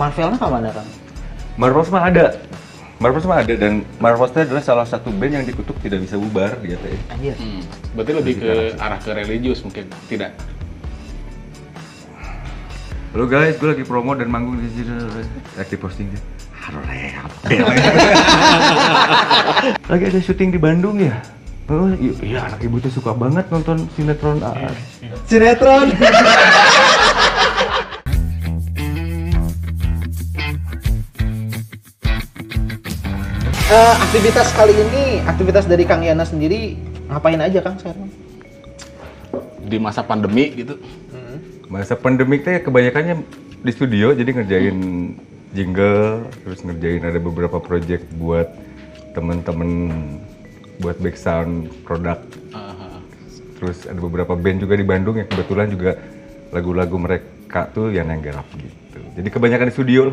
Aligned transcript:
Marvelnya 0.00 0.40
ke 0.40 0.48
mana 0.48 0.72
kan? 0.72 0.86
Marvels 1.60 1.92
mah 1.92 2.08
ada. 2.08 2.32
Marvels 2.96 3.28
mah 3.28 3.44
ada 3.44 3.52
dan 3.52 3.84
Marvels 4.00 4.32
itu 4.32 4.48
adalah 4.48 4.64
salah 4.64 4.86
satu 4.88 5.12
band 5.12 5.36
yang 5.36 5.44
dikutuk 5.44 5.76
tidak 5.84 6.00
bisa 6.08 6.16
bubar 6.16 6.56
dia 6.64 6.80
teh. 6.80 6.96
Anjir. 7.12 7.36
Hmm. 7.36 7.60
Berarti 7.92 8.12
lebih 8.16 8.34
ke 8.40 8.52
arah 8.80 8.96
ke 8.96 9.12
religius 9.12 9.60
mungkin, 9.60 9.84
tidak? 10.08 10.32
Halo 13.12 13.28
guys, 13.28 13.60
gue 13.60 13.68
lagi 13.76 13.84
promo 13.84 14.16
dan 14.16 14.32
manggung 14.32 14.56
di 14.56 14.72
sini. 14.72 15.04
Lagi 15.60 15.76
posting 15.76 16.08
dia. 16.08 16.22
Halo 16.64 16.80
Lagi 19.92 20.04
ada 20.08 20.20
syuting 20.24 20.48
di 20.56 20.60
Bandung 20.60 20.96
ya? 20.96 21.20
Oh 21.68 21.92
iya, 22.00 22.12
iya, 22.24 22.38
anak 22.48 22.64
ibu 22.64 22.80
tuh 22.80 22.90
suka 22.90 23.12
banget 23.12 23.46
nonton 23.52 23.84
sinetron 23.94 24.40
AA. 24.40 24.72
Sinetron. 25.28 25.92
Eh, 33.70 33.94
aktivitas 34.02 34.50
kali 34.50 34.74
ini, 34.74 35.22
aktivitas 35.22 35.62
dari 35.70 35.86
Kang 35.86 36.02
Yana 36.02 36.26
sendiri 36.26 36.74
ngapain 37.06 37.38
aja 37.38 37.62
Kang 37.62 37.78
sekarang? 37.78 38.10
Di 39.62 39.78
masa 39.78 40.02
pandemi 40.02 40.50
gitu. 40.58 40.74
Masa 41.70 41.94
pandemik 41.94 42.42
teh 42.42 42.58
kebanyakannya 42.66 43.22
di 43.62 43.70
studio 43.70 44.10
jadi 44.10 44.26
ngerjain 44.26 44.78
jingle, 45.54 46.26
terus 46.42 46.66
ngerjain 46.66 46.98
ada 47.06 47.22
beberapa 47.22 47.62
project 47.62 48.10
buat 48.18 48.50
temen-temen 49.14 49.94
buat 50.82 50.98
back 50.98 51.14
sound 51.14 51.70
produk. 51.86 52.18
Terus 53.62 53.86
ada 53.86 54.02
beberapa 54.02 54.34
band 54.34 54.66
juga 54.66 54.74
di 54.74 54.82
Bandung 54.82 55.14
yang 55.14 55.30
kebetulan 55.30 55.70
juga 55.70 55.94
lagu-lagu 56.50 56.98
mereka 56.98 57.70
tuh 57.70 57.94
yang 57.94 58.10
yang 58.10 58.18
garap 58.18 58.50
gitu. 58.50 58.98
Jadi 59.14 59.28
kebanyakan 59.30 59.70
di 59.70 59.74
studio. 59.78 60.10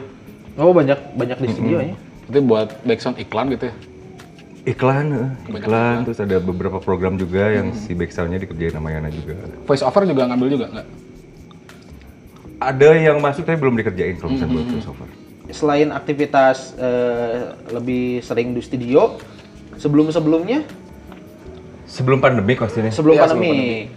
Oh 0.61 0.69
banyak 0.77 1.17
banyak 1.17 1.41
di 1.41 1.49
studio 1.49 1.81
ya. 1.81 1.97
Berarti 2.27 2.39
buat 2.43 2.67
backsound 2.83 3.17
iklan 3.17 3.47
gitu 3.55 3.71
ya? 3.71 3.75
Iklan, 4.67 5.05
eh, 5.09 5.29
Kebanyakan 5.47 5.63
iklan, 5.63 5.97
terus 6.03 6.19
ada 6.19 6.37
beberapa 6.43 6.77
program 6.77 7.15
juga 7.15 7.47
yang 7.47 7.71
si 7.71 7.95
back 7.95 8.11
soundnya 8.11 8.35
dikerjain 8.37 8.75
sama 8.75 8.91
Yana 8.91 9.07
juga. 9.07 9.39
Voice 9.63 9.79
over 9.79 10.03
juga 10.03 10.27
ngambil 10.27 10.47
juga 10.51 10.65
nggak? 10.67 10.87
Ada 12.57 12.89
yang 12.97 13.17
masuk 13.21 13.45
tapi 13.45 13.55
belum 13.55 13.77
dikerjain 13.77 14.17
kalau 14.17 14.33
misalnya 14.33 14.53
buat 14.53 14.67
voiceover. 14.67 15.07
Selain 15.47 15.87
aktivitas 15.95 16.75
eh, 16.75 17.55
lebih 17.71 18.19
sering 18.19 18.51
di 18.51 18.59
studio, 18.59 19.15
sebelum 19.79 20.11
sebelumnya, 20.11 20.67
Sebelum 21.87 22.19
pandemi 22.19 22.51
pastinya. 22.59 22.91
sebelum 22.91 23.15
Iya, 23.15 23.23
pandemi. 23.23 23.47
sebelum 23.47 23.95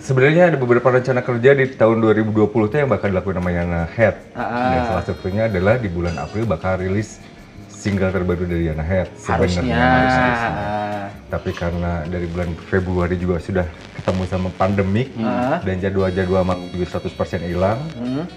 Sebenarnya 0.00 0.42
ada 0.48 0.56
beberapa 0.56 0.88
rencana 0.88 1.20
kerja 1.20 1.52
di 1.52 1.66
tahun 1.76 2.00
2020 2.00 2.48
tuh 2.70 2.78
yang 2.78 2.88
bakal 2.88 3.10
dilakukan 3.12 3.42
sama 3.42 3.50
Yana 3.52 3.84
Head. 3.84 4.16
Ah. 4.32 4.72
Dan 4.72 4.80
salah 4.88 5.04
satunya 5.04 5.42
adalah 5.44 5.76
di 5.76 5.90
bulan 5.92 6.16
April 6.16 6.48
bakal 6.48 6.80
rilis 6.80 7.20
single 7.80 8.12
terbaru 8.12 8.44
dari 8.44 8.68
Yana 8.68 8.84
Head. 8.84 9.08
Harusnya. 9.24 9.64
Sebenarnya 9.64 9.80
harusnya. 9.80 10.68
Tapi 11.32 11.50
karena 11.56 11.92
dari 12.04 12.26
bulan 12.28 12.50
Februari 12.68 13.16
juga 13.16 13.40
sudah 13.40 13.64
ketemu 13.96 14.22
sama 14.28 14.48
pandemik 14.52 15.08
Ah. 15.24 15.62
dan 15.64 15.80
jadwal-jadwal 15.80 16.44
manggung 16.44 16.68
juga 16.76 17.00
100% 17.00 17.40
hilang. 17.40 17.80
Hmm. 17.96 18.28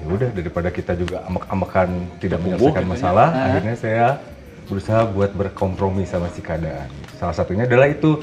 Ya 0.00 0.06
udah 0.08 0.28
daripada 0.32 0.68
kita 0.72 0.96
juga 0.96 1.26
amek-amekan 1.28 1.88
tidak 2.16 2.40
Tumbuh 2.40 2.56
menyelesaikan 2.56 2.84
gitu 2.84 2.88
ya. 2.88 2.92
masalah, 2.96 3.28
akhirnya 3.32 3.74
saya 3.76 4.06
berusaha 4.66 5.02
buat 5.12 5.30
berkompromi 5.36 6.04
sama 6.08 6.32
si 6.32 6.40
keadaan. 6.40 6.88
Salah 7.20 7.34
satunya 7.36 7.64
adalah 7.68 7.88
itu 7.90 8.22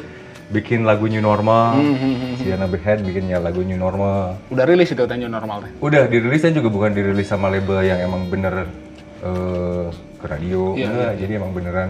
bikin 0.54 0.86
lagu 0.86 1.10
new 1.10 1.20
normal. 1.24 1.82
Si 2.38 2.46
Yana 2.48 2.70
Head 2.70 3.02
bikinnya 3.04 3.42
lagu 3.42 3.66
new 3.66 3.76
normal. 3.78 4.38
Udah 4.54 4.66
rilis 4.70 4.94
itu 4.94 5.04
tanya 5.10 5.28
normal 5.28 5.66
teh. 5.66 5.72
Udah 5.82 6.06
dirilis 6.06 6.46
juga 6.46 6.70
bukan 6.70 6.94
dirilis 6.94 7.28
sama 7.28 7.50
label 7.50 7.82
yang 7.82 8.00
emang 8.06 8.30
bener 8.30 8.70
eh, 9.24 9.88
ke 10.24 10.28
radio, 10.32 10.72
Iya, 10.74 10.88
enggak. 10.88 11.12
Jadi 11.20 11.32
emang 11.36 11.52
beneran 11.52 11.90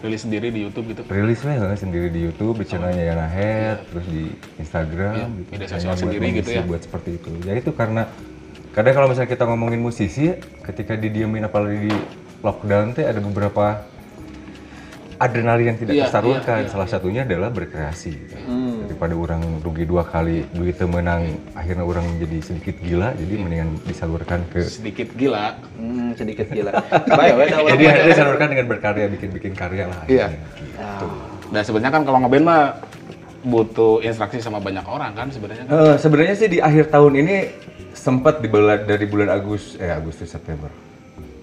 Rilis 0.00 0.24
sendiri 0.24 0.48
di 0.48 0.64
YouTube 0.64 0.96
gitu. 0.96 1.02
rilis 1.12 1.40
lah 1.44 1.52
ya, 1.60 1.76
sendiri 1.76 2.08
di 2.08 2.20
YouTube, 2.24 2.56
di 2.60 2.66
channelnya 2.68 3.04
Yana 3.04 3.28
Head, 3.28 3.84
terus 3.92 4.06
di 4.08 4.32
Instagram, 4.56 5.12
Iya, 5.12 5.26
gitu. 5.28 5.50
media 5.52 5.68
sosial 5.68 5.92
buat 5.92 6.00
sendiri 6.00 6.24
gitu 6.40 6.50
ya. 6.52 6.62
Buat 6.64 6.82
seperti 6.88 7.10
itu. 7.20 7.30
Ya 7.44 7.52
itu 7.52 7.70
karena 7.76 8.02
kadang 8.72 8.94
kalau 8.96 9.06
misalnya 9.12 9.28
kita 9.28 9.44
ngomongin 9.44 9.80
musisi, 9.80 10.32
ketika 10.64 10.96
didiemin 10.96 11.44
apalagi 11.44 11.88
di 11.88 11.92
lockdown 12.40 12.96
teh 12.96 13.04
ada 13.04 13.20
beberapa 13.20 13.84
adrenalin 15.20 15.76
yang 15.76 15.78
tidak 15.78 15.92
Iya, 15.92 16.04
tersalurkan. 16.08 16.58
iya, 16.60 16.64
iya, 16.64 16.72
Salah 16.72 16.88
satunya 16.88 17.20
adalah 17.28 17.52
berkreasi. 17.52 18.12
Hmm. 18.48 18.69
Daripada 18.90 19.14
orang 19.14 19.62
rugi 19.62 19.86
dua 19.86 20.02
kali 20.02 20.42
duitnya 20.50 20.90
menang, 20.90 21.22
akhirnya 21.54 21.86
orang 21.86 22.02
jadi 22.18 22.42
sedikit 22.42 22.74
gila, 22.82 23.14
jadi 23.14 23.34
mendingan 23.38 23.78
disalurkan 23.86 24.42
ke 24.50 24.66
Sedikit 24.66 25.14
gila. 25.14 25.54
Hmm, 25.78 26.10
sedikit 26.18 26.50
gila. 26.50 26.74
Baik, 27.22 27.54
jadi 27.70 27.84
akhirnya 27.86 28.08
disalurkan 28.10 28.46
dengan 28.50 28.66
berkarya, 28.66 29.06
bikin-bikin 29.06 29.54
karya 29.54 29.86
lah. 29.86 30.02
Iya. 30.10 30.26
akhirnya. 30.74 31.06
Nah 31.54 31.62
sebenarnya 31.62 31.92
kan 31.94 32.02
kalau 32.02 32.18
ngeband 32.26 32.44
mah 32.50 32.62
butuh 33.46 34.02
instruksi 34.02 34.42
sama 34.42 34.58
banyak 34.58 34.82
orang 34.82 35.14
kan 35.14 35.30
sebenarnya 35.30 35.64
kan. 35.70 35.72
Eh, 35.72 35.96
sebenarnya 36.02 36.34
sih 36.34 36.48
di 36.50 36.58
akhir 36.58 36.90
tahun 36.90 37.14
ini 37.14 37.36
sempat 37.94 38.42
di 38.42 38.50
bulan 38.50 38.90
dari 38.90 39.06
bulan 39.06 39.30
Agustus 39.30 39.78
eh 39.78 39.94
Agustus 39.94 40.34
September. 40.34 40.70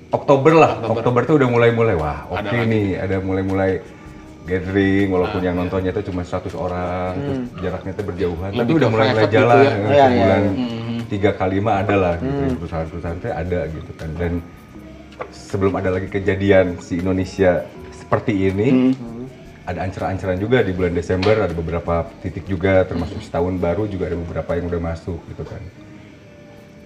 Oktober 0.07 0.51
lah. 0.55 0.79
Oktober, 0.83 1.27
tuh 1.27 1.35
udah 1.35 1.49
mulai-mulai 1.51 1.95
wah, 1.95 2.27
oke 2.31 2.39
Ada 2.39 2.63
lagi. 2.63 2.71
nih, 2.71 2.87
ada 2.95 3.15
mulai-mulai 3.19 3.71
gathering 4.47 5.11
walaupun 5.11 5.41
yang 5.43 5.55
nontonnya 5.59 5.91
itu 5.91 6.07
cuma 6.07 6.23
100 6.23 6.55
orang, 6.55 7.11
terus 7.19 7.39
jaraknya 7.59 7.91
tuh 7.93 8.05
berjauhan. 8.07 8.49
Tapi 8.55 8.71
udah 8.71 8.87
ke 8.87 8.93
mulai-mulai 8.95 9.23
private 9.27 9.29
gitu 9.29 9.37
jalan. 9.43 9.59
ya. 9.59 9.67
Iya, 9.67 9.83
iya, 9.83 10.05
sebulan 10.07 10.43
iya. 10.47 11.03
tiga 11.11 11.31
kali 11.35 11.57
mah 11.59 11.75
ada 11.83 11.95
lah 11.99 12.13
gitu. 12.17 12.41
Perusahaan-perusahaan 12.63 13.17
tuh 13.19 13.31
ada 13.35 13.59
gitu 13.67 13.91
kan. 13.99 14.09
Dan 14.15 14.33
sebelum 15.29 15.73
ada 15.75 15.89
lagi 15.91 16.07
kejadian 16.07 16.79
si 16.79 17.03
Indonesia 17.03 17.67
seperti 17.91 18.33
ini, 18.47 18.95
ada 19.67 19.83
ancaran-ancaran 19.83 20.39
juga 20.39 20.63
di 20.63 20.71
bulan 20.71 20.95
Desember 20.95 21.43
ada 21.43 21.51
beberapa 21.51 22.07
titik 22.23 22.47
juga 22.47 22.87
termasuk 22.87 23.19
setahun 23.19 23.59
baru 23.59 23.83
juga 23.83 24.07
ada 24.07 24.15
beberapa 24.15 24.55
yang 24.55 24.71
udah 24.71 24.81
masuk 24.81 25.19
gitu 25.27 25.43
kan. 25.43 25.59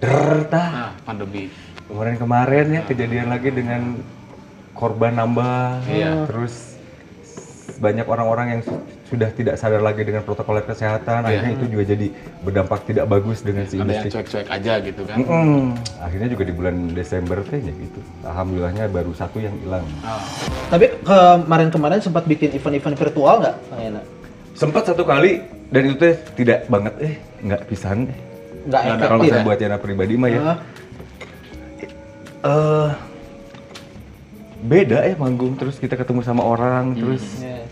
Derta 0.02 0.64
Nah 0.66 0.90
pandemi. 1.06 1.46
kemarin-kemarin 1.86 2.66
ya 2.74 2.82
kejadian 2.82 3.30
lagi 3.30 3.54
dengan 3.54 4.02
korban 4.74 5.14
nambah, 5.14 5.84
Iya. 5.86 6.26
terus 6.26 6.71
banyak 7.82 8.06
orang-orang 8.06 8.46
yang 8.48 8.60
su- 8.62 8.78
sudah 9.06 9.26
tidak 9.28 9.58
sadar 9.58 9.82
lagi 9.82 10.06
dengan 10.06 10.22
protokol 10.22 10.62
kesehatan, 10.62 11.26
akhirnya 11.26 11.52
itu 11.52 11.66
juga 11.66 11.84
jadi 11.84 12.06
berdampak 12.40 12.86
tidak 12.86 13.10
bagus 13.10 13.42
dengan 13.42 13.66
si 13.66 13.74
Ada 13.74 13.82
yang 13.82 13.90
industri. 13.98 14.10
cuek-cuek 14.14 14.46
aja 14.48 14.72
gitu 14.80 15.02
kan. 15.02 15.16
Mm-mm. 15.18 15.74
Akhirnya 15.98 16.28
juga 16.30 16.42
di 16.46 16.54
bulan 16.54 16.74
Desember 16.92 17.42
teh 17.42 17.58
ya 17.58 17.74
gitu. 17.74 17.98
Alhamdulillahnya 18.22 18.86
baru 18.86 19.10
satu 19.12 19.36
yang 19.36 19.54
hilang. 19.58 19.82
Ah. 20.00 20.22
Tapi 20.70 20.94
kemarin-kemarin 21.02 21.98
sempat 21.98 22.22
bikin 22.24 22.54
event-event 22.54 22.94
virtual 22.96 23.42
nggak, 23.42 23.56
Kang 23.66 23.80
Yana? 23.82 24.02
Sempat 24.54 24.82
satu 24.86 25.02
kali 25.02 25.42
dan 25.68 25.82
itu 25.82 25.96
teh 25.98 26.14
tidak 26.34 26.70
banget 26.70 26.94
eh 27.02 27.14
nggak 27.42 27.66
pisan 27.66 28.06
eh. 28.06 28.18
Nggak 28.62 28.80
efektif 28.86 29.02
Kalau 29.02 29.18
ya? 29.18 29.24
misalnya 29.26 29.44
buat 29.44 29.58
Yana 29.58 29.76
pribadi 29.76 30.14
mah 30.14 30.28
ya. 30.30 30.40
Eh 32.42 32.90
beda 34.62 35.02
ya 35.02 35.18
manggung 35.18 35.58
terus 35.58 35.74
kita 35.74 35.98
ketemu 35.98 36.22
sama 36.22 36.46
orang 36.46 36.94
terus 36.94 37.42
Iya. 37.42 37.66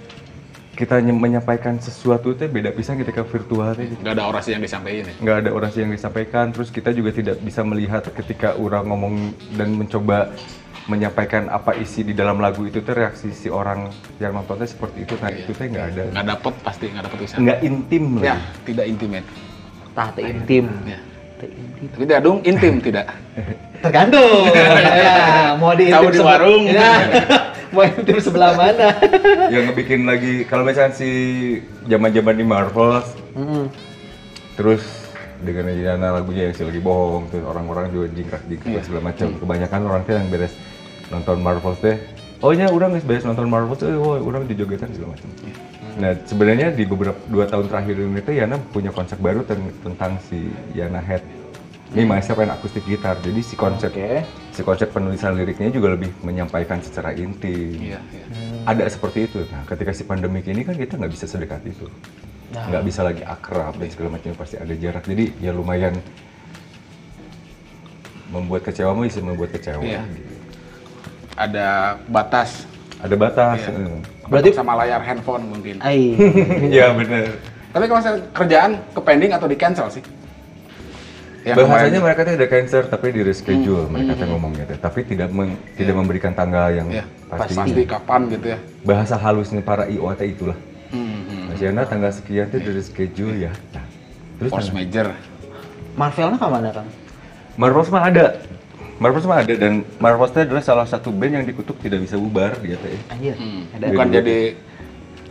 Kita 0.80 0.96
menyampaikan 1.04 1.76
sesuatu 1.76 2.32
teh 2.32 2.48
beda 2.48 2.72
pisan 2.72 2.96
ketika 2.96 3.20
virtual 3.20 3.76
teh 3.76 3.84
Nggak 4.00 4.14
ada 4.16 4.24
orasi 4.24 4.56
yang 4.56 4.64
disampaikan 4.64 5.04
ya. 5.04 5.14
nggak 5.20 5.36
ada 5.44 5.50
orasi 5.52 5.76
yang 5.84 5.92
disampaikan 5.92 6.44
terus 6.48 6.72
kita 6.72 6.96
juga 6.96 7.12
tidak 7.12 7.36
bisa 7.44 7.60
melihat 7.60 8.00
ketika 8.16 8.56
orang 8.56 8.88
ngomong 8.88 9.14
dan 9.60 9.76
mencoba 9.76 10.32
menyampaikan 10.88 11.46
apa 11.46 11.76
isi 11.76 12.02
di 12.02 12.16
dalam 12.16 12.40
lagu 12.40 12.64
itu 12.64 12.80
teh 12.80 12.96
reaksi 12.96 13.28
si 13.30 13.52
orang 13.52 13.92
yang 14.16 14.32
nontonnya 14.32 14.64
seperti 14.64 15.04
itu 15.04 15.14
nah 15.20 15.28
itu 15.28 15.52
teh 15.52 15.68
nggak 15.68 15.86
ada 15.92 16.02
Nggak 16.10 16.26
dapet 16.32 16.54
pasti 16.64 16.84
nggak 16.88 17.04
dapet 17.04 17.18
bisa. 17.20 17.34
nggak 17.36 17.58
intim 17.60 18.04
Ya 18.18 18.34
lagi 18.34 18.40
tidak 18.64 18.86
intimate. 18.88 19.26
Tah 19.92 20.08
intim. 20.16 20.64
Ya. 20.88 20.98
Intim. 21.42 21.88
Tapi 21.92 22.04
dadung 22.04 22.38
intim 22.44 22.74
tidak. 22.80 23.06
Tergantung. 23.84 24.44
ya, 25.00 25.56
mau 25.56 25.72
di 25.72 25.88
Tahu 25.88 26.12
di 26.12 26.20
warung. 26.20 26.64
Ya. 26.68 26.92
mau 27.70 27.82
intim 27.86 28.18
sebelah 28.18 28.52
mana? 28.54 28.94
yang 29.54 29.70
ngebikin 29.70 30.02
lagi 30.04 30.44
kalau 30.44 30.66
misalnya 30.66 30.94
si 30.94 31.10
zaman 31.86 32.10
zaman 32.10 32.34
di 32.34 32.44
Marvel 32.44 33.02
Mm-mm. 33.34 33.64
terus 34.58 34.82
dengan 35.40 35.72
Yana 35.72 36.12
lagunya 36.12 36.50
yang 36.50 36.54
si 36.54 36.62
lagi 36.66 36.78
bohong 36.78 37.32
terus 37.32 37.48
orang-orang 37.48 37.88
juga 37.88 38.12
jingkrak 38.12 38.44
jingkrak 38.44 38.84
segala 38.84 39.02
macam. 39.08 39.32
Kebanyakan 39.40 39.80
orang 39.88 40.02
teh 40.04 40.14
yang 40.18 40.28
beres 40.28 40.52
nonton 41.08 41.40
Marvel 41.40 41.74
teh 41.80 41.96
oh 42.44 42.52
ya 42.52 42.68
orang 42.68 42.92
nggak 42.92 43.08
beres 43.08 43.24
nonton 43.24 43.48
Marvel 43.48 43.72
teh 43.72 43.88
oh 43.88 44.20
orang 44.20 44.44
dijogetan 44.44 44.92
segala 44.92 45.16
macam. 45.16 45.28
Nah 45.96 46.12
sebenarnya 46.28 46.68
di 46.76 46.84
beberapa 46.84 47.16
dua 47.32 47.48
tahun 47.48 47.72
terakhir 47.72 47.94
ini 47.98 48.20
tuh 48.20 48.34
Yana 48.36 48.56
punya 48.68 48.92
konsep 48.92 49.16
baru 49.16 49.40
ten- 49.48 49.72
tentang 49.80 50.20
si 50.28 50.52
Yana 50.76 51.00
Head 51.00 51.24
ini 51.90 52.02
myself 52.04 52.38
and 52.38 52.50
akustik 52.50 52.84
gitar 52.84 53.18
jadi 53.18 53.40
si 53.40 53.54
konsep 53.54 53.90
Oke. 53.90 54.22
si 54.50 54.62
konsep 54.62 54.88
penulisan 54.88 55.34
liriknya 55.34 55.68
juga 55.68 55.90
lebih 55.90 56.14
menyampaikan 56.20 56.78
secara 56.78 57.10
intim 57.12 57.74
Iya. 57.76 57.98
iya. 57.98 58.24
ada 58.62 58.86
seperti 58.86 59.26
itu. 59.26 59.42
Nah, 59.48 59.64
ketika 59.64 59.90
si 59.90 60.04
pandemik 60.04 60.44
ini 60.44 60.62
kan 60.62 60.74
kita 60.74 60.94
nggak 60.94 61.10
bisa 61.10 61.24
sedekat 61.24 61.64
itu, 61.64 61.90
Nah. 62.50 62.68
nggak 62.68 62.84
bisa 62.84 63.00
lagi 63.00 63.22
akrab 63.22 63.74
dan 63.74 63.88
segala 63.88 64.14
macam 64.14 64.30
pasti 64.34 64.54
ada 64.54 64.70
jarak. 64.72 65.02
Jadi 65.02 65.34
ya 65.38 65.50
lumayan 65.50 65.98
membuat 68.30 68.62
kecewa 68.62 68.94
bisa 68.96 69.18
membuat 69.18 69.50
kecewa. 69.50 69.82
Iya. 69.82 70.02
gitu. 70.06 70.34
Ada 71.34 71.66
batas. 72.06 72.68
Ada 73.00 73.14
batas. 73.16 73.58
Iya. 73.64 73.74
eh. 73.90 73.98
Berarti- 74.30 74.54
sama 74.54 74.78
layar 74.78 75.02
handphone 75.02 75.42
mungkin. 75.48 75.82
Ai. 75.82 76.14
Iya 76.70 76.94
benar. 76.98 77.34
Tapi 77.70 77.84
kalau 77.86 77.98
misalnya 77.98 78.22
kerjaan 78.30 78.70
ke 78.94 79.00
pending 79.00 79.32
atau 79.32 79.46
di 79.46 79.56
cancel 79.56 79.88
sih? 79.90 80.02
Yang 81.40 81.56
Bahasanya 81.56 81.72
kemarin- 81.72 82.02
mereka 82.04 82.20
tuh 82.20 82.34
ada 82.36 82.46
cancer 82.46 82.82
tapi 82.84 83.06
di 83.10 83.20
reschedule 83.22 83.88
mereka 83.88 84.12
tuh 84.14 84.26
ngomongnya 84.28 84.64
tuh. 84.66 84.76
Tapi 84.78 85.00
tidak 85.02 85.28
meng- 85.30 85.56
tidak 85.72 85.94
memberikan 85.94 86.32
tanggal 86.32 86.68
yang 86.68 86.86
Iya, 86.86 87.04
pasti. 87.26 87.56
pasti 87.56 87.82
kapan 87.84 88.20
gitu 88.28 88.46
ya. 88.52 88.58
Bahasa 88.82 89.16
halusnya 89.16 89.60
para 89.60 89.84
IOT 89.86 90.20
itulah. 90.22 90.58
Hmm, 90.90 91.00
hmm. 91.24 91.42
Mas 91.48 91.58
Yana 91.58 91.82
tanggal 91.84 92.10
sekian 92.10 92.46
tuh 92.46 92.58
di 92.58 92.70
reschedule 92.70 93.36
ya. 93.40 93.52
Nah, 93.72 93.84
terus 94.36 94.50
Force 94.50 94.68
tanggal- 94.68 94.84
major. 94.84 95.06
Marvelnya 95.90 96.36
ke 96.36 96.46
mana 96.46 96.68
kang? 96.70 96.88
Marvels 97.56 97.88
mah 97.88 98.04
ada. 98.04 98.26
Marvels 98.96 99.24
mah 99.24 99.38
ada 99.38 99.54
dan 99.54 99.72
Marvels 99.96 100.30
itu 100.30 100.40
adalah 100.42 100.60
salah 100.60 100.84
satu 100.84 101.08
band 101.08 101.32
yang 101.34 101.44
dikutuk 101.44 101.80
tidak 101.80 102.04
bisa 102.04 102.14
bubar 102.14 102.52
dia 102.58 102.76
teh. 102.76 103.00
Anjir. 103.08 103.32
Hmm. 103.32 103.64
Ada. 103.72 103.84
Bukan 103.88 104.06
Jadi- 104.06 104.20
jadi 104.20 104.38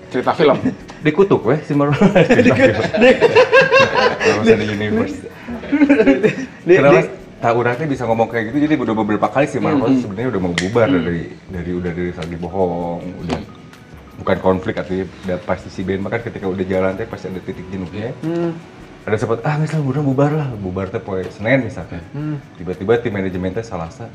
cerita 0.09 0.31
film. 0.33 0.57
Dikutuk 1.05 1.41
weh 1.43 1.61
si 1.61 1.71
Marvels. 1.71 2.01
Marvels 4.19 4.47
ada 4.47 4.65
universe. 4.65 5.17
Kenapa? 6.65 7.01
tak 7.39 7.55
orang 7.55 7.71
teh 7.79 7.87
bisa 7.87 8.03
ngomong 8.03 8.27
kayak 8.27 8.51
gitu 8.51 8.67
jadi 8.67 8.75
udah 8.75 8.95
beberapa 8.97 9.27
kali 9.31 9.47
si 9.47 9.57
Marvels 9.57 10.03
sebenarnya 10.03 10.35
udah 10.35 10.41
mau 10.43 10.51
bubar 10.51 10.91
dari 10.91 11.31
dari 11.47 11.71
udah 11.71 11.91
dari 11.95 12.11
lagi 12.11 12.35
bohong 12.35 12.99
udah 13.23 13.39
bukan 14.19 14.37
konflik 14.43 14.75
atau 14.75 14.91
udah 14.99 15.39
pasti 15.47 15.71
si 15.71 15.87
band 15.87 16.03
makan 16.03 16.19
ketika 16.19 16.51
udah 16.51 16.65
jalan 16.67 16.99
teh 16.99 17.07
pasti 17.07 17.31
ada 17.31 17.39
titik 17.39 17.63
jenuhnya 17.71 18.11
Hmm. 18.19 18.51
ada 19.07 19.15
sempat 19.15 19.39
ah 19.41 19.55
misalnya 19.55 19.87
udah 19.87 20.03
bubar 20.03 20.31
lah. 20.35 20.51
Bubar 20.53 20.91
teh 20.91 20.99
poe 20.99 21.23
Senin 21.31 21.63
misalnya 21.63 22.03
Hmm. 22.11 22.43
tiba-tiba 22.59 22.99
tim 22.99 23.15
manajemen 23.15 23.55
teh 23.55 23.63
salasa 23.63 24.11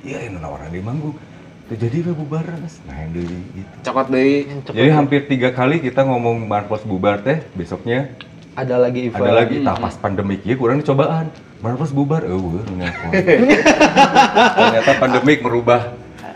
iya 0.00 0.24
yang 0.24 0.40
nawaran 0.40 0.72
di 0.72 0.80
manggung. 0.80 1.20
Tuh 1.68 1.76
jadi 1.76 2.00
we 2.02 2.16
bubar 2.16 2.42
mas. 2.56 2.80
Nah 2.88 2.96
yang 2.96 3.12
deui 3.12 3.36
gitu. 3.52 3.72
Cokot 3.84 4.08
deui. 4.08 4.48
jadi 4.64 4.88
hampir 4.90 5.28
tiga 5.28 5.52
kali 5.52 5.76
kita 5.78 6.08
ngomong 6.08 6.48
Marvels 6.48 6.88
bubar 6.88 7.20
teh 7.20 7.44
besoknya 7.52 8.08
Ada 8.52 8.76
lagi 8.76 9.08
event. 9.08 9.24
ada 9.24 9.32
lagi 9.32 9.56
tak 9.64 9.76
pas 9.80 9.94
pandemik 9.96 10.44
ya 10.44 10.54
kurang 10.54 10.84
cobaan 10.84 11.32
Marvels 11.64 11.94
bubar 11.94 12.20
eh 12.20 12.36
ngaku. 12.36 13.08
ternyata 14.58 14.92
pandemik 15.00 15.38
merubah 15.40 15.94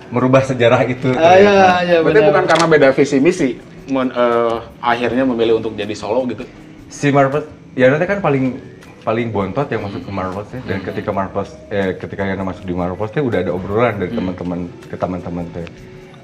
merubah 0.09 0.41
sejarah 0.41 0.87
itu 0.87 1.13
Ah, 1.13 1.37
iya, 1.37 1.53
iya, 1.83 1.97
Berarti 2.01 2.21
benar. 2.23 2.29
bukan 2.33 2.45
karena 2.47 2.67
beda 2.71 2.89
visi 2.95 3.19
misi 3.21 3.49
men- 3.91 4.15
eh, 4.15 4.57
akhirnya 4.81 5.27
memilih 5.27 5.61
untuk 5.61 5.75
jadi 5.75 5.93
solo 5.93 6.25
gitu. 6.27 6.47
si 6.87 7.11
Marvels 7.11 7.45
ya 7.75 7.91
nanti 7.91 8.07
kan 8.07 8.23
paling 8.23 8.57
paling 9.03 9.31
bontot 9.31 9.67
yang 9.69 9.83
masuk 9.85 10.03
ke 10.03 10.11
Marvels 10.11 10.49
ya 10.51 10.61
dan 10.65 10.79
ketika 10.83 11.11
Marvels 11.11 11.51
eh 11.69 11.95
ketika 11.95 12.23
yang 12.25 12.43
masuk 12.43 12.65
di 12.65 12.75
Marvels 12.75 13.11
teh 13.11 13.21
udah 13.21 13.43
ada 13.43 13.51
obrolan 13.51 13.99
dari 13.99 14.11
teman-teman 14.11 14.67
ke 14.87 14.97
teman-teman 14.97 15.45
teh 15.51 15.67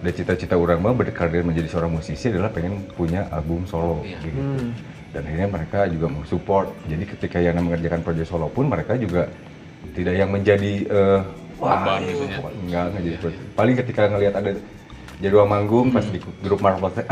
dan 0.03 0.13
cita-cita 0.15 0.55
orang 0.59 0.83
mah 0.83 0.91
berkarir 0.91 1.47
menjadi 1.47 1.69
seorang 1.69 1.95
musisi 1.95 2.31
adalah 2.31 2.51
pengen 2.51 2.87
punya 2.95 3.27
album 3.31 3.67
solo 3.67 4.03
gitu. 4.03 4.35
Hmm. 4.35 4.71
Dan 5.13 5.23
akhirnya 5.29 5.49
mereka 5.53 5.79
juga 5.93 6.07
mau 6.09 6.25
support 6.25 6.73
jadi 6.89 7.05
ketika 7.05 7.39
Yana 7.39 7.61
mengerjakan 7.61 8.01
proyek 8.01 8.25
solo 8.25 8.49
pun 8.49 8.67
mereka 8.67 8.97
juga 8.97 9.29
tidak 9.93 10.15
yang 10.17 10.33
menjadi 10.33 10.73
eh, 10.89 11.21
wah 11.61 11.85
Beban 11.85 12.01
gitu 12.09 12.25
ya. 12.25 12.39
enggak 12.49 12.85
enggak 12.89 13.03
jadi 13.05 13.17
paling 13.53 13.75
ketika 13.77 14.03
ngelihat 14.09 14.35
ada 14.41 14.51
jadwal 15.21 15.47
manggung 15.47 15.93
pas 15.93 16.03
di 16.09 16.19
grup 16.43 16.59
gitu. 16.59 17.03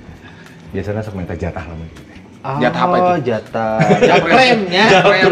biasanya 0.74 1.02
sok 1.02 1.18
minta 1.18 1.34
jatah 1.34 1.66
lah 1.66 1.76
gitu. 1.76 2.10
Oh, 2.40 2.56
Jatah 2.56 2.88
apa 2.88 2.96
itu? 2.96 3.12
Jatah. 3.28 3.76
Japremnya. 4.00 4.84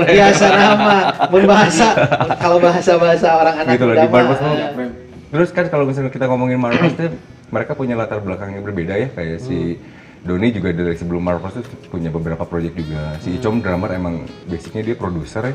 Biasa 0.04 0.46
nama. 0.52 0.96
Berbahasa. 1.32 1.88
Kalau 2.36 2.60
bahasa-bahasa 2.60 3.28
orang 3.32 3.64
anak 3.64 3.80
Gitu 3.80 3.84
loh, 3.88 3.96
muda 3.96 4.04
di 4.04 4.44
eh, 4.44 4.90
Terus 5.32 5.48
kan 5.56 5.72
kalau 5.72 5.88
misalnya 5.88 6.12
kita 6.12 6.28
ngomongin 6.28 6.60
Marvels 6.60 6.92
tuh 7.00 7.16
mereka 7.48 7.72
punya 7.72 7.96
latar 7.96 8.20
belakang 8.20 8.52
yang 8.52 8.64
berbeda 8.64 8.92
ya 8.92 9.08
kayak 9.08 9.40
si 9.40 9.80
Doni 10.18 10.50
juga 10.50 10.74
dari 10.74 10.98
sebelum 10.98 11.22
Marvels 11.22 11.62
tuh 11.62 11.64
punya 11.88 12.10
beberapa 12.10 12.42
proyek 12.42 12.74
juga. 12.74 13.14
Si 13.22 13.38
Icom 13.38 13.62
drummer 13.62 13.94
emang 13.94 14.26
basicnya 14.50 14.82
dia 14.82 14.96
produser 14.98 15.54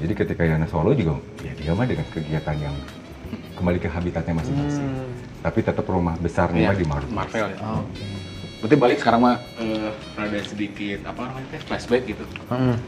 Jadi 0.00 0.12
ketika 0.16 0.42
Yana 0.48 0.64
solo 0.66 0.96
juga 0.96 1.20
ya 1.44 1.52
dia 1.52 1.72
mah 1.76 1.84
dengan 1.84 2.06
kegiatan 2.08 2.56
yang 2.56 2.76
kembali 3.56 3.78
ke 3.78 3.88
habitatnya 3.92 4.34
masing-masing. 4.40 4.88
Tapi 5.44 5.58
tetap 5.60 5.84
rumah 5.84 6.16
besarnya 6.16 6.72
mah 6.72 6.78
di 6.78 6.86
Marvel. 6.88 7.12
Marvel 7.12 7.46
ya. 7.52 7.58
Oh. 7.62 7.84
Berarti 8.64 8.76
balik 8.78 8.98
sekarang 9.02 9.20
mah 9.26 9.36
eh, 9.58 9.90
rada 10.14 10.40
sedikit 10.46 11.02
apa 11.04 11.20
namanya 11.28 11.46
teh 11.52 11.60
flashback 11.66 12.02
gitu. 12.06 12.24
Hmm. 12.48 12.78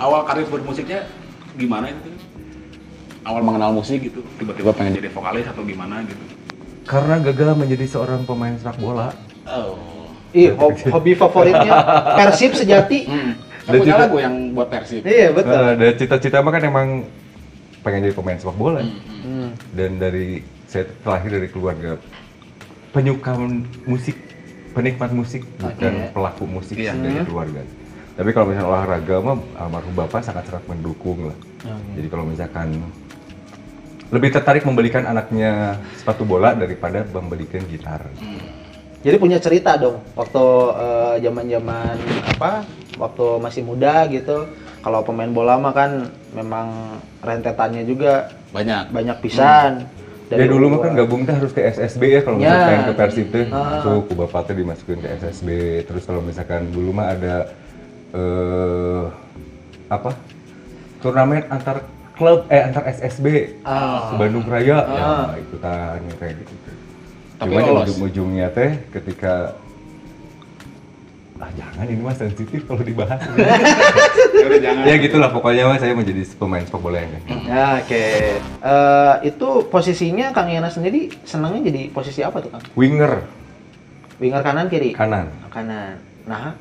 Awal 0.00 0.26
karir 0.26 0.46
bermusiknya 0.48 1.06
gimana 1.58 1.90
itu? 1.90 2.10
Awal 3.24 3.40
mengenal 3.40 3.72
musik 3.72 4.04
gitu, 4.04 4.20
tiba-tiba 4.36 4.76
pengen 4.76 5.00
jadi 5.00 5.08
vokalis 5.08 5.48
atau 5.48 5.64
gimana 5.64 6.04
gitu. 6.04 6.24
Karena 6.84 7.16
gagal 7.24 7.56
menjadi 7.56 7.86
seorang 7.88 8.28
pemain 8.28 8.52
sepak 8.60 8.76
bola. 8.76 9.16
Oh. 9.48 9.93
Ih, 10.34 10.50
hob- 10.52 10.86
hobi 10.90 11.14
favoritnya 11.14 11.72
Persib 12.18 12.52
sejati. 12.52 13.06
Hmm. 13.06 13.32
Dan 13.64 13.78
punya 13.78 13.86
juga- 13.88 14.02
lagu 14.04 14.16
yang 14.18 14.34
buat 14.50 14.68
Persib. 14.68 15.00
Iya, 15.02 15.30
betul. 15.30 15.54
Nah, 15.54 15.72
dan 15.72 15.92
cita-cita 15.94 16.36
mah 16.38 16.50
kan 16.50 16.62
emang 16.62 16.88
pengen 17.80 18.00
jadi 18.02 18.14
pemain 18.14 18.36
sepak 18.36 18.54
bola. 18.54 18.80
Hmm. 19.24 19.56
dan 19.72 19.96
dari 19.96 20.40
saya 20.66 20.84
terlahir 21.00 21.30
dari 21.32 21.48
keluarga 21.48 21.96
penyuka 22.90 23.32
musik 23.84 24.20
penikmat 24.70 25.10
musik 25.10 25.48
bukan 25.56 25.72
Oke. 25.98 26.12
pelaku 26.12 26.44
musik 26.44 26.76
Iya. 26.76 26.92
sih 26.92 27.00
dari 27.00 27.24
keluarga 27.24 27.64
tapi 28.14 28.30
kalau 28.30 28.46
misalnya 28.46 28.68
olahraga 28.68 29.16
mah 29.18 29.36
almarhum 29.56 29.94
bapak 29.94 30.20
sangat 30.20 30.44
sangat 30.44 30.64
mendukung 30.66 31.24
lah 31.24 31.36
jadi 31.92 32.06
kalau 32.06 32.24
misalkan 32.24 32.84
lebih 34.10 34.28
tertarik 34.30 34.62
membelikan 34.62 35.04
anaknya 35.04 35.80
sepatu 35.96 36.22
bola 36.22 36.52
daripada 36.52 37.00
membelikan 37.06 37.64
gitar 37.64 38.04
Jadi 39.04 39.16
punya 39.20 39.36
cerita 39.36 39.76
dong 39.76 40.00
waktu 40.14 40.44
eh, 40.74 41.14
zaman-zaman 41.20 41.94
apa? 42.32 42.64
Waktu 42.96 43.24
masih 43.38 43.62
muda 43.62 44.08
gitu. 44.08 44.48
Kalau 44.80 45.00
pemain 45.00 45.28
bola 45.28 45.56
mah 45.56 45.72
kan 45.72 45.90
memang 46.30 46.68
rentetannya 47.20 47.84
juga 47.84 48.32
Banyak. 48.50 48.88
banyak 48.90 49.16
pisan. 49.20 49.84
ya 50.24 50.48
dulu 50.48 50.66
mah 50.66 50.80
kan 50.80 50.90
gak 50.90 51.04
gabung 51.04 51.22
teh 51.22 51.30
harus 51.30 51.52
ke 51.52 51.62
SSB 51.62 52.02
ya 52.10 52.20
kalau 52.20 52.36
Ya. 52.36 52.48
misalkan 52.48 52.80
ke 52.82 52.94
Persib 52.96 53.26
teh 53.30 53.44
Ah. 53.46 53.78
masuk 53.78 54.08
ku 54.08 54.12
bapak 54.16 54.40
teh 54.44 54.54
dimasukin 54.56 54.98
ke 54.98 55.08
SSB 55.14 55.48
terus 55.84 56.02
kalau 56.02 56.18
misalkan 56.18 56.64
dulu 56.68 56.90
mah 56.90 57.12
ada 57.12 57.34
eh 58.10 59.04
apa 59.86 60.10
turnamen 60.98 61.44
antar 61.46 61.86
klub 62.14 62.48
eh 62.48 62.62
antar 62.62 62.82
SSB 62.88 63.26
Ah. 63.62 64.16
Bandung 64.16 64.42
Raya 64.44 64.78
Ah. 64.80 64.90
ya 65.30 65.38
ikutan 65.38 66.02
ya, 66.02 66.14
kayak 66.16 66.34
gitu 66.40 66.54
Tapi 67.34 67.50
lolos. 67.50 67.86
ujung-ujungnya 67.90 68.46
teh 68.50 68.78
ketika 68.90 69.58
ah 71.34 71.50
jangan 71.58 71.84
ini 71.84 71.98
mah 71.98 72.14
sensitif 72.14 72.62
kalau 72.64 72.80
dibahas 72.80 73.18
Ya 74.34 74.44
udah 74.46 74.60
jangan. 74.62 74.82
ya 74.86 74.94
gitulah 74.96 75.30
pokoknya 75.34 75.66
mah 75.66 75.78
saya 75.82 75.92
menjadi 75.92 76.22
pemain 76.38 76.62
sepak 76.62 76.78
bola 76.78 77.02
yang 77.02 77.10
Ya, 77.44 77.82
oke. 77.82 78.06
Eh, 78.62 79.14
itu 79.26 79.48
posisinya 79.66 80.30
Kang 80.30 80.48
Yana 80.48 80.70
sendiri 80.70 81.10
senangnya 81.24 81.68
jadi 81.68 81.90
posisi 81.90 82.22
apa 82.22 82.38
tuh 82.38 82.54
Kang? 82.54 82.62
winger 82.78 83.26
Winger 84.14 84.40
kanan 84.40 84.70
kiri? 84.70 84.94
kanan 84.94 85.26
Kanan. 85.50 85.98
Nah, 86.24 86.54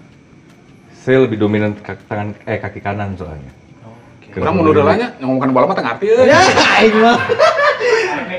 saya 0.92 1.22
lebih 1.22 1.38
dominan 1.38 1.78
kaki, 1.78 2.04
tangan 2.10 2.34
eh 2.44 2.58
kaki 2.58 2.80
kanan 2.80 3.14
soalnya 3.14 3.54
oke. 3.86 4.42
Orang 4.42 4.56
mundur 4.58 4.74
dalanya 4.74 5.14
ngomongkan 5.22 5.50
bola 5.54 5.66
mah 5.70 5.78
euy. 6.02 6.28
Ya, 6.34 6.40
aing 6.82 6.98
mah. 6.98 7.18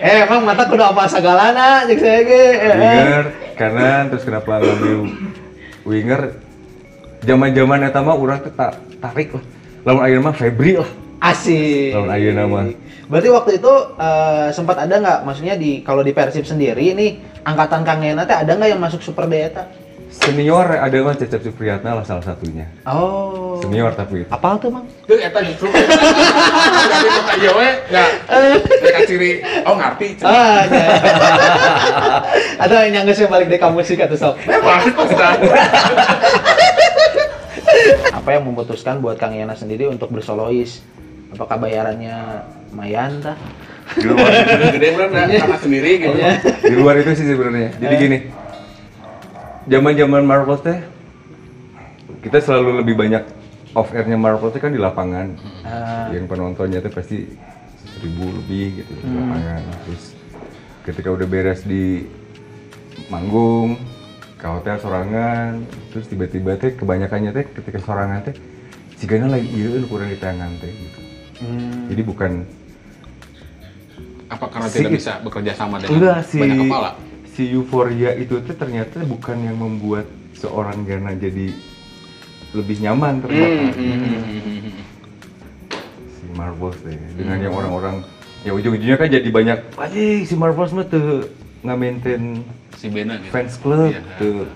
Eh, 0.00 0.26
emang 0.26 0.42
mata 0.42 0.66
kudu 0.66 0.82
apa 0.82 1.06
segalana 1.06 1.86
cek 1.86 1.98
saya 2.00 2.20
ge. 2.26 2.44
Winger 2.74 3.24
kanan 3.54 4.02
terus 4.10 4.24
kenapa 4.26 4.58
ngambil 4.58 4.98
winger 5.86 6.20
zaman-zaman 7.22 7.86
eta 7.86 8.00
mah 8.02 8.16
urang 8.18 8.40
teh 8.42 8.50
ta- 8.50 8.76
tarik 8.98 9.36
lah 9.36 9.44
lamun 9.84 10.02
ayeuna 10.02 10.32
mah 10.32 10.34
Febri 10.34 10.74
lah 10.80 10.90
Asik. 11.24 11.96
Lawan 11.96 12.12
ayeuna 12.12 12.44
mah. 12.44 12.68
Berarti 13.08 13.28
waktu 13.32 13.50
itu 13.62 13.72
eh, 13.96 14.48
sempat 14.52 14.76
ada 14.76 14.94
nggak 15.00 15.18
maksudnya 15.24 15.54
di 15.56 15.80
kalau 15.80 16.04
di 16.04 16.12
Persib 16.12 16.44
sendiri 16.44 16.92
nih 16.92 17.40
angkatan 17.44 17.80
Kang 17.84 18.04
Yana 18.04 18.28
teh 18.28 18.36
ada 18.36 18.52
nggak 18.52 18.68
yang 18.76 18.80
masuk 18.82 19.00
Super 19.00 19.24
D 19.28 19.40
eta? 19.40 19.64
Senior 20.14 20.66
ada 20.70 20.94
mah 21.02 21.14
Cecep 21.18 21.42
Supriyatna 21.42 21.98
lah 21.98 22.04
salah 22.06 22.22
satunya 22.22 22.70
Oh. 22.86 23.58
senior 23.58 23.90
tapi 23.98 24.22
Apal 24.30 24.62
tuh, 24.62 24.70
Mang? 24.70 24.86
Tuh 25.10 25.18
eta 25.18 25.40
justru. 25.42 25.68
Tapi 25.72 27.08
kok 27.08 27.36
ieu 27.42 27.52
we 27.58 27.68
enggak. 27.90 28.10
Mereka 28.62 29.00
ciri 29.08 29.30
oh 29.66 29.74
ngarti. 29.74 30.06
ciri. 30.20 30.26
Ah, 30.28 30.62
ya. 30.68 30.86
Ada 32.62 32.74
yang 32.86 33.02
nyangges 33.02 33.26
balik 33.26 33.46
dari 33.50 33.60
kamu 33.60 33.82
sih 33.82 33.96
kata 33.98 34.14
sok. 34.14 34.38
Memang. 34.46 34.80
Apa 38.14 38.28
yang 38.30 38.42
memutuskan 38.46 39.02
buat 39.02 39.18
Kang 39.18 39.34
Yana 39.34 39.58
sendiri 39.58 39.90
untuk 39.90 40.08
bersolois? 40.14 40.80
Apakah 41.34 41.58
bayarannya 41.58 42.46
lumayan 42.70 43.18
tah? 43.18 43.34
di 43.84 44.08
luar, 44.08 44.32
Gede 44.72 44.88
bener 44.96 45.28
sama 45.44 45.56
sendiri 45.60 45.90
gitu. 46.00 46.16
Iya. 46.16 46.40
di 46.40 46.74
luar 46.74 46.94
itu 47.04 47.10
sih 47.12 47.26
sebenarnya 47.28 47.76
jadi 47.76 47.94
gini 48.00 48.18
zaman-zaman 49.64 50.22
Marvel 50.24 50.58
teh 50.60 50.78
kita 52.20 52.40
selalu 52.40 52.84
lebih 52.84 52.94
banyak 52.96 53.22
off 53.76 53.92
airnya 53.92 54.16
Marvel 54.16 54.52
teh 54.52 54.60
kan 54.60 54.72
di 54.72 54.80
lapangan. 54.80 55.34
Ah, 55.64 56.08
yang 56.12 56.28
penontonnya 56.28 56.80
tuh 56.84 56.92
pasti 56.92 57.26
seribu 57.96 58.28
lebih 58.42 58.84
gitu 58.84 58.92
belakangan 59.00 59.60
terus 59.88 60.04
ketika 60.84 61.08
udah 61.12 61.26
beres 61.28 61.64
di 61.64 62.04
manggung 63.08 63.80
ke 64.36 64.44
hotel 64.44 64.76
sorangan 64.76 65.64
terus 65.88 66.04
tiba-tiba 66.08 66.56
teh 66.60 66.76
kebanyakannya 66.76 67.32
teh 67.32 67.44
ketika 67.48 67.80
sorangan 67.80 68.20
teh 68.28 68.36
jika 69.00 69.24
lagi 69.24 69.48
iya 69.52 69.80
kurang 69.88 70.08
di 70.12 70.18
tangan 70.20 70.52
teh 70.60 70.68
gitu. 70.72 71.00
Hmm. 71.44 71.88
jadi 71.92 72.02
bukan 72.04 72.32
Apa 74.28 74.44
karena 74.48 74.68
Si- 74.68 74.80
tidak 74.80 74.92
bisa 74.96 75.12
bekerja 75.20 75.52
sama 75.56 75.76
dengan 75.80 75.92
enggak 75.96 76.18
si 76.24 76.38
banyak 76.40 76.58
kepala? 76.64 76.90
Si 77.34 77.50
euforia 77.50 78.14
itu 78.14 78.38
tuh 78.38 78.54
ternyata 78.54 79.02
bukan 79.02 79.36
yang 79.40 79.56
membuat 79.56 80.06
seorang 80.32 80.82
Gana 80.82 81.12
jadi 81.12 81.50
lebih 82.52 82.76
nyaman 82.80 83.18
ternyata 83.18 83.74
Hmm. 83.74 84.70
si 86.08 86.24
Marvels 86.32 86.78
deh 86.80 86.94
dengan 87.14 87.38
yang 87.40 87.52
orang-orang 87.52 87.96
ya 88.42 88.52
ujung-ujungnya 88.52 88.94
kan 88.94 89.08
jadi 89.08 89.28
banyak 89.28 89.58
anjing 89.74 90.22
si 90.22 90.34
Marvels 90.34 90.70
mah 90.70 90.86
tuh 90.86 91.26
nggak 91.60 91.76
maintain 91.76 92.22
Si 92.76 92.86
Bena 92.86 93.16
gitu. 93.16 93.30
fans 93.30 93.54
club 93.56 93.90
Iya. 93.90 94.02
tuh 94.16 94.46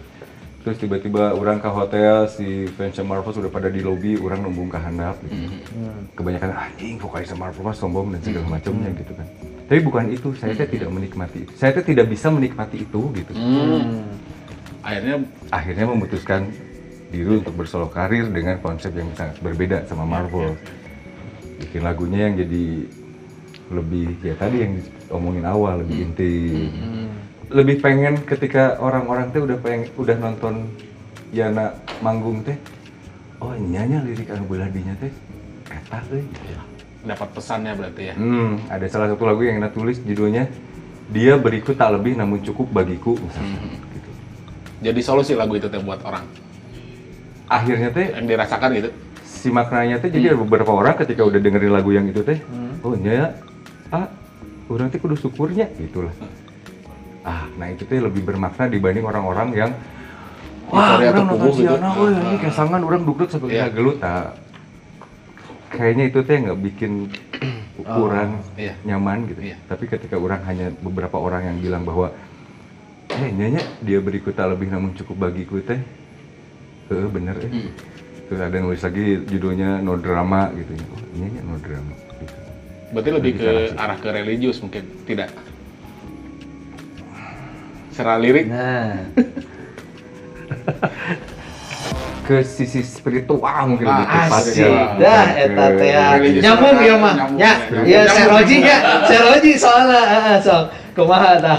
terus 0.69 0.85
tiba-tiba 0.85 1.33
orang 1.33 1.65
ke 1.65 1.69
hotel 1.73 2.29
si 2.29 2.69
fans 2.77 3.01
Marvels 3.01 3.41
udah 3.41 3.49
pada 3.49 3.73
di 3.73 3.81
lobby 3.81 4.21
orang 4.21 4.45
numbung 4.45 4.69
ke 4.69 4.77
handap 4.77 5.17
gitu. 5.25 5.49
Hmm. 5.81 6.05
kebanyakan 6.13 6.53
anjing 6.53 7.01
vokalis 7.01 7.33
Marvels 7.33 7.81
sombong 7.81 8.13
dan 8.13 8.21
segala 8.21 8.47
macamnya 8.53 8.93
gitu 8.93 9.17
kan 9.17 9.25
tapi 9.65 9.81
bukan 9.81 10.05
itu 10.13 10.29
saya 10.37 10.53
teh 10.53 10.69
tidak 10.69 10.93
menikmati 10.93 11.49
itu 11.49 11.53
saya 11.57 11.73
tidak 11.81 12.05
bisa 12.13 12.29
menikmati 12.29 12.85
itu 12.85 13.01
gitu 13.17 13.33
Hmm. 13.33 14.05
Akhirnya 14.85 15.17
akhirnya 15.53 15.85
memutuskan 15.89 16.49
diri 17.09 17.41
untuk 17.41 17.57
bersolo 17.57 17.89
karir 17.89 18.29
dengan 18.29 18.61
konsep 18.61 18.93
yang 18.93 19.09
sangat 19.17 19.41
berbeda 19.41 19.85
sama 19.89 20.05
Marvel. 20.05 20.57
Bikin 21.61 21.83
lagunya 21.85 22.29
yang 22.29 22.35
jadi 22.41 22.65
lebih 23.69 24.17
ya 24.25 24.35
tadi 24.39 24.57
yang 24.65 24.73
diomongin 24.81 25.45
awal 25.45 25.85
lebih 25.85 26.09
intim. 26.09 26.73
Lebih 27.49 27.81
pengen 27.81 28.21
ketika 28.29 28.77
orang-orang 28.77 29.33
teh 29.33 29.41
udah 29.41 29.57
pengen 29.57 29.89
udah 29.97 30.17
nonton 30.21 30.69
Yana 31.33 31.77
manggung 32.05 32.45
teh. 32.45 32.57
Oh 33.41 33.57
nyanya 33.57 34.05
lirik 34.05 34.29
anu 34.33 34.45
beladinya 34.49 34.93
teh 35.01 35.13
eta 35.69 36.01
euy. 36.13 36.25
dapat 37.07 37.29
pesannya 37.33 37.73
berarti 37.73 38.13
ya. 38.13 38.15
Hmm, 38.19 38.59
ada 38.69 38.85
salah 38.91 39.09
satu 39.09 39.25
lagu 39.25 39.41
yang 39.47 39.63
Ena 39.63 39.71
tulis 39.73 40.03
judulnya 40.03 40.51
dia 41.09 41.41
beriku 41.41 41.73
tak 41.73 41.97
lebih 41.97 42.19
namun 42.21 42.45
cukup 42.45 42.69
bagiku 42.69 43.17
misalnya 43.17 43.61
gitu. 43.97 44.11
Jadi 44.85 45.01
solusi 45.01 45.33
lagu 45.33 45.57
itu 45.57 45.73
teh 45.73 45.81
buat 45.81 46.05
orang 46.05 46.27
Akhirnya 47.49 47.89
teh 47.95 48.13
yang 48.13 48.29
dirasakan 48.29 48.71
gitu. 48.77 48.91
si 49.25 49.49
maknanya 49.55 50.03
teh 50.03 50.11
jadi 50.11 50.35
ada 50.35 50.39
beberapa 50.43 50.75
orang 50.75 50.99
ketika 50.99 51.23
udah 51.23 51.39
dengerin 51.39 51.73
lagu 51.73 51.95
yang 51.95 52.11
itu 52.11 52.21
teh 52.27 52.43
oh 52.83 52.93
nya 52.99 53.33
ah 53.95 54.11
orang 54.69 54.91
teh 54.91 54.99
kudu 54.99 55.15
syukurnya 55.15 55.71
gitulah 55.79 56.13
ah 57.27 57.47
nah 57.59 57.67
itu 57.71 57.83
teh 57.85 57.99
lebih 57.99 58.23
bermakna 58.23 58.71
dibanding 58.71 59.05
orang-orang 59.05 59.49
yang 59.55 59.71
wah 60.71 60.99
orang 61.01 61.27
nonton 61.27 61.51
si 61.55 61.63
gitu. 61.65 61.75
Ana 61.75 61.91
weh 61.99 62.13
ini 62.15 62.37
kesangan 62.39 62.81
orang 62.85 63.03
duduk 63.03 63.29
sampai 63.29 63.57
yeah. 63.57 63.69
gelut 63.73 63.99
ah 64.05 64.33
kayaknya 65.73 66.05
itu 66.09 66.19
teh 66.25 66.37
nggak 66.39 66.59
bikin 66.61 66.93
ukuran 67.79 68.43
iya. 68.59 68.75
nyaman 68.83 69.29
gitu 69.31 69.41
Iya. 69.53 69.57
tapi 69.71 69.85
ketika 69.87 70.19
orang 70.19 70.43
hanya 70.49 70.73
beberapa 70.83 71.15
orang 71.21 71.47
yang 71.47 71.57
bilang 71.63 71.83
bahwa 71.87 72.11
eh 73.09 73.31
nyanya 73.33 73.63
dia 73.81 73.99
beriku 74.03 74.35
tak 74.35 74.51
lebih 74.53 74.69
namun 74.69 74.93
cukup 74.99 75.29
bagiku 75.29 75.63
teh 75.63 75.79
eh 76.89 77.09
bener 77.09 77.37
eh 77.39 77.51
Hmm. 77.51 77.71
terus 78.29 78.41
ada 78.45 78.57
nulis 78.61 78.83
lagi 78.85 79.25
judulnya 79.25 79.81
no 79.81 79.97
drama 79.97 80.53
gitu 80.53 80.73
oh, 80.77 81.01
nyanya 81.17 81.41
no 81.49 81.57
drama 81.57 81.95
gitu. 82.21 82.37
Berarti 82.89 83.11
lebih 83.13 83.33
Lebih 83.37 83.73
ke 83.73 83.77
arah 83.77 83.99
ke 84.01 84.09
religius 84.09 84.59
mungkin, 84.65 84.85
tidak? 85.05 85.29
Secara 87.99 88.15
lirik, 88.15 88.47
Nah, 88.47 89.11
ke 92.23 92.47
sisi 92.47 92.79
spiritual 92.81 93.43
mungkin 93.67 93.91
lebih 93.91 94.07
Ah, 94.07 94.31
tepat 94.31 94.43
asik. 94.45 94.63
ya. 94.63 94.85
Dah 94.95 95.27
eta 95.35 95.65
teh 95.75 95.89
ya. 95.89 96.05
religius 96.15 96.43
Nyambung 96.47 96.77
ya 96.79 96.95
mah. 96.95 97.11
Ya, 97.11 97.19
nyambung. 97.19 97.39
ya 97.83 97.99
Nyambung. 97.99 98.15
seroji 98.15 98.57
ya. 98.63 98.79
Seroji 99.03 99.51
soalnya 99.59 100.01
heeh 100.07 100.37
sok. 100.39 100.63
Kumaha 100.95 101.43
tah? 101.43 101.59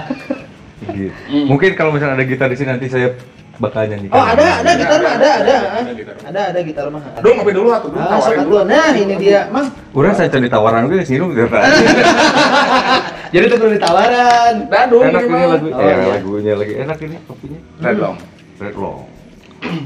gitu. 0.88 1.12
Mungkin 1.52 1.76
kalau 1.76 1.92
misalnya 1.92 2.16
ada 2.16 2.24
gitar 2.24 2.48
di 2.48 2.56
sini 2.56 2.72
nanti 2.72 2.88
saya 2.88 3.20
bakal 3.60 3.84
nyanyikan 3.84 4.16
Oh, 4.16 4.24
ada 4.24 4.46
ada 4.64 4.72
gitar 4.80 4.98
mah 5.04 5.14
ada 5.20 5.30
ada. 5.36 5.56
Ada 5.76 5.92
gitar. 5.92 6.16
Ada 6.24 6.60
gitar 6.64 6.86
mah. 6.88 7.04
aduh 7.20 7.32
ngopi 7.36 7.52
dulu 7.52 7.68
atuh, 7.70 7.90
dulu 7.90 8.00
Ah, 8.00 8.16
tawarin 8.16 8.40
dulu. 8.48 8.58
Nah, 8.64 8.90
ini 8.96 9.16
dia, 9.18 9.52
Mang. 9.52 9.68
Urang 9.92 10.16
saya 10.16 10.32
cari 10.32 10.48
tawaran 10.48 10.88
gue 10.88 11.04
sini 11.04 11.20
udah 11.20 11.52
Jadi 13.30 13.46
perlu 13.52 13.72
ditawaran. 13.72 14.54
Dadu, 14.66 14.98
enak 15.02 15.22
ini 15.22 15.46
lagu 15.46 15.68
Oh, 15.70 15.80
eh, 15.80 15.86
iya. 15.86 16.06
lagunya 16.10 16.54
lagi 16.58 16.74
enak 16.78 16.98
ini 17.00 17.16
kopinya 17.24 17.60
Red 17.80 17.98
Long. 17.98 18.18
Red 18.58 18.76
Long 18.76 19.00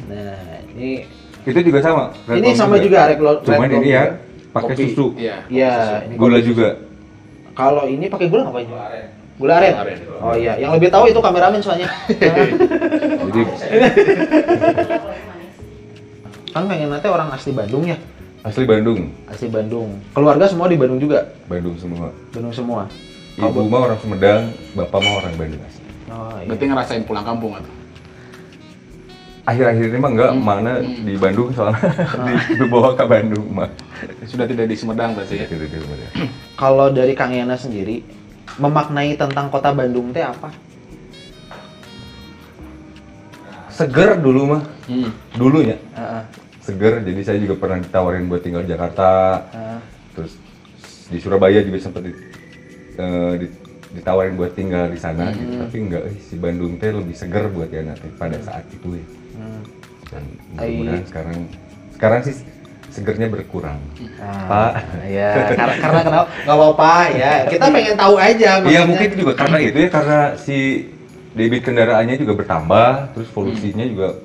Nah, 0.05 0.37
ini 0.71 0.89
itu 1.43 1.59
juga 1.61 1.79
sama 1.79 2.03
Red 2.23 2.39
Ini 2.39 2.49
sama 2.53 2.75
juga, 2.77 2.99
Red 3.05 3.19
Long- 3.19 3.41
cuman 3.41 3.67
ini 3.69 3.89
ya 3.89 4.03
juga. 4.05 4.53
pakai 4.53 4.75
susu 4.77 5.05
Iya. 5.15 5.35
Iya, 5.47 5.73
ini 6.05 6.13
gula 6.15 6.37
kopi 6.37 6.47
juga 6.47 6.67
Kalau 7.53 7.83
ini 7.85 8.05
pakai 8.07 8.27
gula? 8.27 8.43
Gula 8.47 8.63
aren. 8.81 9.05
Gula 9.35 9.53
aren. 9.59 9.73
Oh 10.19 10.33
iya, 10.33 10.53
yang 10.55 10.71
lebih 10.71 10.87
tahu 10.87 11.05
itu 11.05 11.19
kameramen 11.19 11.59
soalnya. 11.59 11.89
jadi 12.07 13.41
kan 16.53 16.63
pengen 16.65 16.87
nanti 16.87 17.07
orang 17.07 17.29
asli 17.29 17.51
Bandung 17.51 17.83
ya. 17.83 17.97
asli 18.41 18.63
Bandung 18.63 19.09
Asli 19.25 19.47
Bandung. 19.47 19.89
Keluarga 20.11 20.45
semua 20.45 20.67
di 20.67 20.75
Bandung 20.75 20.99
juga. 20.99 21.33
Bandung 21.47 21.75
semua 21.75 22.11
Bandung 22.29 22.53
semua. 22.53 22.85
Ibu 23.35 23.61
mah 23.63 23.81
orang 23.83 23.99
Sumedang 23.99 24.41
bapak 24.73 24.99
mah 24.99 25.13
orang 25.17 25.33
Bandung 25.35 25.61
asli 25.61 25.81
Oh, 26.05 26.29
iya. 26.35 26.45
Berarti 26.45 26.65
ngerasain 26.67 27.03
pulang 27.03 27.25
kampung 27.25 27.53
atuh. 27.53 27.73
akhir-akhir 29.43 29.85
ini 29.85 29.97
mah 29.97 30.07
enggak 30.09 30.31
mana 30.35 30.71
di 30.79 31.13
Bandung 31.15 31.49
soalnya 31.51 31.83
di- 32.27 32.55
dibawa 32.55 32.93
ke 32.93 33.03
Bandung 33.03 33.47
mah 33.49 33.69
Sudah 34.23 34.45
tidak 34.45 34.67
di 34.67 34.75
Sumedang 34.75 35.11
berarti 35.13 35.35
ya. 35.35 35.47
Gitu, 35.47 35.65
gitu, 35.65 35.79
gitu. 35.79 35.95
Kalau 36.53 36.87
dari 36.89 37.11
Kang 37.11 37.31
Yana 37.31 37.55
sendiri 37.55 38.05
memaknai 38.55 39.15
tentang 39.15 39.49
kota 39.49 39.71
Bandung 39.71 40.11
teh 40.11 40.21
apa? 40.21 40.53
seger 43.67 44.15
dulu 44.15 44.41
mah 44.47 44.63
Hmm. 44.83 45.09
dulunya 45.33 45.79
Heeh. 45.91 46.23
seger 46.59 47.01
jadi 47.01 47.21
saya 47.23 47.37
juga 47.39 47.55
pernah 47.57 47.79
ditawarin 47.79 48.27
buat 48.27 48.39
tinggal 48.39 48.61
di 48.61 48.69
Jakarta 48.69 49.07
heeh. 49.49 49.79
terus 50.13 50.37
di 51.07 51.17
Surabaya 51.17 51.57
juga 51.59 51.81
sempat 51.81 52.03
di- 53.37 53.53
ditawarin 53.93 54.33
buat 54.33 54.57
tinggal 54.57 54.89
di 54.89 54.97
sana 54.97 55.29
gitu. 55.31 55.53
Tapi 55.61 55.77
enggak 55.79 56.03
eh, 56.09 56.17
si 56.17 56.35
Bandung 56.35 56.81
teh 56.81 56.89
lebih 56.89 57.13
seger 57.13 57.45
buat 57.49 57.69
ya 57.69 57.85
nanti 57.85 58.09
pada 58.17 58.37
saat 58.41 58.65
itu 58.69 58.97
ya. 58.97 59.05
Hmm. 59.33 59.61
dan 60.13 60.23
mudah-mudahan 60.53 61.03
sekarang 61.09 61.37
sekarang 61.97 62.19
sih 62.21 62.35
segernya 62.93 63.27
berkurang. 63.33 63.81
Ah, 64.21 64.45
Pak. 64.45 64.71
ya 65.09 65.29
karena 65.57 65.73
karena 65.81 66.01
kenapa? 66.05 66.27
Nggak 66.45 66.57
apa-apa 66.57 66.93
ya. 67.17 67.33
Kita 67.49 67.65
pengen 67.73 67.95
tahu 67.97 68.15
aja 68.21 68.49
Iya 68.61 68.81
mungkin 68.85 69.05
itu 69.09 69.17
juga 69.25 69.33
karena 69.33 69.57
itu 69.57 69.77
ya 69.81 69.89
karena 69.89 70.19
si 70.37 70.57
debit 71.33 71.65
kendaraannya 71.65 72.15
juga 72.21 72.33
bertambah 72.37 73.17
terus 73.17 73.29
polusinya 73.33 73.81
juga 73.89 74.21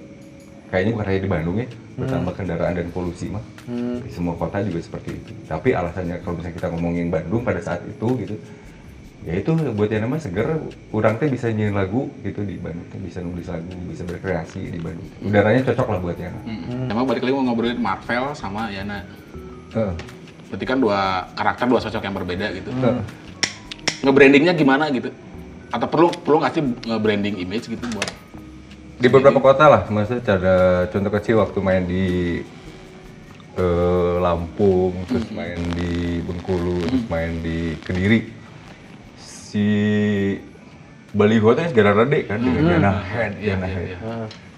kayaknya 0.68 0.92
bukan 0.92 1.06
hanya 1.08 1.20
di 1.25 1.30
Bandung 1.32 1.56
ya 1.56 1.68
bertambah 1.96 2.32
kendaraan 2.37 2.75
dan 2.76 2.88
polusi 2.92 3.32
mah. 3.32 3.40
Hmm. 3.64 4.04
di 4.04 4.12
semua 4.12 4.37
kota 4.37 4.60
juga 4.60 4.84
seperti 4.84 5.16
itu. 5.16 5.32
Tapi 5.48 5.72
alasannya 5.72 6.20
kalau 6.20 6.37
misalnya 6.37 6.56
kita 6.60 6.68
ngomongin 6.68 7.08
Bandung 7.08 7.42
pada 7.48 7.64
saat 7.64 7.80
itu 7.88 8.06
gitu 8.20 8.37
ya 9.28 9.44
itu 9.44 9.52
buat 9.76 9.92
yang 9.92 10.08
namanya 10.08 10.25
seger 10.25 10.56
kurang 10.88 11.20
teh 11.20 11.28
bisa 11.28 11.52
nyanyiin 11.52 11.76
lagu 11.76 12.08
gitu 12.25 12.40
di 12.49 12.56
Bandung 12.56 12.88
teh 12.88 12.97
bisa 12.97 13.20
nulis 13.20 13.44
lagu 13.44 13.68
bisa 13.85 14.08
berkreasi 14.08 14.73
di 14.73 14.80
Bandung 14.80 15.04
udaranya 15.20 15.61
cocok 15.68 15.87
lah 15.92 15.99
buat 16.00 16.16
yang 16.16 16.37
Hmm. 16.49 16.88
Emang 16.88 17.04
balik 17.04 17.20
lagi 17.20 17.35
mau 17.37 17.44
ngobrolin 17.44 17.76
Marvel 17.76 18.32
sama 18.32 18.73
Yana. 18.73 19.04
Heeh. 19.76 19.92
Berarti 20.49 20.64
kan 20.64 20.80
dua 20.80 21.28
karakter, 21.37 21.68
dua 21.68 21.80
sosok 21.80 22.00
yang 22.00 22.16
berbeda 22.16 22.56
gitu. 22.56 22.73
Heeh. 22.73 23.04
Nge-brandingnya 24.00 24.56
gimana 24.56 24.88
gitu? 24.88 25.12
Atau 25.68 25.88
perlu 25.92 26.08
perlu 26.25 26.40
nggak 26.40 26.52
sih 26.56 26.64
nge-branding 26.64 27.37
image 27.44 27.68
gitu 27.68 27.85
buat 27.92 28.08
di 28.99 29.06
beberapa 29.06 29.38
kota 29.38 29.64
lah 29.70 29.82
maksudnya 29.87 30.26
ada 30.26 30.56
contoh 30.90 31.12
kecil 31.14 31.38
waktu 31.38 31.58
main 31.62 31.87
di 31.87 32.06
eh, 33.54 34.14
Lampung 34.18 35.06
terus 35.06 35.30
main 35.30 35.54
di 35.78 36.18
Bengkulu 36.26 36.82
terus 36.82 37.06
main 37.06 37.38
di 37.38 37.78
Kediri 37.78 38.38
si 39.49 39.64
baliho 41.17 41.57
segala 41.57 42.05
rade 42.05 42.28
kan 42.28 42.37
dengan 42.37 42.76
Yana 42.76 42.93
Head 43.00 43.33
Iya, 43.40 43.57
Yana 43.57 43.64
iya, 43.64 43.76
Head. 43.81 43.88
iya. 43.88 43.99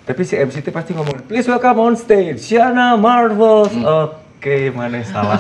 tapi 0.03 0.27
si 0.27 0.35
MC 0.35 0.67
teh 0.67 0.75
pasti 0.75 0.91
ngomong 0.99 1.31
please 1.31 1.47
welcome 1.47 1.79
on 1.79 1.95
stage 1.95 2.43
Shana 2.43 2.99
Marvels. 2.99 3.71
Oke 3.79 4.75
mana 4.75 4.99
salah? 5.07 5.39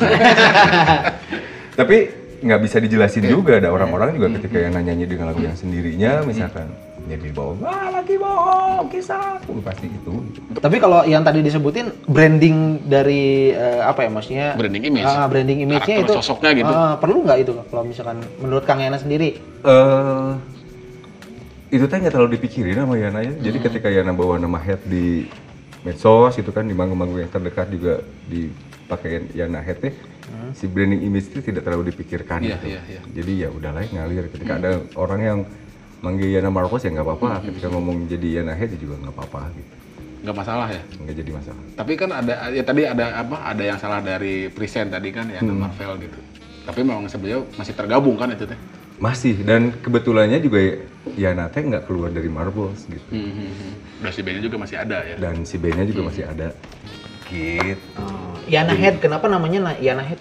Tapi 1.80 1.96
nggak 2.40 2.60
bisa 2.60 2.76
dijelasin 2.78 3.26
juga 3.26 3.58
ada 3.58 3.72
orang-orang 3.72 4.14
juga 4.14 4.28
ketika 4.38 4.60
yang 4.60 4.76
nyanyi 4.76 5.08
dengan 5.08 5.32
lagu 5.32 5.40
yang 5.42 5.56
sendirinya 5.56 6.22
misalkan 6.22 6.68
jadi 7.10 7.28
bohong 7.34 7.58
ah 7.66 7.88
lagi 7.90 8.14
bohong 8.14 8.86
kisah 8.86 9.42
aku 9.42 9.58
pasti 9.60 9.86
itu 9.90 10.12
gitu. 10.30 10.40
Tapi 10.62 10.76
kalau 10.78 11.02
yang 11.02 11.26
tadi 11.26 11.42
disebutin 11.42 11.90
branding 12.06 12.86
dari 12.86 13.50
eh, 13.50 13.82
apa 13.82 14.06
ya 14.06 14.10
maksudnya? 14.12 14.46
Branding 14.54 14.84
image. 14.86 15.06
Ah, 15.06 15.26
branding 15.26 15.58
image-nya 15.66 15.96
itu 16.06 16.12
sosoknya 16.18 16.50
gitu. 16.54 16.70
ah, 16.70 16.94
perlu 16.96 17.26
nggak 17.26 17.38
itu 17.42 17.52
kalau 17.66 17.82
misalkan 17.82 18.18
menurut 18.38 18.64
Kang 18.64 18.78
Yana 18.78 18.96
sendiri? 18.96 19.38
eh 19.40 20.30
itu 21.70 21.86
teh 21.86 21.96
nggak 22.02 22.14
terlalu 22.14 22.38
dipikirin 22.38 22.74
sama 22.78 22.94
Yana 22.98 23.20
ya. 23.22 23.32
Jadi 23.34 23.58
ketika 23.62 23.88
Yana 23.90 24.14
bawa 24.14 24.38
nama 24.38 24.58
head 24.58 24.82
di 24.86 25.26
medsos 25.86 26.34
itu 26.38 26.50
kan 26.50 26.66
di 26.66 26.74
manggung-manggung 26.74 27.22
yang 27.24 27.30
terdekat 27.30 27.70
juga 27.70 28.02
dipakai 28.26 29.30
Yana 29.34 29.62
head 29.62 29.78
teh 29.78 29.94
si 30.54 30.66
branding 30.66 31.02
image 31.06 31.30
itu 31.30 31.40
tidak 31.42 31.66
terlalu 31.66 31.90
dipikirkan 31.94 32.42
Iya, 32.42 32.58
gitu. 32.58 32.66
iya, 32.74 32.80
iya. 32.86 33.00
Jadi 33.02 33.32
ya 33.46 33.48
udahlah 33.50 33.82
ngalir. 33.86 34.30
Ketika 34.30 34.52
ada 34.58 34.70
orang 34.98 35.20
yang 35.20 35.38
manggil 36.00 36.28
Yana 36.32 36.48
Marcos 36.48 36.82
ya 36.82 36.90
nggak 36.90 37.06
apa-apa. 37.06 37.44
Ketika 37.44 37.68
ngomong 37.68 38.08
jadi 38.08 38.40
Yana 38.40 38.52
head 38.52 38.72
ya 38.72 38.78
juga 38.78 38.96
nggak 38.98 39.14
apa-apa 39.14 39.40
gitu. 39.54 39.72
Nggak 40.20 40.36
masalah 40.36 40.68
ya. 40.68 40.82
Nggak 41.00 41.16
jadi 41.16 41.30
masalah. 41.32 41.62
Tapi 41.72 41.92
kan 41.96 42.10
ada 42.12 42.34
ya 42.50 42.62
tadi 42.62 42.82
ada 42.84 43.04
apa? 43.16 43.36
Ada 43.46 43.62
yang 43.64 43.78
salah 43.78 44.00
dari 44.00 44.48
present 44.48 44.92
tadi 44.92 45.08
kan 45.08 45.28
ya 45.28 45.40
Marvel 45.40 45.96
gitu. 46.00 46.18
Tapi 46.60 46.80
memang 46.84 47.08
sebenarnya 47.08 47.40
masih 47.56 47.72
tergabung 47.72 48.16
kan 48.16 48.28
itu 48.28 48.44
teh. 48.44 48.58
Masih 49.00 49.32
dan 49.40 49.72
kebetulannya 49.72 50.44
juga 50.44 50.60
Yana 51.16 51.48
teh 51.48 51.64
nggak 51.64 51.88
keluar 51.88 52.12
dari 52.12 52.28
Marbles 52.28 52.84
gitu. 52.84 53.08
Hmm, 53.08 53.32
hmm, 53.32 53.48
hmm. 53.48 53.72
Dan 54.04 54.10
si 54.12 54.20
bandnya 54.20 54.42
juga 54.44 54.56
masih 54.60 54.76
ada 54.76 54.98
ya. 55.04 55.16
Dan 55.16 55.34
si 55.44 55.56
B-nya 55.56 55.84
juga 55.84 56.02
masih 56.08 56.24
ada. 56.28 56.48
Gitu. 57.24 57.76
Oh, 57.96 58.36
Yana 58.44 58.74
Head, 58.74 58.98
kenapa 58.98 59.24
namanya 59.24 59.72
na- 59.72 59.80
Yana 59.80 60.02
Head? 60.02 60.20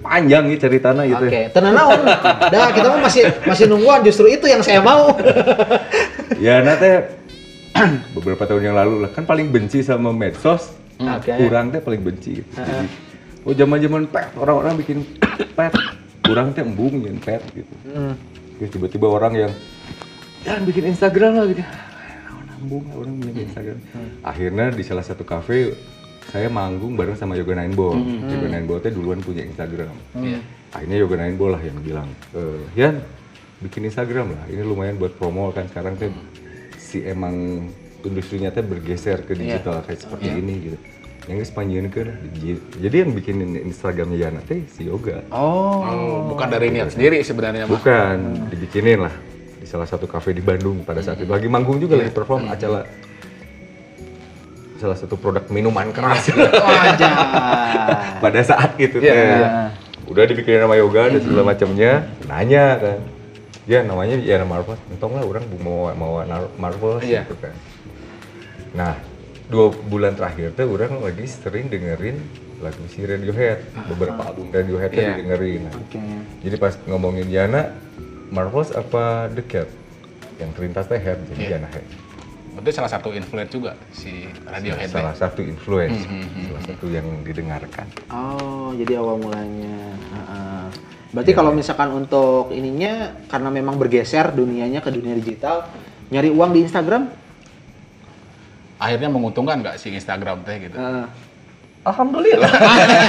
Panjang 0.00 0.48
nih 0.48 0.56
ceritanya 0.56 1.04
gitu. 1.04 1.24
Oke, 1.28 1.52
tenang 1.52 1.74
naon. 1.76 2.00
Dah, 2.48 2.72
kita 2.72 2.88
mah 2.88 3.00
masih 3.04 3.24
masih 3.44 3.64
nungguan 3.68 4.00
justru 4.00 4.32
itu 4.32 4.48
yang 4.48 4.64
saya 4.64 4.80
mau. 4.80 5.12
Ya 6.40 6.64
nanti 6.64 6.88
beberapa 8.16 8.48
tahun 8.48 8.72
yang 8.72 8.76
lalu 8.78 9.04
lah 9.04 9.10
kan 9.12 9.28
paling 9.28 9.52
benci 9.52 9.84
sama 9.84 10.08
medsos. 10.08 10.72
Oke. 10.96 11.36
Kurang 11.36 11.68
teh 11.68 11.84
paling 11.84 12.00
benci 12.00 12.40
gitu. 12.40 12.48
Jadi 12.56 12.86
oh 13.44 13.52
zaman-zaman 13.52 14.08
pet 14.08 14.32
orang-orang 14.40 14.80
bikin 14.80 15.04
pet, 15.58 15.72
kurang 16.24 16.56
teh 16.56 16.64
embung 16.64 16.96
yang 17.04 17.20
pet 17.20 17.44
gitu. 17.52 17.74
Hmm. 17.92 18.16
Terus 18.56 18.72
tiba-tiba 18.72 19.04
orang 19.12 19.32
yang 19.36 19.52
jangan 20.48 20.62
bikin 20.64 20.84
Instagram 20.88 21.32
lah 21.36 21.44
gitu. 21.52 21.60
Ah, 21.60 22.40
Nambung 22.56 22.84
lah 22.88 22.96
orang 23.04 23.14
bikin 23.20 23.44
Instagram. 23.44 23.78
Akhirnya 24.24 24.66
di 24.72 24.84
salah 24.86 25.04
satu 25.04 25.28
kafe 25.28 25.76
saya 26.30 26.46
manggung 26.46 26.94
bareng 26.94 27.18
sama 27.18 27.34
Yoga 27.34 27.58
Nine 27.58 27.74
Ball. 27.74 27.98
Yoga 28.30 28.48
Nine 28.54 28.66
Ball 28.70 28.78
teh 28.78 28.94
duluan 28.94 29.18
punya 29.18 29.42
Instagram. 29.42 29.90
Iya. 30.14 30.38
Akhirnya 30.70 30.96
Yoga 31.02 31.16
Nine 31.18 31.34
Ball 31.34 31.50
lah 31.58 31.62
yang 31.66 31.78
bilang, 31.82 32.08
eh, 32.38 32.62
Yan, 32.78 33.02
bikin 33.58 33.90
Instagram 33.90 34.38
lah. 34.38 34.44
Ini 34.46 34.62
lumayan 34.62 34.94
buat 34.94 35.18
promo 35.18 35.50
kan 35.50 35.66
sekarang 35.66 35.98
teh 35.98 36.14
si 36.78 37.02
emang 37.02 37.66
industrinya 38.06 38.54
teh 38.54 38.62
bergeser 38.62 39.26
ke 39.26 39.34
digital 39.34 39.82
kayak 39.82 40.00
seperti 40.06 40.30
ini 40.30 40.54
gitu. 40.70 40.78
Yang 41.28 41.52
Spanyol 41.52 41.92
kan, 41.92 42.16
jadi 42.80 42.96
yang 43.04 43.12
bikin 43.12 43.44
Instagramnya 43.66 44.18
Yana 44.18 44.40
teh 44.46 44.64
si 44.70 44.86
Yoga. 44.86 45.26
Oh. 45.34 45.82
Oh, 45.84 46.18
bukan 46.30 46.46
dari 46.48 46.70
niat 46.70 46.94
sendiri 46.94 47.20
sebenarnya 47.26 47.66
mah. 47.66 47.76
Bukan, 47.76 48.48
dibikinin 48.48 49.04
lah 49.04 49.14
di 49.60 49.66
salah 49.68 49.84
satu 49.84 50.08
kafe 50.08 50.32
di 50.32 50.40
Bandung 50.40 50.86
pada 50.86 51.04
saat 51.04 51.20
itu. 51.20 51.28
Lagi 51.28 51.50
manggung 51.50 51.76
juga 51.76 52.00
lagi 52.00 52.14
perform 52.14 52.48
acara 52.48 52.88
salah 54.80 54.96
satu 54.96 55.14
produk 55.14 55.44
minuman 55.46 55.92
keras 55.92 56.32
Wajah. 56.32 57.12
pada 58.24 58.40
saat 58.40 58.74
itu 58.76 58.96
Iya, 58.98 59.12
teh. 59.12 59.20
iya. 59.36 59.48
Udah 60.08 60.24
dibikinin 60.24 60.64
nama 60.64 60.74
yoga 60.74 61.06
dan 61.06 61.20
segala 61.20 61.44
macamnya, 61.46 62.08
nanya 62.24 62.64
kan. 62.76 62.98
Ya 63.68 63.84
namanya 63.84 64.16
ya 64.18 64.40
nama 64.40 64.58
Marvel, 64.58 64.74
entong 64.88 65.14
lah 65.14 65.22
orang 65.22 65.44
mau 65.60 65.92
mau 65.92 66.18
Marvel 66.56 66.98
Iya. 66.98 67.22
gitu 67.22 67.36
kan. 67.38 67.54
Nah, 68.72 68.94
dua 69.46 69.70
bulan 69.70 70.16
terakhir 70.16 70.56
tuh 70.56 70.66
orang 70.66 70.98
lagi 70.98 71.28
sering 71.28 71.68
dengerin 71.68 72.18
lagu 72.58 72.82
si 72.88 73.00
Radiohead, 73.00 73.62
beberapa 73.86 74.20
album 74.22 74.50
Radiohead 74.50 74.90
tuh 74.90 75.00
Iya. 75.00 75.10
didengerin. 75.14 75.60
Nah, 75.64 75.74
Oke. 75.76 76.00
jadi 76.42 76.56
pas 76.56 76.74
ngomongin 76.84 77.28
Yana, 77.28 77.72
Marvels 78.28 78.72
apa 78.72 79.28
The 79.30 79.44
Cat? 79.44 79.68
Yang 80.36 80.50
terlintas 80.56 80.84
teh 80.88 80.98
Head, 80.98 81.18
jadi 81.30 81.40
Iya. 81.40 81.50
Yana 81.56 81.68
Head. 81.68 81.86
Berarti 82.50 82.70
salah 82.74 82.90
satu 82.90 83.14
influence 83.14 83.52
juga 83.54 83.72
si 83.94 84.26
Radiohead. 84.42 84.90
Salah 84.90 85.14
teh. 85.14 85.22
satu 85.22 85.40
influence, 85.46 86.02
Hmm, 86.02 86.18
hmm, 86.18 86.26
hmm, 86.26 86.44
salah 86.50 86.62
satu 86.66 86.86
yang 86.90 87.06
didengarkan. 87.22 87.86
Oh, 88.10 88.74
jadi 88.74 88.98
awal 88.98 89.22
mulanya. 89.22 89.94
Heeh. 89.94 90.64
Berarti 91.10 91.32
kalau 91.34 91.50
misalkan 91.54 91.90
untuk 91.94 92.50
ininya 92.54 93.14
karena 93.30 93.50
memang 93.50 93.78
bergeser 93.78 94.34
dunianya 94.34 94.82
ke 94.82 94.90
dunia 94.90 95.14
digital, 95.14 95.66
nyari 96.10 96.30
uang 96.30 96.50
di 96.54 96.66
Instagram? 96.66 97.10
Akhirnya 98.80 99.10
menguntungkan 99.12 99.62
nggak 99.62 99.76
si 99.78 99.94
Instagram 99.94 100.42
teh 100.42 100.70
gitu? 100.70 100.76
Heeh. 100.78 101.06
Alhamdulillah. 101.80 102.50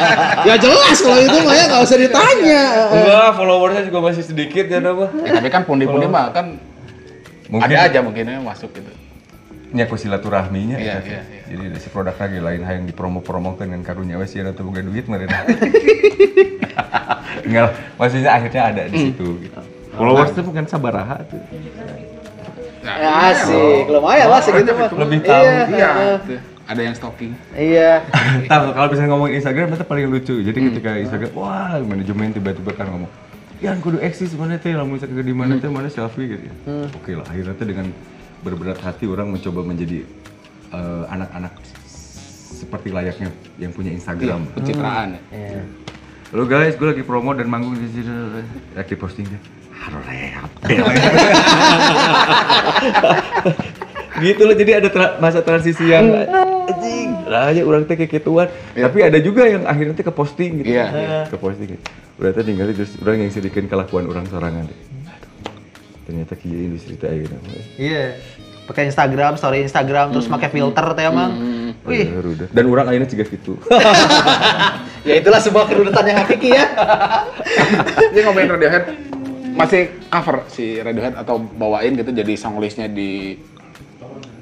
ya 0.48 0.56
jelas 0.56 0.98
kalau 1.04 1.20
itu 1.20 1.38
mah 1.44 1.56
ya 1.60 1.66
nggak 1.68 1.82
usah 1.84 1.98
ditanya. 2.00 2.64
Enggak, 2.88 3.30
followersnya 3.36 3.84
juga 3.84 4.00
masih 4.00 4.24
sedikit 4.24 4.66
ya 4.70 4.80
apa? 4.80 5.06
Ya, 5.28 5.32
tapi 5.44 5.50
kan 5.52 5.62
pundi-pundi 5.68 6.08
mah 6.08 6.32
kan 6.32 6.56
Mungkin 7.52 7.68
ada 7.68 7.84
aja 7.84 8.00
mungkin 8.00 8.24
yang 8.24 8.48
masuk 8.48 8.72
gitu. 8.72 8.92
Nyaku 9.72 9.96
silaturahminya 9.96 10.76
Iya, 10.78 11.00
teh. 11.00 11.08
iya, 11.08 11.22
iya. 11.24 11.44
Jadi 11.48 11.62
ada 11.72 11.78
si 11.80 11.88
produk 11.88 12.16
lagi 12.16 12.40
lain 12.40 12.62
yang 12.62 12.86
dipromo-promokan 12.86 13.66
dengan 13.72 13.84
karunya 13.84 14.20
wes 14.20 14.36
ya 14.36 14.44
atau 14.44 14.68
boga 14.68 14.84
duit 14.84 15.08
meureun. 15.08 15.32
Enggak, 17.42 17.62
lah, 17.68 17.74
maksudnya 17.98 18.32
akhirnya 18.32 18.62
ada 18.68 18.82
di 18.88 18.98
situ 19.10 19.28
gitu. 19.42 19.60
Followers 19.92 20.32
itu 20.32 20.42
bukan 20.44 20.64
sabaraha 20.68 21.20
tuh. 21.28 21.42
Nah, 22.82 22.96
Ya, 22.98 23.12
asik, 23.30 23.86
lumayan 23.88 24.28
lah 24.32 24.42
segitu 24.42 24.72
mah. 24.74 24.90
Lebih 24.90 25.20
tahu. 25.22 25.44
Iya. 25.44 25.66
iya. 25.70 26.40
Ada 26.66 26.82
yang 26.82 26.96
stalking. 26.96 27.32
Iya. 27.52 27.92
Tahu 28.52 28.66
kalau 28.72 28.88
bisa 28.88 29.04
ngomongin 29.06 29.44
Instagram 29.44 29.76
itu 29.76 29.84
paling 29.84 30.06
lucu. 30.08 30.36
Jadi 30.40 30.60
ketika 30.72 30.90
Instagram, 30.98 31.30
wah 31.36 31.76
manajemen 31.84 32.32
tiba-tiba 32.32 32.72
kan 32.72 32.88
ngomong, 32.88 33.12
ya 33.60 33.76
kudu 33.76 34.00
eksis 34.00 34.32
mana 34.40 34.56
teh, 34.56 34.72
lamun 34.72 34.96
misalkan 34.96 35.20
di 35.20 35.36
mana 35.36 35.60
teh, 35.60 35.68
mana 35.68 35.92
selfie 35.92 36.32
gitu. 36.32 36.44
ya." 36.48 36.54
Oke 36.96 37.12
lah, 37.14 37.28
akhirnya 37.28 37.54
teh 37.54 37.68
dengan 37.68 37.92
berberat 38.42 38.82
hati 38.82 39.06
orang 39.06 39.30
mencoba 39.30 39.62
menjadi 39.62 40.02
eh, 40.74 41.04
anak-anak 41.08 41.54
seperti 42.52 42.90
layaknya 42.90 43.30
yang 43.58 43.72
punya 43.74 43.90
Instagram. 43.90 44.46
Pencitraan 44.54 45.18
ya. 45.18 45.22
Iya. 45.32 45.62
Halo 46.32 46.48
guys, 46.48 46.78
gue 46.78 46.88
lagi 46.88 47.04
promo 47.04 47.34
dan 47.34 47.48
manggung 47.48 47.76
di 47.76 47.88
sini. 47.90 48.08
Lagi 48.74 48.96
posting 48.96 49.26
deh. 49.28 49.42
Harus 49.82 50.06
gitu 54.22 54.42
loh 54.46 54.54
jadi 54.54 54.78
ada 54.78 54.90
tra- 54.94 55.18
masa 55.18 55.42
transisi 55.42 55.90
yang 55.90 56.06
anjing 56.14 57.10
lah 57.26 57.50
aja 57.50 57.66
orang 57.66 57.90
teh 57.90 57.98
kayak 57.98 58.22
gituan 58.22 58.48
tapi 58.70 59.02
ada 59.02 59.18
juga 59.18 59.50
yang 59.50 59.66
akhirnya 59.66 59.98
teh 59.98 60.06
ke 60.06 60.14
posting 60.14 60.62
gitu 60.62 60.70
Iya, 60.70 60.86
iya. 60.94 61.20
ke 61.26 61.38
posting 61.42 61.74
gitu 61.74 61.84
udah 62.22 62.30
teh 62.30 62.44
tinggal 62.46 62.70
terus 62.70 62.94
orang 63.02 63.26
yang 63.26 63.32
sedikit 63.34 63.66
kelakuan 63.66 64.06
orang 64.06 64.30
sorangan 64.30 64.70
deh 64.70 64.78
ternyata 66.12 66.36
industri 66.44 67.00
teh 67.00 67.08
ayeuna 67.08 67.40
mah. 67.40 67.64
Iya. 67.80 68.20
Pakai 68.68 68.92
Instagram, 68.92 69.40
story 69.40 69.64
Instagram, 69.64 70.12
terus 70.12 70.28
pakai 70.28 70.52
filter 70.52 70.86
teh 70.92 71.08
emang. 71.08 71.32
Wih, 71.82 72.14
Bener, 72.14 72.26
udah. 72.30 72.48
dan 72.54 72.64
orang 72.70 72.86
akhirnya 72.94 73.10
juga 73.10 73.26
gitu 73.26 73.58
ya 75.10 75.18
itulah 75.18 75.42
sebuah 75.42 75.66
kerudutan 75.66 76.14
yang 76.14 76.20
hakiki 76.22 76.54
ya. 76.54 76.70
Dia 78.14 78.22
ngomongin 78.30 78.54
Radiohead, 78.54 78.86
masih 79.58 79.90
cover 80.14 80.46
si 80.46 80.78
Radiohead 80.78 81.18
atau 81.18 81.42
bawain 81.42 81.98
gitu 81.98 82.14
jadi 82.14 82.38
songlistnya 82.38 82.86
di 82.86 83.34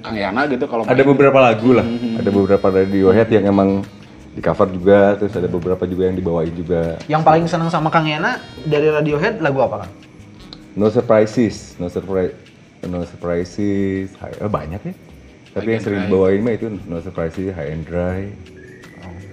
Kang 0.04 0.20
Yana 0.20 0.52
gitu 0.52 0.68
kalau 0.68 0.84
ada 0.84 1.00
beberapa 1.00 1.40
lagu 1.40 1.80
lah 1.80 1.88
ada 2.20 2.28
beberapa 2.28 2.68
Radiohead 2.76 3.32
yang 3.32 3.56
emang 3.56 3.88
di 4.36 4.42
cover 4.44 4.68
juga 4.68 5.16
terus 5.16 5.32
ada 5.36 5.48
beberapa 5.48 5.84
juga 5.88 6.12
yang 6.12 6.16
dibawain 6.20 6.52
juga 6.52 7.00
Yang 7.08 7.24
paling 7.24 7.46
senang 7.48 7.72
sama 7.72 7.88
Kang 7.88 8.04
Yana 8.04 8.40
dari 8.68 8.92
Radiohead 8.92 9.40
lagu 9.40 9.64
apa 9.64 9.88
Kang? 9.88 9.92
No 10.80 10.88
surprises, 10.88 11.76
no 11.76 11.92
surprise, 11.92 12.32
no 12.88 13.04
surprises, 13.04 14.16
high, 14.16 14.32
eh, 14.40 14.48
banyak 14.48 14.80
ya. 14.80 14.94
Tapi 15.52 15.68
High 15.68 15.76
yang 15.76 15.84
sering 15.84 16.02
dibawain 16.08 16.40
mah 16.40 16.54
itu 16.56 16.72
no 16.72 17.04
surprises, 17.04 17.52
high 17.52 17.76
and 17.76 17.84
dry. 17.84 18.32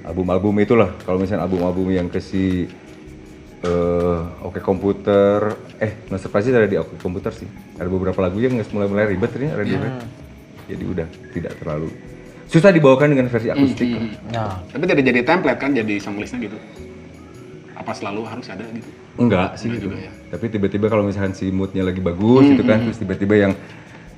Album-album 0.02 0.58
itulah. 0.58 0.90
Kalau 1.06 1.22
misalnya 1.22 1.46
album-album 1.46 1.86
yang 1.94 2.10
ke 2.10 2.18
si 2.18 2.66
eh, 3.62 4.20
Oke 4.42 4.58
Komputer, 4.58 5.54
eh 5.78 6.02
no 6.10 6.18
surprises 6.18 6.50
ada 6.50 6.66
di 6.66 6.82
Oke 6.82 6.98
Komputer 6.98 7.30
sih. 7.30 7.46
Ada 7.78 7.86
beberapa 7.86 8.18
lagu 8.26 8.42
yang 8.42 8.58
nggak 8.58 8.74
mulai-mulai 8.74 9.06
ribet 9.14 9.30
ternyata 9.30 9.62
Radiohead. 9.62 9.94
Jadi 10.66 10.82
udah 10.82 11.06
tidak 11.30 11.54
terlalu 11.62 11.94
susah 12.46 12.70
dibawakan 12.70 13.14
dengan 13.14 13.26
versi 13.26 13.50
akustik 13.50 13.90
lah. 13.90 14.02
Nah, 14.30 14.52
Tapi 14.70 14.82
tidak 14.86 15.04
jadi 15.10 15.20
template 15.26 15.58
kan 15.58 15.70
jadi 15.74 15.94
songlistnya 15.98 16.46
gitu. 16.46 16.58
Apa 17.74 17.90
selalu 17.94 18.22
harus 18.26 18.46
ada 18.50 18.66
gitu? 18.70 18.90
Enggak 19.18 19.58
sih 19.58 19.70
Enggak 19.70 19.78
gitu. 19.82 19.86
juga 19.90 19.96
ya. 20.06 20.12
Tapi 20.26 20.44
tiba-tiba 20.50 20.90
kalau 20.90 21.06
misalkan 21.06 21.32
si 21.38 21.54
moodnya 21.54 21.86
lagi 21.86 22.02
bagus 22.02 22.44
gitu 22.50 22.66
kan, 22.66 22.82
terus 22.82 22.98
tiba-tiba 22.98 23.34
yang 23.38 23.52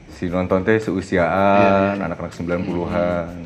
si 0.09 0.27
nonton 0.27 0.64
teh 0.64 0.81
seusiaan, 0.81 2.01
anak-anak 2.01 2.33
90-an. 2.33 3.44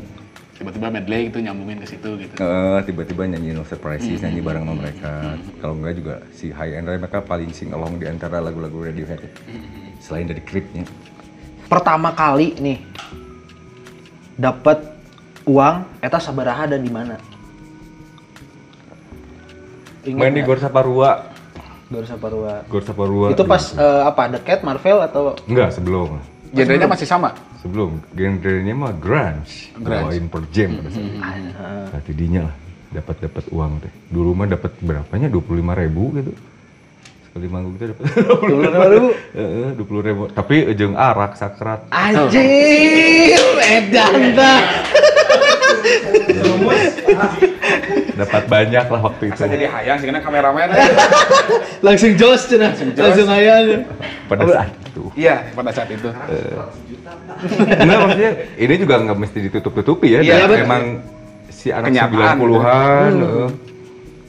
Tiba-tiba 0.57 0.95
medley 0.95 1.27
itu 1.27 1.43
nyambungin 1.43 1.83
ke 1.83 1.87
situ 1.91 2.11
gitu. 2.23 2.39
Eh, 2.39 2.81
tiba-tiba 2.87 3.27
nyanyi 3.27 3.51
No 3.51 3.67
Surprises, 3.67 4.23
nyanyi 4.23 4.41
bareng 4.47 4.63
sama 4.63 4.75
mereka. 4.79 5.35
Kalau 5.59 5.75
enggak 5.75 5.95
juga 5.99 6.15
si 6.31 6.55
High 6.55 6.79
and 6.79 6.87
Dry 6.87 7.03
mereka 7.03 7.19
paling 7.19 7.51
sing 7.51 7.75
along 7.75 7.99
di 7.99 8.07
antara 8.07 8.39
lagu-lagu 8.39 8.79
Radiohead. 8.79 9.21
ya. 9.27 9.31
Selain 9.99 10.27
dari 10.31 10.43
klipnya. 10.43 10.87
pertama 11.73 12.13
kali 12.13 12.53
nih 12.61 12.85
dapat 14.37 14.77
uang 15.49 15.89
eta 16.05 16.21
sabaraha 16.21 16.69
dan 16.69 16.85
di 16.85 16.93
mana? 16.93 17.17
Ingat 20.05 20.21
Main 20.21 20.37
di? 20.37 20.43
Gor 20.45 20.61
Saparua. 20.61 21.32
Gor 21.93 22.07
Saparua. 22.09 22.55
Gor 22.73 22.83
Saparua. 22.83 23.27
Itu 23.37 23.45
pas 23.45 23.63
eh, 23.77 24.03
apa? 24.09 24.33
Deket 24.33 24.65
Marvel 24.65 24.99
atau 25.05 25.37
Enggak, 25.45 25.77
sebelum. 25.77 26.17
Genrenya 26.53 26.89
masih 26.89 27.05
sama. 27.05 27.37
Sebelum. 27.61 28.01
Genrenya 28.17 28.73
mah 28.73 28.97
grunge. 28.97 29.73
Grunge. 29.77 30.09
Bawain 30.09 30.25
per 30.33 30.43
jam 30.49 30.81
pada 30.81 30.89
saat 30.89 31.05
itu. 31.05 31.21
Nah, 31.93 32.01
tidinya 32.05 32.41
lah 32.49 32.55
dapat 32.93 33.17
dapat 33.25 33.45
uang 33.53 33.73
teh. 33.85 33.93
Dulu 34.09 34.31
mah 34.33 34.49
dapat 34.49 34.73
berapanya? 34.81 35.29
25 35.29 35.81
ribu 35.85 36.03
gitu. 36.17 36.33
Sekali 37.29 37.47
manggung 37.49 37.77
kita 37.81 37.97
dapat 37.97 38.05
dulu 38.53 38.63
baru? 38.69 39.05
Heeh, 39.37 39.69
20 39.81 40.09
ribu. 40.09 40.23
Tapi 40.33 40.57
ejeng 40.73 40.97
arak 40.97 41.37
sakrat. 41.37 41.89
Anjir, 41.93 43.57
edan 43.61 44.37
dah. 44.37 44.61
Dapat 48.13 48.45
banyak 48.49 48.87
lah 48.93 49.01
waktu 49.01 49.25
itu. 49.33 49.41
Asa 49.41 49.49
jadi 49.49 49.67
hayang 49.73 49.97
sih 50.01 50.07
karena 50.09 50.21
kameramen. 50.21 50.69
Langsung 51.87 52.13
jos 52.21 52.45
cenah. 52.49 52.73
Langsung 52.77 53.29
ayang. 53.33 53.89
Pada 54.29 54.45
saat 54.49 54.71
itu. 54.77 55.03
Iya, 55.17 55.37
pada 55.57 55.71
saat 55.73 55.89
itu. 55.89 56.09
Enggak 57.81 57.99
maksudnya 58.05 58.33
ini 58.61 58.75
juga 58.77 58.95
nggak 59.01 59.19
mesti 59.19 59.39
ditutup-tutupi 59.49 60.09
ya. 60.17 60.21
Iya, 60.21 60.35
Dan 60.45 60.49
betul. 60.49 60.65
emang 60.69 60.83
si 61.49 61.69
anak 61.73 61.89
Kenyataan. 61.89 62.37
90-an 62.37 63.13
heeh. 63.17 63.49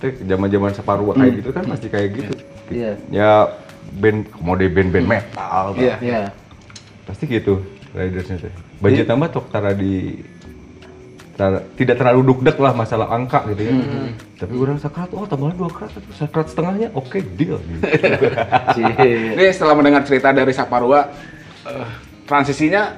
Teh 0.04 0.12
zaman-zaman 0.28 0.72
Saparua 0.76 1.14
kayak 1.16 1.34
gitu 1.44 1.50
kan 1.56 1.64
pasti 1.68 1.88
kayak 1.92 2.10
gitu. 2.16 2.34
Iya. 2.72 2.92
Ya 3.12 3.32
band 4.00 4.28
mode 4.40 4.66
band-band 4.72 5.08
metal. 5.08 5.66
Iya. 5.76 5.96
Iya. 6.00 6.22
Pasti 7.04 7.28
gitu 7.28 7.60
ridersnya 7.92 8.40
teh. 8.40 8.54
Budget 8.80 9.08
tambah 9.08 9.32
tok 9.32 9.48
tara 9.52 9.72
di 9.76 10.20
tidak 11.74 11.96
terlalu 11.98 12.22
dukdek 12.30 12.58
lah 12.62 12.78
masalah 12.78 13.10
angka 13.10 13.42
gitu 13.50 13.62
ya. 13.66 13.74
Tapi 14.38 14.54
orang 14.54 14.78
sakrat, 14.78 15.10
oh 15.18 15.26
tambahan 15.26 15.58
dua 15.58 15.72
krat, 15.74 15.90
sakrat 16.14 16.46
setengahnya, 16.54 16.94
oke 16.94 17.18
deal. 17.34 17.58
Gitu. 17.58 17.82
Ini 19.38 19.50
setelah 19.50 19.74
mendengar 19.74 20.06
cerita 20.06 20.30
dari 20.30 20.54
Saparua, 20.54 21.10
eh, 21.66 21.88
transisinya 22.30 22.94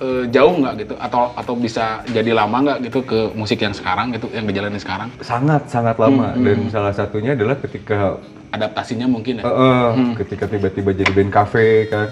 eh, 0.00 0.24
jauh 0.32 0.54
nggak 0.56 0.74
gitu? 0.80 0.94
Atau 0.96 1.36
atau 1.36 1.54
bisa 1.60 2.00
jadi 2.08 2.32
lama 2.32 2.56
nggak 2.72 2.78
gitu 2.88 3.04
ke 3.04 3.36
musik 3.36 3.60
yang 3.60 3.76
sekarang 3.76 4.16
gitu, 4.16 4.32
yang 4.32 4.48
dijalani 4.48 4.80
sekarang? 4.80 5.12
sangat 5.20 5.68
sangat 5.68 6.00
lama 6.00 6.32
dan 6.40 6.72
salah 6.72 6.94
satunya 6.96 7.36
adalah 7.36 7.60
ketika 7.60 8.16
Adaptasinya 8.54 9.04
mungkin 9.04 9.42
ya? 9.42 9.44
Eh, 9.44 9.52
eh, 9.52 9.90
ketika 10.24 10.48
tiba-tiba 10.48 10.90
jadi 10.96 11.12
band 11.12 11.32
cafe 11.34 11.90
kan 11.92 12.08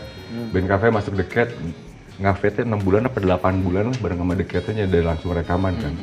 band 0.52 0.68
cafe 0.68 0.87
masuk 0.92 1.16
deket 1.16 1.54
ngafe 2.20 2.46
teh 2.55 2.62
6 2.62 2.79
bulan 2.87 3.11
apa 3.11 3.18
8 3.18 3.64
bulan 3.64 3.90
lah 3.90 3.96
bareng 3.98 4.20
sama 4.22 4.35
deketnya 4.38 4.87
dan 4.87 5.03
langsung 5.03 5.35
rekaman 5.35 5.74
kan. 5.79 5.94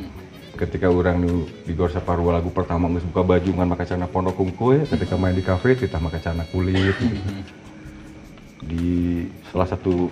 Ketika 0.52 0.92
orang 0.92 1.24
nu 1.24 1.48
di 1.64 1.72
Gor 1.72 1.88
Saparua 1.88 2.38
lagu 2.38 2.52
pertama 2.52 2.86
geus 2.92 3.02
buka 3.08 3.24
baju 3.24 3.50
ngan 3.50 3.68
make 3.72 3.88
celana 3.88 4.06
pondok 4.06 4.36
kungku 4.36 4.76
ya 4.76 4.84
ketika 4.84 5.16
main 5.16 5.32
di 5.32 5.42
cafe 5.42 5.74
kita 5.74 5.96
make 5.96 6.20
celana 6.20 6.44
kulit. 6.52 6.96
Gitu. 7.00 7.16
di 8.62 9.26
salah 9.50 9.66
satu 9.66 10.06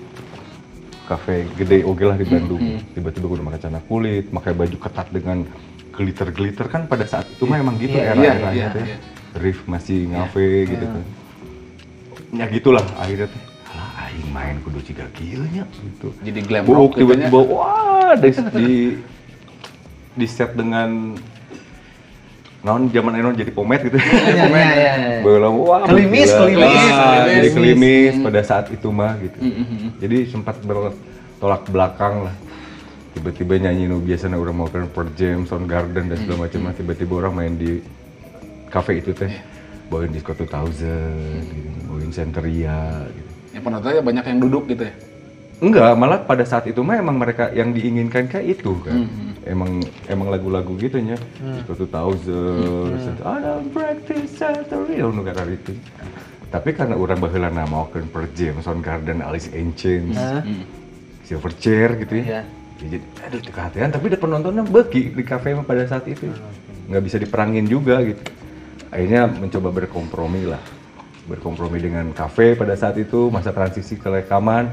kafe 1.07 1.47
gede 1.55 1.87
oke 1.87 2.03
lah 2.03 2.19
di 2.19 2.27
Bandung 2.27 2.83
tiba-tiba 2.95 3.27
udah 3.31 3.45
pakai 3.47 3.61
celana 3.63 3.81
kulit 3.87 4.25
pakai 4.27 4.53
baju 4.59 4.77
ketat 4.79 5.07
dengan 5.15 5.47
glitter-glitter 5.95 6.67
kan 6.67 6.91
pada 6.91 7.07
saat 7.07 7.31
itu 7.31 7.47
mah 7.47 7.63
emang 7.63 7.79
gitu 7.79 7.95
Iya, 7.95 8.15
era-eranya 8.15 8.51
iya, 8.55 8.75
teh 8.75 8.85
iya. 8.87 8.97
riff 9.39 9.63
masih 9.71 10.11
ngafe 10.11 10.67
gitu 10.67 10.85
kan. 10.87 11.05
Ya 12.31 12.47
gitulah 12.47 12.83
akhirnya 12.99 13.27
alah 13.27 13.50
aing 14.11 14.29
main 14.31 14.57
kudu 14.61 14.83
ciga 14.83 15.07
kieu 15.15 15.47
nya 15.49 15.65
gitu. 15.71 16.11
Jadi 16.21 16.41
glam 16.43 16.67
rock 16.67 16.99
gitu 16.99 17.07
tiba-tiba 17.07 17.39
wah 17.47 18.13
di, 18.19 18.31
di 18.59 18.71
di 20.11 20.27
set 20.27 20.53
dengan 20.53 21.15
non 22.61 22.91
zaman 22.93 23.15
enon 23.17 23.33
jadi 23.33 23.49
pomet 23.55 23.81
gitu. 23.87 23.97
Iya, 23.97 24.45
iya, 24.51 24.73
iya. 24.77 25.19
Belum, 25.25 25.65
wah 25.65 25.87
Kelimis, 25.89 26.29
kelimis, 26.29 26.69
Ah, 26.93 27.25
kelimis. 27.25 27.33
jadi 27.33 27.49
kelimis 27.57 28.15
pada 28.21 28.41
saat 28.45 28.67
itu 28.69 28.89
mah 28.93 29.17
gitu. 29.17 29.39
jadi 29.97 30.17
sempat 30.29 30.61
bertolak 30.61 31.65
belakang 31.71 32.29
lah. 32.29 32.37
Tiba-tiba 33.11 33.59
nyanyi 33.59 33.89
nu 33.89 33.99
biasanya 33.99 34.37
orang 34.37 34.55
mau 34.55 34.69
kan 34.69 34.87
per 34.87 35.09
jam 35.17 35.43
sound 35.43 35.67
garden 35.67 36.13
dan 36.13 36.17
segala 36.21 36.47
macam 36.47 36.61
lah 36.69 36.75
tiba-tiba 36.77 37.13
orang 37.17 37.33
main 37.33 37.55
di 37.57 37.81
cafe 38.69 39.01
itu 39.01 39.17
teh. 39.17 39.33
Bawain 39.91 40.13
disco 40.15 40.31
2000 40.31 40.47
gitu, 40.47 40.87
bawain 41.91 42.11
Centeria 42.15 43.03
gitu 43.11 43.30
Yang 43.51 43.63
penontonnya 43.67 44.03
banyak 44.03 44.25
yang 44.31 44.39
duduk 44.39 44.65
gitu 44.71 44.83
ya? 44.87 44.95
Enggak, 45.61 45.93
malah 45.93 46.25
pada 46.25 46.41
saat 46.49 46.65
itu 46.73 46.81
mah 46.81 46.97
emang 46.97 47.21
mereka 47.21 47.53
yang 47.53 47.77
diinginkan 47.77 48.33
kayak 48.33 48.61
itu 48.61 48.81
kan. 48.81 49.05
Emang 49.45 49.85
emang 50.09 50.33
lagu-lagu 50.33 50.73
gitu 50.81 50.97
nya. 51.05 51.21
Disco 51.37 51.77
2000, 51.77 53.21
ada 53.21 53.61
practice 53.69 54.41
Century, 54.41 55.05
nu 55.05 55.21
kata 55.21 55.45
itu. 55.53 55.77
Tapi 56.49 56.73
karena 56.73 56.97
orang 56.97 57.21
baheula 57.21 57.53
nama 57.53 57.85
Open 57.85 58.09
per 58.09 58.33
Jam, 58.33 58.59
Soundgarden, 58.65 59.21
Alice 59.21 59.53
in 59.53 59.77
Chains, 59.77 60.17
Hah? 60.17 60.43
Silverchair 61.29 61.95
gitu 62.03 62.19
ya. 62.19 62.25
Iya. 62.25 62.43
Ya, 62.81 62.87
jadi 62.89 62.97
aduh 63.29 63.41
kehatian, 63.45 63.91
tapi 63.93 64.05
ada 64.09 64.19
penontonnya 64.19 64.65
bagi 64.65 65.13
di 65.13 65.23
kafe 65.23 65.53
mah 65.53 65.69
pada 65.69 65.85
saat 65.85 66.09
itu. 66.09 66.33
Nggak 66.89 67.03
bisa 67.05 67.17
diperangin 67.21 67.69
juga 67.69 68.01
gitu. 68.01 68.25
Akhirnya 68.89 69.29
mencoba 69.29 69.69
berkompromi 69.71 70.49
lah. 70.49 70.59
Berkompromi 71.31 71.79
dengan 71.79 72.11
kafe 72.11 72.59
pada 72.59 72.75
saat 72.75 72.99
itu, 72.99 73.31
masa 73.31 73.55
transisi 73.55 73.95
ke 73.95 74.11
rekaman. 74.11 74.67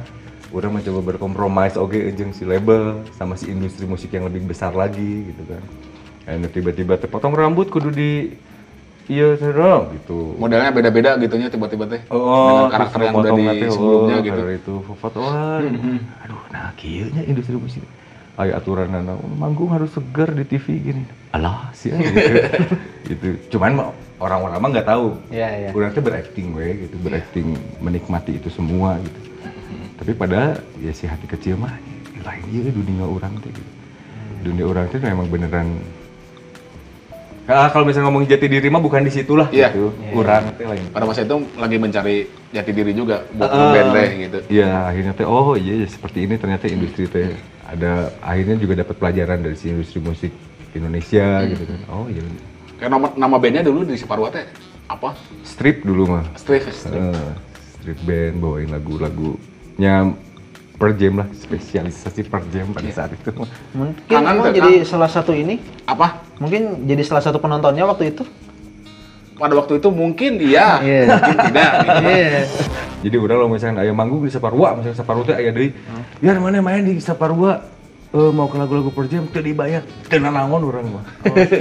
Orang 0.50 0.80
mencoba 0.80 1.14
berkompromis 1.14 1.76
oke 1.76 2.00
jeung 2.16 2.32
si 2.34 2.48
label 2.48 3.04
sama 3.14 3.38
si 3.38 3.52
industri 3.52 3.84
musik 3.84 4.16
yang 4.16 4.26
lebih 4.26 4.48
besar 4.48 4.74
lagi 4.74 5.28
gitu 5.30 5.44
kan. 5.44 5.62
Akhirnya 6.24 6.50
tiba-tiba 6.50 6.94
terpotong 6.96 7.36
rambut 7.36 7.68
kudu 7.68 7.92
di 7.92 8.32
iya 9.12 9.36
serem 9.36 9.92
gitu. 10.00 10.40
Modelnya 10.40 10.72
beda-beda 10.72 11.20
gitunya 11.20 11.52
tiba-tiba 11.52 11.88
teh. 11.92 12.02
Oh, 12.08 12.64
Dengan 12.64 12.72
karakter 12.72 13.00
yang 13.06 13.16
udah 13.20 13.32
di 13.36 13.44
nanti, 13.44 13.66
sebelumnya 13.72 14.16
oh, 14.16 14.24
gitu. 14.24 14.42
itu 14.52 14.74
fotoan. 15.00 15.62
Aduh, 16.24 16.42
nah 16.52 16.72
kieu 16.80 17.12
nya 17.12 17.24
industri 17.28 17.60
musik. 17.60 17.84
Ayo 18.38 18.54
aturan 18.54 18.94
nana, 18.94 19.18
oh, 19.18 19.34
manggung 19.36 19.74
harus 19.74 19.92
segar 19.92 20.32
di 20.32 20.46
TV 20.48 20.80
gini. 20.80 21.04
Alah 21.36 21.76
sih 21.76 21.92
gitu. 21.92 22.34
gitu. 23.12 23.28
Cuman 23.58 23.72
mah 23.76 23.90
orang-orang 24.18 24.58
mah 24.58 24.70
nggak 24.74 24.88
tahu. 24.88 25.08
Iya, 25.30 25.48
iya. 25.58 25.70
Tuh 25.74 26.04
berakting 26.04 26.48
we 26.58 26.90
gitu, 26.90 26.96
berakting 27.02 27.48
menikmati 27.82 28.42
itu 28.42 28.50
semua 28.50 28.98
gitu. 29.02 29.20
Tapi 29.98 30.12
pada 30.14 30.62
ya 30.78 30.94
si 30.94 31.10
hati 31.10 31.26
kecil 31.26 31.58
mah 31.58 31.74
lain 32.22 32.44
iya 32.52 32.70
dunia 32.70 33.06
orang 33.06 33.34
teh 33.42 33.50
gitu. 33.50 33.72
Dunia 34.46 34.66
orang 34.70 34.86
tuh 34.90 35.02
memang 35.02 35.28
beneran 35.30 35.68
Ah, 37.48 37.72
kalau 37.72 37.88
misalnya 37.88 38.12
ngomong 38.12 38.28
jati 38.28 38.52
diri 38.52 38.68
mah 38.68 38.84
bukan 38.84 39.08
di 39.08 39.12
situlah 39.12 39.48
Iya. 39.48 39.72
gitu. 39.72 39.96
Orang 40.12 40.52
teh 40.60 40.68
lain. 40.68 40.84
Pada 40.92 41.08
masa 41.08 41.24
itu 41.24 41.40
lagi 41.56 41.80
mencari 41.80 42.28
jati 42.52 42.72
diri 42.76 42.92
juga 42.92 43.24
buat 43.32 43.48
teh 43.96 44.10
gitu. 44.28 44.40
Iya, 44.52 44.92
akhirnya 44.92 45.14
teh 45.16 45.24
oh 45.24 45.56
iya 45.56 45.80
ya, 45.80 45.88
seperti 45.88 46.28
ini 46.28 46.36
ternyata 46.36 46.68
industri 46.68 47.08
teh 47.08 47.32
ada 47.64 48.12
akhirnya 48.20 48.60
juga 48.60 48.84
dapat 48.84 48.96
pelajaran 49.00 49.40
dari 49.48 49.56
si 49.56 49.72
industri 49.72 50.04
musik 50.04 50.36
Indonesia 50.76 51.48
gitu 51.48 51.64
kan. 51.64 51.80
Oh 51.88 52.12
iya. 52.12 52.20
Kayak 52.78 52.92
nama, 52.94 53.08
nama 53.18 53.36
bandnya 53.42 53.66
dulu 53.66 53.82
di 53.84 53.98
Separwa 53.98 54.30
teh 54.30 54.46
apa? 54.86 55.18
Strip 55.42 55.82
dulu 55.82 56.06
mah. 56.14 56.24
Strip. 56.38 56.70
Strip. 56.70 56.94
Eh, 56.94 57.32
strip 57.74 57.98
band 58.06 58.36
bawain 58.38 58.70
lagu-lagunya 58.70 60.14
per 60.78 60.94
jam 60.94 61.26
lah, 61.26 61.28
spesialisasi 61.34 62.30
per 62.30 62.46
jam 62.54 62.70
pada 62.70 62.86
saat 62.94 63.18
itu. 63.18 63.34
Mungkin 63.74 64.06
Kangen 64.06 64.46
tuh, 64.46 64.54
jadi 64.54 64.74
salah 64.86 65.10
satu 65.10 65.34
ini, 65.34 65.58
Apa? 65.90 66.22
mungkin 66.38 66.86
jadi 66.86 67.02
salah 67.02 67.26
satu 67.26 67.42
penontonnya 67.42 67.82
waktu 67.90 68.14
itu. 68.14 68.22
Pada 69.38 69.54
waktu 69.58 69.82
itu 69.82 69.90
mungkin 69.90 70.38
iya, 70.38 70.78
Iya. 70.82 71.02
mungkin 71.14 71.38
tidak. 71.50 71.72
Gitu. 71.82 71.98
Iya. 72.10 72.42
Jadi 72.98 73.16
udah 73.22 73.36
lo 73.38 73.46
misalnya 73.50 73.86
aya 73.86 73.94
manggung 73.94 74.22
di 74.26 74.34
Saparua, 74.34 74.74
misalnya 74.78 74.98
Saparua 74.98 75.26
teh 75.26 75.34
aya 75.38 75.50
deui. 75.54 75.74
Ya 76.22 76.38
mana 76.38 76.62
main 76.62 76.86
di 76.86 76.98
Saparua 77.02 77.62
eh, 78.18 78.32
mau 78.34 78.50
ke 78.50 78.58
lagu-lagu 78.58 78.90
per 78.90 79.06
jam 79.06 79.30
teu 79.30 79.46
dibayar. 79.46 79.86
Teu 80.10 80.18
nanangon 80.18 80.62
urang 80.66 80.88
mah. 80.90 81.06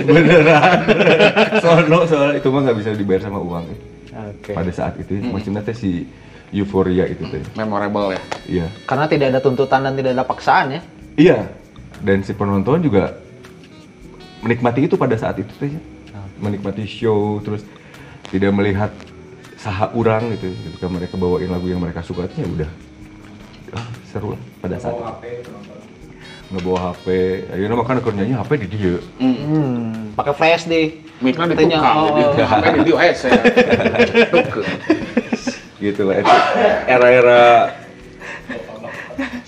Beneran. 0.09 0.79
Soalnya 1.62 1.99
soal 2.09 2.31
itu 2.40 2.49
mah 2.49 2.61
nggak 2.64 2.77
bisa 2.81 2.90
dibayar 2.97 3.29
sama 3.29 3.38
uang. 3.45 3.64
Oke. 4.16 4.53
Pada 4.57 4.73
saat 4.73 4.97
itu 4.97 5.21
maksudnya 5.21 5.61
teh 5.61 5.77
si 5.77 6.09
euforia 6.51 7.05
itu 7.05 7.29
teh. 7.29 7.45
Memorable 7.53 8.16
ya. 8.16 8.23
Iya. 8.49 8.66
Karena 8.88 9.05
tidak 9.05 9.27
ada 9.37 9.40
tuntutan 9.45 9.85
dan 9.85 9.92
tidak 9.92 10.16
ada 10.16 10.25
paksaan 10.25 10.66
ya. 10.73 10.81
Iya. 11.21 11.38
Dan 12.01 12.25
si 12.25 12.33
penonton 12.33 12.81
juga 12.81 13.12
menikmati 14.40 14.88
itu 14.88 14.97
pada 14.97 15.16
saat 15.21 15.37
itu 15.37 15.53
teh. 15.61 15.73
Menikmati 16.40 16.85
show 16.85 17.40
terus 17.40 17.64
tidak 18.29 18.53
melihat 18.53 18.92
saha 19.57 19.88
urang 19.97 20.31
gitu 20.37 20.53
ketika 20.53 20.87
mereka 20.87 21.14
bawain 21.16 21.49
lagu 21.49 21.66
yang 21.66 21.81
mereka 21.81 22.05
suka 22.05 22.29
ya 22.37 22.47
udah 22.47 22.71
ah, 23.73 23.88
seru 24.07 24.37
lah 24.37 24.42
pada 24.62 24.77
saat 24.79 24.95
itu. 24.95 25.51
Nggak 26.47 26.63
bawa 26.63 26.79
HP, 26.95 27.07
ayo 27.59 27.65
nama 27.67 27.83
kan 27.83 27.99
kerjanya 27.99 28.39
HP 28.39 28.51
di 28.63 28.69
dia. 28.71 28.97
Hmm, 29.19 30.15
pakai 30.15 30.33
flash 30.33 30.65
deh. 30.71 31.03
Miknya 31.17 31.49
Katanya, 31.49 31.79
ditukang, 31.81 31.97
oh, 31.97 32.09
jadi 32.13 32.45
HP 32.45 32.65
di 32.71 32.81
dia, 32.87 32.97
eh 33.03 33.13
saya. 33.17 33.41
Tukang. 34.31 34.67
Gitu 35.77 36.03
lah. 36.07 36.15
Itu 36.23 36.35
Era-era 36.87 37.45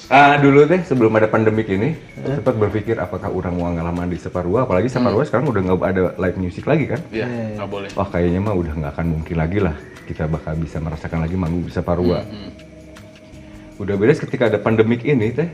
Ah 0.09 0.41
dulu 0.41 0.65
teh 0.65 0.81
sebelum 0.81 1.13
ada 1.21 1.29
pandemik 1.29 1.69
ini 1.69 1.93
sempat 2.25 2.57
berpikir 2.57 2.97
apakah 2.97 3.29
orang 3.29 3.53
mau 3.61 3.69
ngalaman 3.69 4.09
di 4.09 4.17
Separua 4.17 4.65
apalagi 4.65 4.89
Separua 4.89 5.21
sekarang 5.29 5.53
udah 5.53 5.61
nggak 5.69 5.85
ada 5.85 6.03
live 6.17 6.41
music 6.41 6.65
lagi 6.65 6.89
kan 6.89 6.97
Iya, 7.13 7.29
nggak 7.61 7.69
boleh. 7.69 7.89
wah 7.93 8.09
kayaknya 8.09 8.41
mah 8.41 8.57
udah 8.57 8.73
nggak 8.73 8.93
akan 8.97 9.07
mungkin 9.21 9.37
lagi 9.37 9.61
lah 9.61 9.77
kita 10.09 10.25
bakal 10.25 10.57
bisa 10.57 10.81
merasakan 10.81 11.29
lagi 11.29 11.37
manggung 11.37 11.69
di 11.69 11.73
Separua 11.77 12.25
udah 13.77 13.95
beres 14.01 14.17
ketika 14.17 14.49
ada 14.49 14.57
pandemik 14.57 15.05
ini 15.05 15.29
teh 15.29 15.49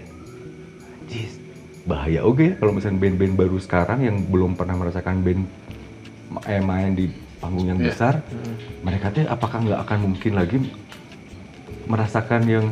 Jis, 1.15 1.39
bahaya 1.87 2.27
oke 2.27 2.43
ya 2.43 2.55
kalau 2.59 2.75
misalnya 2.75 2.99
band-band 2.99 3.35
baru 3.39 3.57
sekarang 3.57 4.03
yang 4.03 4.17
belum 4.27 4.59
pernah 4.59 4.75
merasakan 4.75 5.23
band 5.23 5.47
eh, 6.45 6.59
main 6.59 6.91
di 6.93 7.07
panggung 7.39 7.71
yang 7.71 7.79
Iya. 7.79 7.87
besar 7.89 8.15
mereka 8.83 9.09
teh 9.09 9.23
apakah 9.25 9.63
nggak 9.63 9.81
akan 9.81 9.99
mungkin 10.11 10.33
lagi 10.35 10.57
merasakan 11.85 12.43
yang 12.45 12.67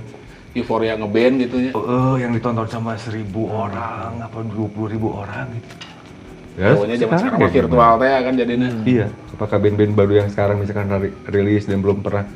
Euforia 0.53 1.01
ngeband 1.01 1.35
gitu 1.41 1.57
ya. 1.63 1.73
Oh, 1.73 2.21
yang 2.21 2.37
ditonton 2.37 2.69
sama 2.69 2.93
seribu 2.99 3.49
orang 3.49 4.21
apa 4.21 4.45
dua 4.45 4.69
puluh 4.69 4.89
ribu 4.91 5.09
orang 5.09 5.49
gitu. 5.49 5.69
Ya, 6.61 6.77
Pokoknya 6.77 6.97
zaman 7.01 7.17
sekarang 7.17 7.39
kayak 7.41 7.53
virtual 7.57 7.93
teh 7.97 8.11
kan 8.13 8.35
jadinya. 8.37 8.69
gimana? 8.69 8.85
Iya. 8.85 9.07
Apakah 9.33 9.57
band-band 9.57 9.93
baru 9.97 10.13
yang 10.13 10.29
sekarang 10.29 10.57
misalkan 10.61 10.93
ri- 10.93 11.17
rilis 11.25 11.65
dan 11.65 11.81
belum 11.81 12.05
pernah 12.05 12.29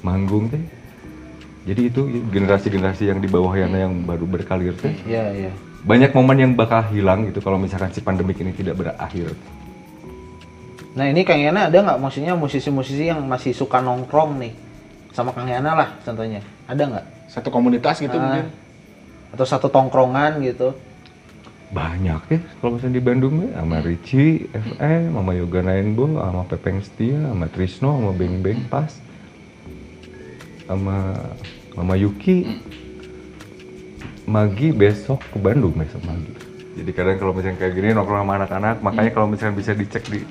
manggung 0.00 0.48
teh? 0.48 0.62
Jadi 1.60 1.92
itu 1.92 2.00
generasi-generasi 2.32 3.12
yang 3.12 3.20
di 3.20 3.28
bawah 3.28 3.52
Yana 3.52 3.84
yang 3.84 4.00
baru 4.02 4.24
berkalir 4.24 4.72
teh 4.72 4.96
Iya, 5.04 5.28
iya. 5.30 5.52
banyak 5.80 6.10
momen 6.10 6.36
yang 6.38 6.52
bakal 6.54 6.88
hilang 6.88 7.28
gitu 7.28 7.40
kalau 7.40 7.56
misalkan 7.56 7.92
si 7.92 8.00
pandemik 8.00 8.40
ini 8.40 8.52
tidak 8.52 8.80
berakhir. 8.80 9.36
Nah 10.96 11.06
ini 11.06 11.22
Kang 11.22 11.38
Yana 11.38 11.68
ada 11.68 11.78
nggak 11.78 11.98
maksudnya 12.00 12.34
musisi-musisi 12.34 13.06
yang 13.06 13.22
masih 13.22 13.52
suka 13.52 13.78
nongkrong 13.78 14.40
nih 14.40 14.52
sama 15.12 15.30
Kang 15.30 15.46
Yana 15.46 15.76
lah 15.76 15.88
contohnya 16.02 16.40
ada 16.64 16.82
nggak? 16.82 17.04
Satu 17.30 17.48
komunitas 17.48 18.00
gitu 18.00 18.10
Ah. 18.10 18.20
mungkin. 18.20 18.46
Atau 19.30 19.46
satu 19.46 19.70
tongkrongan 19.70 20.42
gitu? 20.42 20.74
Banyak 21.70 22.22
ya 22.26 22.38
kalau 22.58 22.74
misalnya 22.74 22.98
di 22.98 23.04
Bandung 23.04 23.34
ya 23.46 23.62
sama 23.62 23.78
Ricci, 23.78 24.50
FM, 24.50 25.14
sama 25.14 25.32
Yoga 25.38 25.60
Rainbow, 25.62 26.18
sama 26.18 26.42
Pepeng 26.42 26.82
Setia, 26.82 27.14
sama 27.22 27.46
Trisno, 27.46 27.90
sama 27.94 28.10
Beng 28.10 28.42
Beng 28.42 28.66
Pas, 28.66 28.90
sama 30.70 31.18
Mama 31.74 31.94
Yuki, 31.98 32.46
Magi 34.30 34.70
besok 34.70 35.18
ke 35.26 35.42
Bandung 35.42 35.74
besok 35.74 35.98
Magi. 36.06 36.30
Jadi 36.78 36.90
kadang 36.94 37.18
kalau 37.18 37.34
misalnya 37.34 37.58
kayak 37.58 37.74
gini 37.74 37.90
nongkrong 37.90 38.22
sama 38.22 38.34
anak-anak, 38.38 38.76
makanya 38.78 39.10
kalau 39.10 39.26
misalnya 39.26 39.58
bisa 39.58 39.74
dicek 39.74 40.06
di 40.06 40.22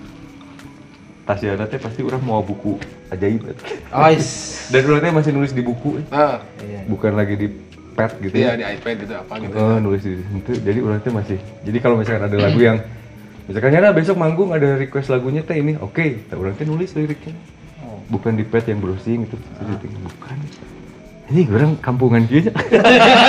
tas 1.28 1.44
Yana 1.44 1.68
teh 1.68 1.78
pasti 1.78 2.00
orang 2.02 2.24
mau 2.24 2.40
buku 2.40 2.80
ajaib. 3.12 3.52
Oh, 3.92 4.08
is. 4.08 4.56
Dan 4.72 4.88
orang 4.88 5.04
teh 5.04 5.12
masih 5.12 5.32
nulis 5.36 5.52
di 5.52 5.60
buku, 5.60 6.00
Ah, 6.10 6.40
Iya. 6.64 6.88
bukan 6.88 7.12
lagi 7.20 7.36
di 7.36 7.48
pad 7.94 8.16
gitu 8.24 8.32
iya 8.40 8.56
ya. 8.56 8.64
di 8.64 8.66
iPad 8.80 8.96
gitu 9.04 9.14
apa 9.20 9.34
gitu. 9.44 9.54
Oh, 9.60 9.78
nulis 9.84 10.02
di 10.08 10.16
situ. 10.24 10.52
Jadi 10.64 10.80
orang 10.80 11.04
tuh 11.04 11.12
masih. 11.12 11.38
Jadi 11.68 11.78
kalau 11.84 12.00
misalkan 12.00 12.24
ada 12.32 12.38
lagu 12.40 12.60
yang 12.64 12.80
misalkan 13.52 13.76
Yana 13.76 13.92
besok 13.92 14.16
manggung 14.16 14.56
ada 14.56 14.80
request 14.80 15.12
lagunya 15.12 15.44
teh 15.44 15.60
ini, 15.60 15.76
oke. 15.76 15.92
Okay. 15.92 16.24
Orang 16.32 16.56
tuh 16.56 16.64
nulis 16.64 16.96
liriknya. 16.96 17.36
Bukan 18.10 18.34
di 18.34 18.44
pad 18.44 18.66
yang 18.66 18.82
browsing 18.82 19.26
itu. 19.26 19.38
Jadi 19.38 19.88
bukan. 20.02 20.38
Ini 21.30 21.42
orang 21.46 21.78
kampungan 21.78 22.26
gitu. 22.26 22.50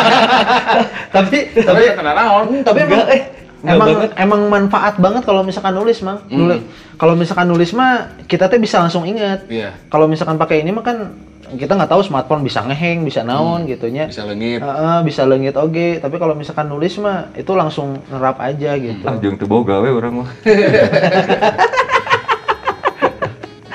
tapi 1.14 1.52
Tapi 1.52 1.60
tapi 1.60 1.80
kena 1.92 2.12
naon. 2.16 2.64
tapi 2.64 2.78
emang 2.88 3.04
eh. 3.12 3.22
Emang 3.60 3.92
banget. 3.92 4.10
emang 4.16 4.40
manfaat 4.48 4.96
banget 4.96 5.22
kalau 5.28 5.44
misalkan 5.44 5.76
nulis 5.76 6.00
mang. 6.00 6.24
Nulis. 6.32 6.64
Kalau 6.96 7.12
misalkan 7.12 7.44
nulis 7.44 7.76
mah 7.76 8.16
kita 8.24 8.48
tuh 8.48 8.56
bisa 8.56 8.80
langsung 8.80 9.04
inget. 9.04 9.44
Iya, 9.52 9.76
Kalau 9.92 10.08
misalkan 10.08 10.40
pakai 10.40 10.64
ini 10.64 10.72
mah 10.72 10.80
kan 10.80 11.12
kita 11.50 11.76
nggak 11.76 11.90
tahu 11.90 12.00
smartphone 12.00 12.40
bisa 12.40 12.64
ngeheng, 12.64 13.04
bisa 13.04 13.20
naon 13.20 13.68
gitunya. 13.68 14.08
bisa 14.08 14.24
lengit. 14.24 14.64
Heeh, 14.64 14.98
bisa 15.04 15.22
lengit 15.26 15.54
oge, 15.58 15.98
tapi 16.00 16.16
kalau 16.16 16.32
misalkan 16.32 16.72
nulis 16.72 16.96
mah 17.02 17.28
itu 17.36 17.52
langsung 17.52 18.00
ngerap 18.08 18.40
aja 18.40 18.80
gitu. 18.80 19.04
ah, 19.04 19.18
jeung 19.18 19.36
teu 19.36 19.44
boga 19.44 19.82
we 19.82 19.90
orang 19.92 20.24
mah. 20.24 20.30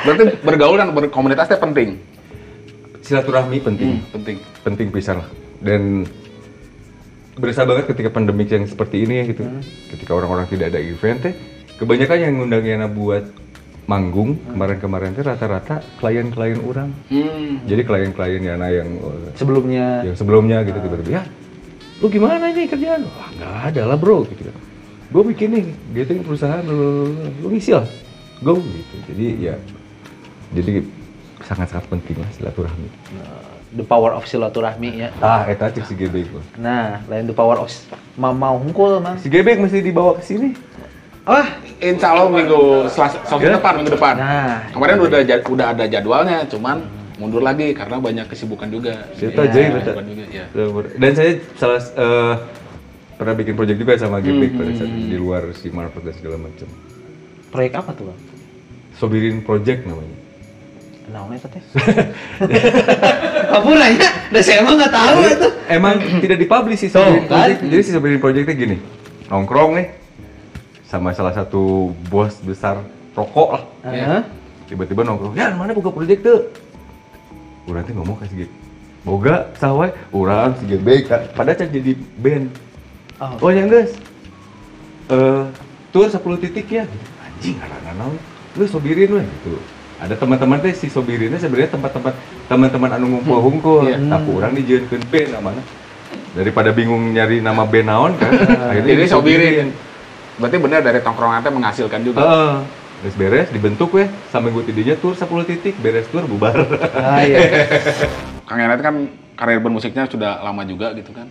Berarti 0.06 0.24
bergaul 0.46 0.78
dan 0.78 0.94
berkomunitas 0.94 1.50
teh 1.50 1.58
penting. 1.58 1.98
Silaturahmi 3.02 3.58
penting. 3.62 4.02
Penting. 4.14 4.38
penting 4.62 4.88
pisan 4.94 5.22
lah. 5.22 5.30
Dan 5.62 6.06
berasa 7.36 7.66
banget 7.66 7.90
ketika 7.92 8.10
pandemik 8.14 8.48
yang 8.48 8.66
seperti 8.70 9.04
ini 9.04 9.22
ya 9.22 9.24
gitu. 9.28 9.44
Ketika 9.92 10.14
orang-orang 10.14 10.46
tidak 10.48 10.72
ada 10.74 10.80
event 10.80 11.20
teh 11.26 11.34
kebanyakan 11.76 12.18
yang 12.22 12.34
ngundang 12.40 12.64
Yana 12.64 12.88
buat 12.88 13.26
manggung 13.86 14.38
kemarin-kemarin 14.50 15.14
teh 15.14 15.22
rata-rata 15.22 15.82
klien-klien 16.02 16.58
orang. 16.66 16.90
Hmm. 17.06 17.62
jadi 17.70 17.82
klien-klien 17.86 18.42
Yana 18.42 18.74
yang 18.74 18.90
eh, 18.98 19.30
Sebelumnya. 19.38 20.02
yang 20.02 20.16
sebelumnya 20.18 20.58
gitu 20.66 20.80
tiba-tiba 20.82 21.22
ya 21.22 21.24
lu 22.02 22.12
gimana 22.12 22.50
ini 22.52 22.66
kerjaan? 22.68 23.06
Wah 23.08 23.30
nggak 23.32 23.54
ada 23.72 23.82
lah 23.94 23.98
bro 24.00 24.26
gitu 24.28 24.50
kan 24.50 24.58
gue 25.06 25.24
bikin 25.32 25.50
nih 25.54 25.66
gitu 25.96 26.12
perusahaan 26.26 26.60
lu, 26.66 27.14
lu 27.40 27.48
ngisi 27.54 27.72
lah. 27.72 27.86
Go 28.44 28.60
gitu. 28.60 28.96
Jadi 29.14 29.48
ya 29.48 29.56
jadi 30.52 30.86
sangat-sangat 31.42 31.86
penting 31.88 32.18
lah 32.18 32.30
silaturahmi 32.34 32.90
the 33.76 33.84
power 33.84 34.16
of 34.16 34.24
silaturahmi 34.24 35.04
ya. 35.04 35.10
ah 35.20 35.44
eta 35.46 35.68
cek 35.68 35.84
si 35.84 35.96
Gebek. 35.96 36.32
Nah, 36.56 37.04
lain 37.12 37.28
the 37.28 37.36
power 37.36 37.60
of 37.60 37.68
mau 38.16 38.56
hungkul 38.56 39.04
mang. 39.04 39.20
Si 39.20 39.28
Gebek 39.28 39.60
mesti 39.60 39.84
dibawa 39.84 40.16
ke 40.16 40.24
sini. 40.24 40.56
Ah, 41.28 41.60
Insya 41.84 42.16
Allah 42.16 42.32
minggu 42.32 42.88
selasa, 42.88 43.20
Selasa 43.28 43.44
Ya. 43.44 43.58
depan, 43.60 43.74
minggu 43.76 43.92
depan. 43.92 44.16
Nah, 44.16 44.64
Kemarin 44.72 44.96
udah 45.28 45.68
ada 45.76 45.84
jadwalnya, 45.90 46.48
cuman 46.48 46.88
mundur 47.20 47.44
lagi 47.44 47.76
karena 47.76 48.00
banyak 48.00 48.26
kesibukan 48.32 48.70
juga. 48.72 49.10
Siapa 49.12 49.44
Iya, 49.44 49.52
aja 49.52 49.60
ya, 49.60 49.70
Kesibukan 49.76 50.06
juga, 50.08 50.24
ya. 50.32 50.46
Dan 50.96 51.12
saya 51.12 51.32
salah 51.60 51.82
eh, 51.84 52.34
pernah 53.18 53.34
bikin 53.36 53.60
project 53.60 53.80
juga 53.82 53.94
sama 54.00 54.24
Gebek 54.24 54.56
Hmm, 54.56 54.60
pada 54.62 54.72
saat 54.78 54.88
di 54.88 55.18
luar 55.20 55.44
si 55.52 55.68
Marvel 55.68 56.00
dan 56.00 56.16
segala 56.16 56.38
macam. 56.40 56.68
proyek 57.52 57.74
apa 57.76 57.92
tuh 57.92 58.08
bang? 58.08 58.20
Sobirin 58.96 59.44
Project 59.44 59.84
namanya. 59.84 60.16
Naonnya 61.06 61.38
teh? 61.38 61.62
Kamu 63.54 63.72
nanya, 63.78 64.10
udah 64.34 64.42
saya 64.42 64.66
emang 64.66 64.76
nggak 64.82 64.94
tahu 64.94 65.20
itu. 65.30 65.48
Emang 65.70 65.96
tidak 66.18 66.38
dipublish 66.42 66.82
sih 66.82 66.90
Tuh, 66.90 67.02
kan? 67.30 67.54
Project. 67.54 67.60
Jadi 67.62 67.82
si 67.86 67.92
Sobirin 67.94 68.18
Projectnya 68.18 68.56
gini, 68.58 68.78
nongkrong 69.30 69.78
nih 69.78 69.88
sama 70.90 71.14
salah 71.14 71.34
satu 71.34 71.94
bos 72.10 72.42
besar 72.42 72.82
rokok 73.14 73.50
lah. 73.54 73.64
Heeh. 73.86 74.22
Tiba-tiba 74.66 75.06
nongkrong, 75.06 75.38
ya 75.38 75.54
mana 75.54 75.78
buka 75.78 75.94
project 75.94 76.26
tuh? 76.26 76.50
Urang 77.70 77.86
teh 77.86 77.94
ngomong 77.94 78.18
kasih 78.22 78.50
gitu. 78.50 78.54
Boga, 79.06 79.54
sawai, 79.62 79.94
urang 80.10 80.58
si 80.58 80.66
Gebek. 80.66 81.06
Padahal 81.38 81.58
cak 81.62 81.70
jadi 81.70 81.94
band. 82.18 82.50
Oh. 83.22 83.48
Oh 83.48 83.52
ya 83.54 83.70
guys, 83.70 83.94
eh 85.14 85.46
tur 85.94 86.10
10 86.10 86.18
titik 86.42 86.66
ya. 86.66 86.90
Anjing 87.22 87.62
karena 87.62 87.94
naon. 87.94 88.18
Lu 88.58 88.66
sobirin 88.66 89.14
we 89.14 89.22
gitu. 89.22 89.62
Ada 89.96 90.20
teman-teman 90.20 90.60
teh 90.60 90.76
si 90.76 90.92
sobirinnya 90.92 91.40
sebenarnya 91.40 91.72
tempat-tempat 91.72 92.14
teman-teman 92.52 92.90
anu 93.00 93.06
ngumpul-ngumpul. 93.16 93.88
Iya. 93.88 93.98
Tapi 94.12 94.28
urang 94.28 94.54
dijieunkeun 94.54 95.04
band 95.08 95.30
namanya. 95.40 95.64
Daripada 96.36 96.70
bingung 96.76 97.16
nyari 97.16 97.40
nama 97.40 97.64
band 97.64 97.88
naon 97.88 98.12
kan. 98.20 98.32
Jadi 98.88 99.08
sobirin. 99.08 99.72
Berarti 100.36 100.58
benar 100.60 100.84
dari 100.84 101.00
tongkrongan 101.00 101.40
teh 101.40 101.54
menghasilkan 101.54 102.02
juga. 102.04 102.20
Heeh. 102.20 102.54
Terus 102.96 103.16
beres, 103.16 103.48
dibentuk 103.54 103.94
weh, 103.94 104.08
sampai 104.34 104.50
gue 104.50 104.64
tidinya 104.66 104.96
tur 104.98 105.14
10 105.14 105.28
titik, 105.46 105.78
beres 105.78 106.10
tur 106.10 106.26
bubar. 106.26 106.58
Ah 106.96 107.22
iya. 107.22 107.68
Kang 108.50 108.58
Enet 108.58 108.82
kan 108.82 108.96
karir 109.36 109.60
bermusiknya 109.62 110.10
sudah 110.10 110.42
lama 110.42 110.64
juga 110.66 110.92
gitu 110.92 111.12
kan. 111.12 111.28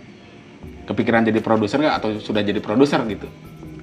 Kepikiran 0.85 1.25
jadi 1.25 1.41
produser 1.41 1.81
nggak 1.81 1.95
atau 1.99 2.09
sudah 2.21 2.41
jadi 2.45 2.61
produser 2.61 3.01
gitu? 3.09 3.27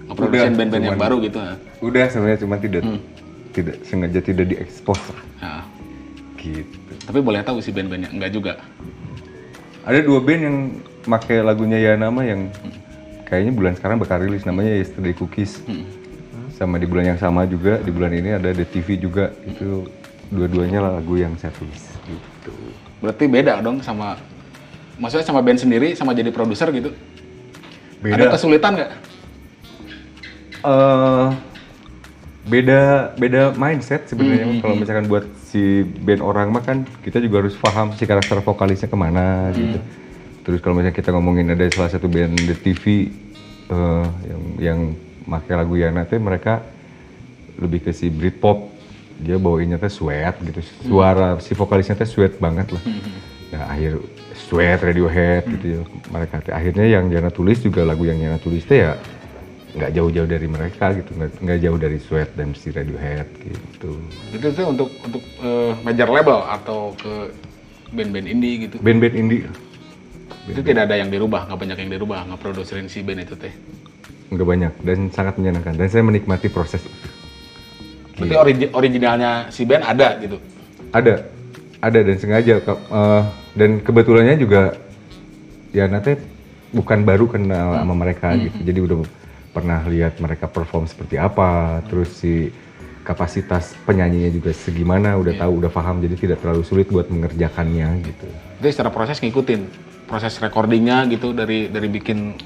Ngeproduksi 0.08 0.48
band-band 0.54 0.84
yang 0.84 0.98
baru 0.98 1.16
gitu. 1.20 1.38
ha? 1.38 1.54
Udah 1.82 2.06
sebenarnya 2.10 2.38
cuma 2.42 2.56
tidak 2.58 2.82
Hmm. 2.82 2.98
Tidak 3.52 3.76
sengaja 3.84 4.20
tidak 4.20 4.46
diekspos 4.48 4.98
lah 5.12 5.20
Nah, 5.42 5.62
gitu. 6.38 6.78
tapi 7.04 7.18
boleh 7.20 7.42
tahu 7.44 7.58
sih 7.60 7.70
band-bandnya 7.70 8.10
enggak 8.10 8.30
juga. 8.32 8.52
Ada 9.82 10.02
dua 10.02 10.22
band 10.22 10.40
yang 10.42 10.56
make 11.10 11.34
lagunya 11.42 11.78
Yana 11.82 12.06
mah 12.08 12.22
yang 12.22 12.46
kayaknya 13.26 13.52
bulan 13.52 13.74
sekarang 13.74 13.98
bakal 13.98 14.22
rilis 14.22 14.46
namanya 14.46 14.78
Yesterday 14.78 15.10
Cookies. 15.12 15.58
Hmm. 15.66 15.82
Sama 16.54 16.78
di 16.78 16.86
bulan 16.86 17.14
yang 17.14 17.18
sama 17.18 17.42
juga 17.44 17.82
di 17.82 17.90
bulan 17.90 18.14
ini 18.14 18.38
ada 18.38 18.54
The 18.54 18.62
TV 18.62 18.94
juga 19.02 19.34
itu 19.42 19.90
dua-duanya 20.30 20.78
lagu 20.86 21.18
yang 21.18 21.34
saya 21.36 21.50
tulis 21.58 21.82
gitu. 22.06 22.54
Berarti 23.02 23.26
beda 23.26 23.58
dong 23.58 23.82
sama 23.82 24.14
maksudnya 24.96 25.26
sama 25.26 25.42
band 25.42 25.58
sendiri 25.58 25.98
sama 25.98 26.14
jadi 26.14 26.30
produser 26.30 26.70
gitu. 26.70 26.94
Ada 28.02 28.14
Beda. 28.14 28.34
kesulitan 28.34 28.72
nggak? 28.78 28.90
eh 30.62 31.28
beda 32.42 33.14
beda 33.14 33.54
mindset 33.54 34.10
sebenarnya 34.10 34.46
Hmm, 34.50 34.58
kalau 34.58 34.74
misalkan 34.74 35.06
buat 35.06 35.24
si 35.46 35.86
band 35.86 36.18
orang 36.18 36.50
mah 36.50 36.62
kan 36.62 36.82
kita 37.00 37.22
juga 37.22 37.46
harus 37.46 37.54
paham 37.54 37.94
si 37.94 38.02
karakter 38.02 38.42
vokalisnya 38.42 38.90
ke 38.90 38.98
mana 38.98 39.54
gitu. 39.54 39.78
Terus 40.42 40.58
kalau 40.58 40.74
misalnya 40.74 40.96
kita 40.96 41.14
ngomongin 41.14 41.54
ada 41.54 41.62
salah 41.70 41.86
satu 41.86 42.10
band 42.10 42.34
The 42.34 42.56
TV 42.58 42.84
eh, 43.70 44.06
yang 44.26 44.42
yang 44.58 44.78
pakai 45.22 45.54
lagu 45.54 45.78
Yana 45.78 46.02
teh 46.02 46.18
mereka 46.18 46.66
lebih 47.62 47.86
ke 47.86 47.94
si 47.94 48.10
Britpop. 48.10 48.74
Dia 49.22 49.38
bawainnya 49.38 49.78
teh 49.78 49.86
sweat 49.86 50.34
gitu. 50.42 50.58
Suara 50.82 51.38
si 51.38 51.54
vokalisnya 51.54 51.94
teh 51.94 52.10
sweat 52.10 52.42
banget 52.42 52.74
lah. 52.74 52.82
Nah 53.54 53.70
akhir 53.70 54.02
Sweat, 54.32 54.82
Radiohead 54.82 55.44
gitu 55.46 55.66
ya 55.78 55.80
mereka. 56.10 56.42
teh. 56.42 56.50
Akhirnya 56.52 56.84
yang 56.90 57.06
Jana 57.06 57.30
tulis 57.30 57.62
juga 57.62 57.86
lagu 57.86 58.02
yang 58.02 58.18
Jana 58.18 58.36
tulis 58.36 58.66
teh 58.66 58.82
ya 58.82 58.98
nggak 59.72 59.90
jauh-jauh 59.96 60.28
dari 60.28 60.44
mereka 60.44 60.92
gitu, 60.92 61.16
nggak 61.16 61.30
nggak 61.40 61.58
jauh 61.64 61.78
dari 61.80 61.96
Sweat 61.96 62.30
dan 62.36 62.52
si 62.52 62.68
Radiohead 62.68 63.28
gitu. 63.40 63.96
Itu 64.28 64.46
tuh 64.52 64.66
untuk 64.68 64.88
untuk 65.00 65.22
eh, 65.40 65.72
major 65.80 66.08
label 66.12 66.44
atau 66.44 66.92
ke 66.92 67.32
band-band 67.90 68.28
indie 68.28 68.68
gitu. 68.68 68.76
Band-band 68.80 69.16
indie 69.16 69.48
Itu 70.42 70.58
tidak 70.60 70.90
ada 70.90 70.98
yang 70.98 71.08
dirubah, 71.08 71.46
nggak 71.46 71.56
banyak 71.56 71.78
yang 71.78 71.90
dirubah, 71.92 72.26
nggak 72.26 72.40
produserin 72.40 72.90
si 72.90 73.00
band 73.00 73.22
itu 73.22 73.36
teh. 73.36 73.52
nggak 74.32 74.48
banyak 74.48 74.72
dan 74.80 74.98
sangat 75.12 75.36
menyenangkan 75.36 75.76
dan 75.76 75.88
saya 75.88 76.00
menikmati 76.02 76.48
proses 76.48 76.80
itu. 76.80 76.98
Berarti 78.16 78.36
origi- 78.36 78.72
originalnya 78.72 79.48
si 79.48 79.64
band 79.64 79.84
ada 79.84 80.16
gitu. 80.20 80.36
Ada, 80.88 81.20
ada 81.80 81.98
dan 82.00 82.16
sengaja 82.16 82.54
ke- 82.60 82.80
eh, 82.88 83.22
dan 83.52 83.70
kebetulannya 83.80 84.36
juga 84.36 84.72
ya 85.72 85.84
nanti 85.84 86.16
bukan 86.72 87.04
baru 87.04 87.28
kenal 87.28 87.76
sama 87.76 87.94
mereka 87.94 88.32
gitu. 88.36 88.58
Jadi 88.64 88.80
udah 88.80 88.96
pernah 89.52 89.84
lihat 89.84 90.16
mereka 90.18 90.48
perform 90.48 90.88
seperti 90.88 91.20
apa, 91.20 91.84
terus 91.86 92.08
si 92.16 92.48
kapasitas 93.04 93.76
penyanyinya 93.84 94.32
juga 94.32 94.50
segimana, 94.56 95.18
udah 95.20 95.34
tahu, 95.36 95.52
udah 95.60 95.70
paham, 95.70 96.00
jadi 96.00 96.14
tidak 96.16 96.38
terlalu 96.40 96.62
sulit 96.64 96.88
buat 96.88 97.10
mengerjakannya 97.12 97.88
gitu. 98.06 98.28
Jadi 98.62 98.70
secara 98.72 98.90
proses 98.94 99.20
ngikutin 99.20 99.60
proses 100.06 100.36
recordingnya 100.38 101.08
gitu 101.08 101.32
dari 101.32 101.72
dari 101.72 101.88
bikin 101.88 102.36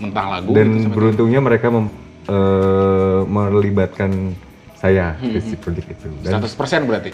mentah 0.00 0.26
lagu 0.40 0.56
Dan 0.56 0.88
gitu 0.88 0.96
beruntungnya 0.96 1.40
mereka 1.44 1.68
mem- 1.68 1.92
eh, 2.26 3.20
melibatkan 3.28 4.34
saya 4.80 5.16
ke 5.20 5.38
si 5.44 5.54
project 5.60 5.88
itu. 5.92 6.08
Dan 6.24 6.40
100% 6.40 6.88
berarti. 6.88 7.12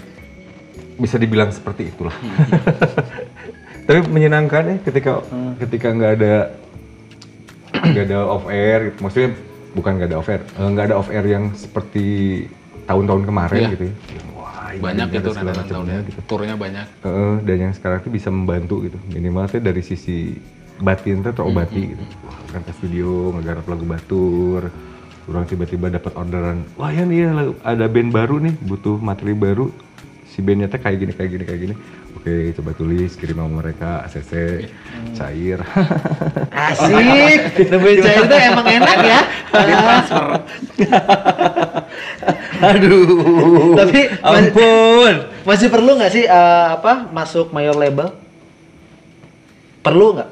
bisa 0.96 1.20
dibilang 1.20 1.52
seperti 1.52 1.92
itulah. 1.92 2.16
Tapi 3.86 4.00
menyenangkan 4.08 4.64
ya 4.64 4.76
ketika 4.80 5.20
ketika 5.60 5.92
nggak 5.92 6.12
ada 6.16 6.34
nggak 7.82 8.04
ada 8.08 8.18
off 8.24 8.44
air, 8.48 8.78
gitu. 8.90 8.98
maksudnya 9.04 9.30
bukan 9.72 9.90
nggak 10.00 10.08
ada 10.08 10.16
off 10.16 10.28
air, 10.28 10.42
eh, 10.42 10.68
nggak 10.72 10.84
ada 10.88 10.96
off 10.96 11.08
air 11.12 11.24
yang 11.26 11.44
seperti 11.52 12.06
tahun-tahun 12.86 13.22
kemarin 13.26 13.60
Iya. 13.60 13.70
gitu 13.76 13.84
ya. 13.90 13.94
Wah, 14.32 14.70
Banyak 14.76 15.06
gitu 15.10 15.28
rentetan 15.32 15.46
macamnya 15.46 15.66
tahunnya 15.72 15.98
gitu. 16.08 16.20
Turnya 16.24 16.54
banyak. 16.54 16.86
Heeh, 17.02 17.34
dan 17.44 17.56
yang 17.60 17.72
sekarang 17.74 17.98
tuh 18.00 18.12
bisa 18.12 18.28
membantu 18.30 18.74
gitu, 18.86 18.98
minimal 19.10 19.44
tuh 19.46 19.60
dari 19.60 19.82
sisi 19.82 20.38
batin 20.78 21.20
tuh 21.20 21.32
terobati 21.32 21.82
gitu. 21.92 22.04
Wah, 22.24 22.36
kan 22.52 22.62
ke 22.62 22.72
studio 22.76 23.32
ngegarap 23.36 23.64
lagu 23.66 23.84
batur, 23.84 24.62
orang 25.26 25.44
tiba-tiba 25.44 25.90
dapat 25.90 26.12
orderan, 26.14 26.62
wah 26.78 26.88
ya 26.88 27.02
nih 27.02 27.18
ya, 27.26 27.30
ada 27.66 27.90
band 27.90 28.14
baru 28.14 28.38
nih, 28.38 28.54
butuh 28.62 28.96
materi 29.02 29.34
baru, 29.34 29.68
si 30.30 30.38
bandnya 30.38 30.70
teh 30.70 30.78
kayak 30.78 30.98
gini 31.02 31.12
kayak 31.12 31.30
gini 31.34 31.44
kayak 31.44 31.60
gini. 31.66 31.74
Oke, 32.26 32.50
coba 32.58 32.74
tulis 32.74 33.14
kirim 33.14 33.38
sama 33.38 33.62
mereka 33.62 34.02
ACC 34.02 34.66
cair. 35.14 35.62
Asik. 36.50 37.70
Nemuin 37.70 37.98
cair 38.02 38.26
itu 38.26 38.36
emang 38.50 38.66
enak 38.66 38.98
ya. 38.98 39.20
Aduh. 42.66 43.78
Tapi 43.78 44.00
Ampun. 44.26 45.14
masih 45.46 45.70
perlu 45.70 45.94
nggak 45.94 46.10
sih 46.18 46.26
eh, 46.26 46.66
apa 46.74 47.06
masuk 47.14 47.54
mayor 47.54 47.78
label? 47.78 48.10
Perlu 49.86 50.18
nggak? 50.18 50.30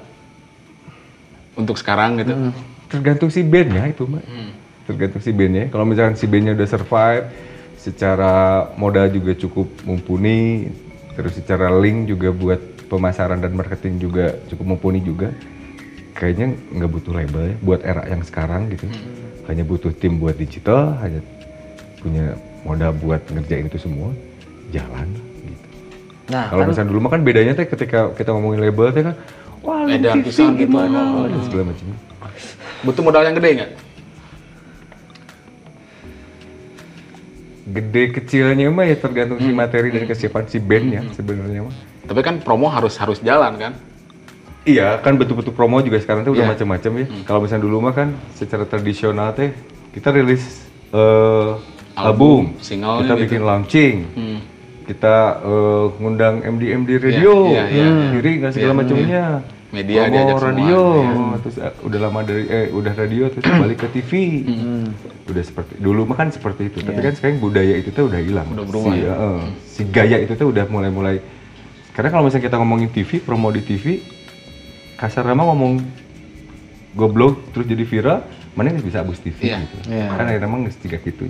Untuk 1.55 1.79
sekarang 1.79 2.19
gitu. 2.19 2.35
Tergantung 2.91 3.31
si 3.31 3.47
bandnya 3.47 3.87
itu, 3.87 4.03
Mbak. 4.03 4.25
Tergantung 4.91 5.23
si 5.23 5.31
bandnya. 5.31 5.71
Kalau 5.71 5.87
misalkan 5.87 6.19
si 6.19 6.27
bandnya 6.27 6.59
udah 6.59 6.67
survive, 6.67 7.31
secara 7.79 8.67
modal 8.75 9.07
juga 9.15 9.39
cukup 9.39 9.71
mumpuni, 9.87 10.75
terus 11.15 11.33
secara 11.35 11.71
link 11.75 12.07
juga 12.07 12.31
buat 12.31 12.61
pemasaran 12.87 13.41
dan 13.41 13.55
marketing 13.55 13.99
juga 13.99 14.35
cukup 14.47 14.77
mumpuni 14.77 15.01
juga. 15.01 15.31
Kayaknya 16.15 16.55
nggak 16.71 16.91
butuh 16.91 17.13
label 17.13 17.43
ya, 17.43 17.55
buat 17.59 17.81
era 17.83 18.03
yang 18.07 18.23
sekarang 18.23 18.71
gitu. 18.71 18.87
Hanya 19.51 19.67
butuh 19.67 19.91
tim 19.91 20.23
buat 20.23 20.39
digital, 20.39 20.95
hanya 21.03 21.19
punya 21.99 22.39
modal 22.63 22.95
buat 22.95 23.21
ngerjain 23.29 23.67
itu 23.67 23.79
semua, 23.83 24.15
jalan 24.71 25.11
gitu. 25.43 25.67
Nah, 26.31 26.49
Kalau 26.49 26.63
kan 26.63 26.69
misalnya 26.71 26.89
dulu 26.95 27.01
mah 27.03 27.11
kan 27.13 27.23
bedanya 27.27 27.53
teh 27.53 27.67
ketika 27.67 28.15
kita 28.15 28.31
ngomongin 28.31 28.63
label 28.63 28.95
teh 28.95 29.03
kan, 29.03 29.15
wah 29.61 29.83
lu 29.83 29.91
Edan 29.91 30.23
TV 30.23 30.31
gitu. 30.31 30.45
gimana, 30.55 30.99
Oh. 31.03 31.27
dan 31.27 31.41
segala 31.45 31.63
macam. 31.75 31.87
Butuh 32.85 33.03
modal 33.03 33.23
yang 33.27 33.37
gede 33.37 33.51
nggak? 33.59 33.71
Gede 37.65 38.13
kecilnya 38.13 38.69
mah 38.69 38.85
ya 38.85 38.97
tergantung 38.97 39.41
si 39.41 39.49
materi 39.49 39.89
dan 39.89 40.05
kesiapan 40.05 40.45
si 40.45 40.61
bandnya 40.61 41.01
sebenarnya 41.13 41.65
mah. 41.65 41.75
Tapi 42.05 42.21
kan 42.21 42.37
promo 42.39 42.69
harus 42.69 42.93
harus 43.01 43.19
jalan 43.21 43.57
kan. 43.57 43.73
Iya 44.65 45.01
kan 45.01 45.17
betul-betul 45.17 45.53
promo 45.53 45.81
juga 45.81 45.97
sekarang 45.97 46.25
tuh 46.25 46.37
udah 46.37 46.45
Iya. 46.45 46.53
macam-macam 46.57 46.93
ya. 47.01 47.07
Kalau 47.25 47.41
misalnya 47.41 47.65
dulu 47.65 47.77
mah 47.81 47.93
kan 47.93 48.09
secara 48.33 48.65
tradisional 48.65 49.33
teh 49.33 49.53
kita 49.93 50.09
rilis 50.09 50.65
eh, 50.91 51.51
album, 51.97 52.53
Album, 52.55 52.63
single 52.63 53.03
kita 53.03 53.13
gitu. 53.15 53.23
bikin 53.27 53.41
launching, 53.43 53.97
Hmm. 54.15 54.39
kita 54.85 55.15
eh, 55.43 55.85
ngundang 55.99 56.35
MD 56.45 56.63
MD 56.71 56.91
radio, 56.97 57.49
iya, 57.49 57.65
iya, 57.67 57.85
iya. 57.89 57.89
diri 58.13 58.31
nggak 58.39 58.53
segala 58.53 58.73
Iya, 58.73 58.79
macamnya. 58.79 59.25
Media 59.75 60.07
Promo 60.07 60.15
diajak 60.15 60.37
semua, 60.39 60.47
radio, 60.47 60.81
iya. 61.03 61.37
terus 61.43 61.57
eh, 61.59 61.75
udah 61.83 62.01
lama 62.07 62.21
dari 62.23 62.45
eh 62.47 62.67
udah 62.71 62.93
radio 62.95 63.25
terus 63.27 63.45
balik 63.67 63.79
ke 63.83 63.89
TV. 63.91 64.13
Udah 65.25 65.43
seperti 65.43 65.73
dulu 65.83 66.01
mah 66.07 66.17
kan 66.17 66.29
seperti 66.31 66.71
itu, 66.71 66.79
tapi 66.81 67.01
kan 67.03 67.13
sekarang 67.19 67.43
budaya 67.43 67.75
itu 67.75 67.91
tuh 67.91 68.07
udah 68.07 68.21
hilang. 68.23 68.47
Udah 68.55 68.65
berubah 68.65 68.93
si, 68.95 69.03
ya? 69.03 69.15
eh, 69.19 69.43
si 69.67 69.83
gaya 69.91 70.19
itu 70.23 70.33
tuh 70.39 70.55
udah 70.55 70.65
mulai-mulai. 70.71 71.19
Karena 71.91 72.09
kalau 72.15 72.27
misalnya 72.27 72.47
kita 72.47 72.57
ngomongin 72.63 72.91
TV, 72.91 73.19
promo 73.19 73.51
di 73.51 73.63
TV, 73.63 74.03
kasar 74.95 75.27
mah 75.27 75.47
ngomong 75.47 75.83
goblok 76.95 77.51
terus 77.51 77.67
jadi 77.67 77.83
viral, 77.83 78.19
mana 78.55 78.71
nggak 78.71 78.87
bisa 78.87 79.03
abus 79.03 79.19
TV 79.19 79.51
Iya. 79.51 79.59
gitu. 79.67 79.77
Iya. 79.91 80.07
Kan 80.15 80.25
akhirnya 80.31 80.47
emang 80.47 80.61
nggak 80.67 80.79
tiga 80.79 80.99
gitu. 81.03 81.27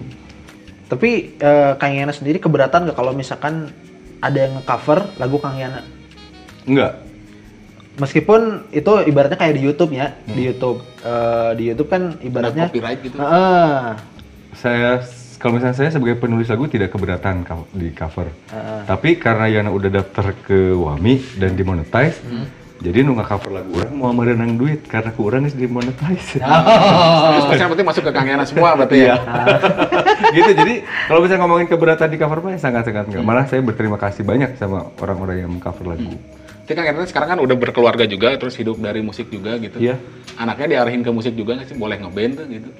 tapi 0.85 1.33
eh, 1.41 1.73
Kang 1.81 1.97
Yana 1.97 2.13
sendiri 2.13 2.37
keberatan 2.39 2.85
nggak 2.85 2.95
kalau 2.95 3.17
misalkan 3.17 3.73
ada 4.21 4.37
yang 4.37 4.61
nge-cover 4.61 5.17
lagu 5.17 5.41
Kang 5.41 5.57
Yana? 5.57 5.81
Enggak. 6.69 7.01
Meskipun 7.95 8.71
itu 8.75 8.93
ibaratnya 9.07 9.39
kayak 9.39 9.55
di 9.55 9.63
YouTube 9.63 9.95
ya, 9.95 10.19
di 10.27 10.43
YouTube 10.51 10.83
eh, 11.07 11.51
di 11.55 11.65
YouTube 11.71 11.89
kan 11.91 12.19
ibaratnya 12.19 12.67
copyright 12.71 13.01
gitu. 13.07 13.17
Heeh. 13.23 13.95
Saya 14.55 14.91
kalau 15.39 15.61
misalnya 15.61 15.77
saya 15.77 15.91
sebagai 15.93 16.17
penulis 16.17 16.49
lagu 16.49 16.65
tidak 16.67 16.91
keberatan 16.91 17.45
di 17.77 17.93
cover. 17.93 18.33
Tapi 18.89 19.21
karena 19.21 19.47
Yana 19.47 19.71
udah 19.71 19.91
daftar 19.93 20.33
ke 20.41 20.73
Wami 20.73 21.21
dan 21.37 21.53
dimonetize, 21.53 22.17
jadi 22.85 23.01
nu 23.01 23.17
cover 23.17 23.49
lagu 23.49 23.71
orang 23.81 23.95
mau 23.97 24.13
merenang 24.13 24.61
duit 24.61 24.85
karena 24.85 25.09
ku 25.15 25.25
urang 25.25 25.49
geus 25.49 25.57
dimonetize. 25.57 26.37
Terus 27.49 27.61
yang 27.63 27.73
penting 27.73 27.87
masuk 27.87 28.03
ke 28.05 28.13
Kang 28.13 28.29
Yana 28.29 28.45
semua 28.45 28.77
berarti 28.77 29.09
ya. 29.09 29.17
gitu 30.37 30.51
jadi 30.53 30.85
kalau 31.09 31.25
misalnya 31.25 31.41
ngomongin 31.47 31.69
keberatan 31.71 32.09
di 32.13 32.19
cover 32.21 32.45
mah 32.45 32.61
sangat 32.61 32.85
sangat 32.85 33.09
enggak. 33.09 33.25
Malah 33.25 33.49
saya 33.49 33.65
berterima 33.65 33.97
kasih 33.97 34.27
banyak 34.27 34.61
sama 34.61 34.93
orang-orang 35.01 35.47
yang 35.47 35.51
mengcover 35.55 35.97
lagu. 35.97 36.13
Tapi 36.65 36.73
Kang 36.73 36.89
Yana 36.89 37.05
sekarang 37.05 37.29
kan 37.37 37.39
udah 37.45 37.57
berkeluarga 37.61 38.09
juga, 38.09 38.33
terus 38.41 38.57
hidup 38.57 38.81
dari 38.81 39.05
musik 39.05 39.29
juga 39.29 39.61
gitu. 39.61 39.77
Iya. 39.77 40.01
Anaknya 40.41 40.81
diarahin 40.81 41.05
ke 41.05 41.13
musik 41.13 41.37
juga 41.37 41.61
nggak 41.61 41.69
sih? 41.69 41.77
Boleh 41.77 42.01
ngeband 42.01 42.33
tuh 42.41 42.47
gitu. 42.49 42.71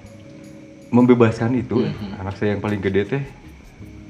Membebaskan 0.89 1.53
itu 1.59 1.85
anak 2.17 2.41
saya 2.41 2.57
yang 2.57 2.63
paling 2.65 2.81
gede 2.81 3.03
teh 3.05 3.23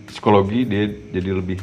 psikologi 0.05 0.63
dia 0.63 0.87
jadi 1.11 1.31
lebih 1.35 1.59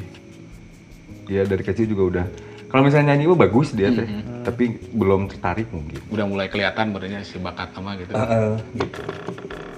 ya 1.32 1.48
dari 1.48 1.64
kecil 1.64 1.88
juga 1.88 2.04
udah 2.04 2.26
kalau 2.68 2.84
misalnya 2.84 3.16
nyanyi 3.16 3.32
mah 3.32 3.40
bagus 3.48 3.72
dia 3.72 3.94
teh 3.94 4.04
tapi 4.44 4.76
belum 4.92 5.32
tertarik 5.32 5.70
mungkin 5.72 6.02
Udah 6.10 6.26
mulai 6.26 6.52
kelihatan 6.52 6.92
berarti 6.92 7.22
si 7.24 7.38
bakat 7.38 7.72
sama 7.72 7.96
gitu. 7.96 8.12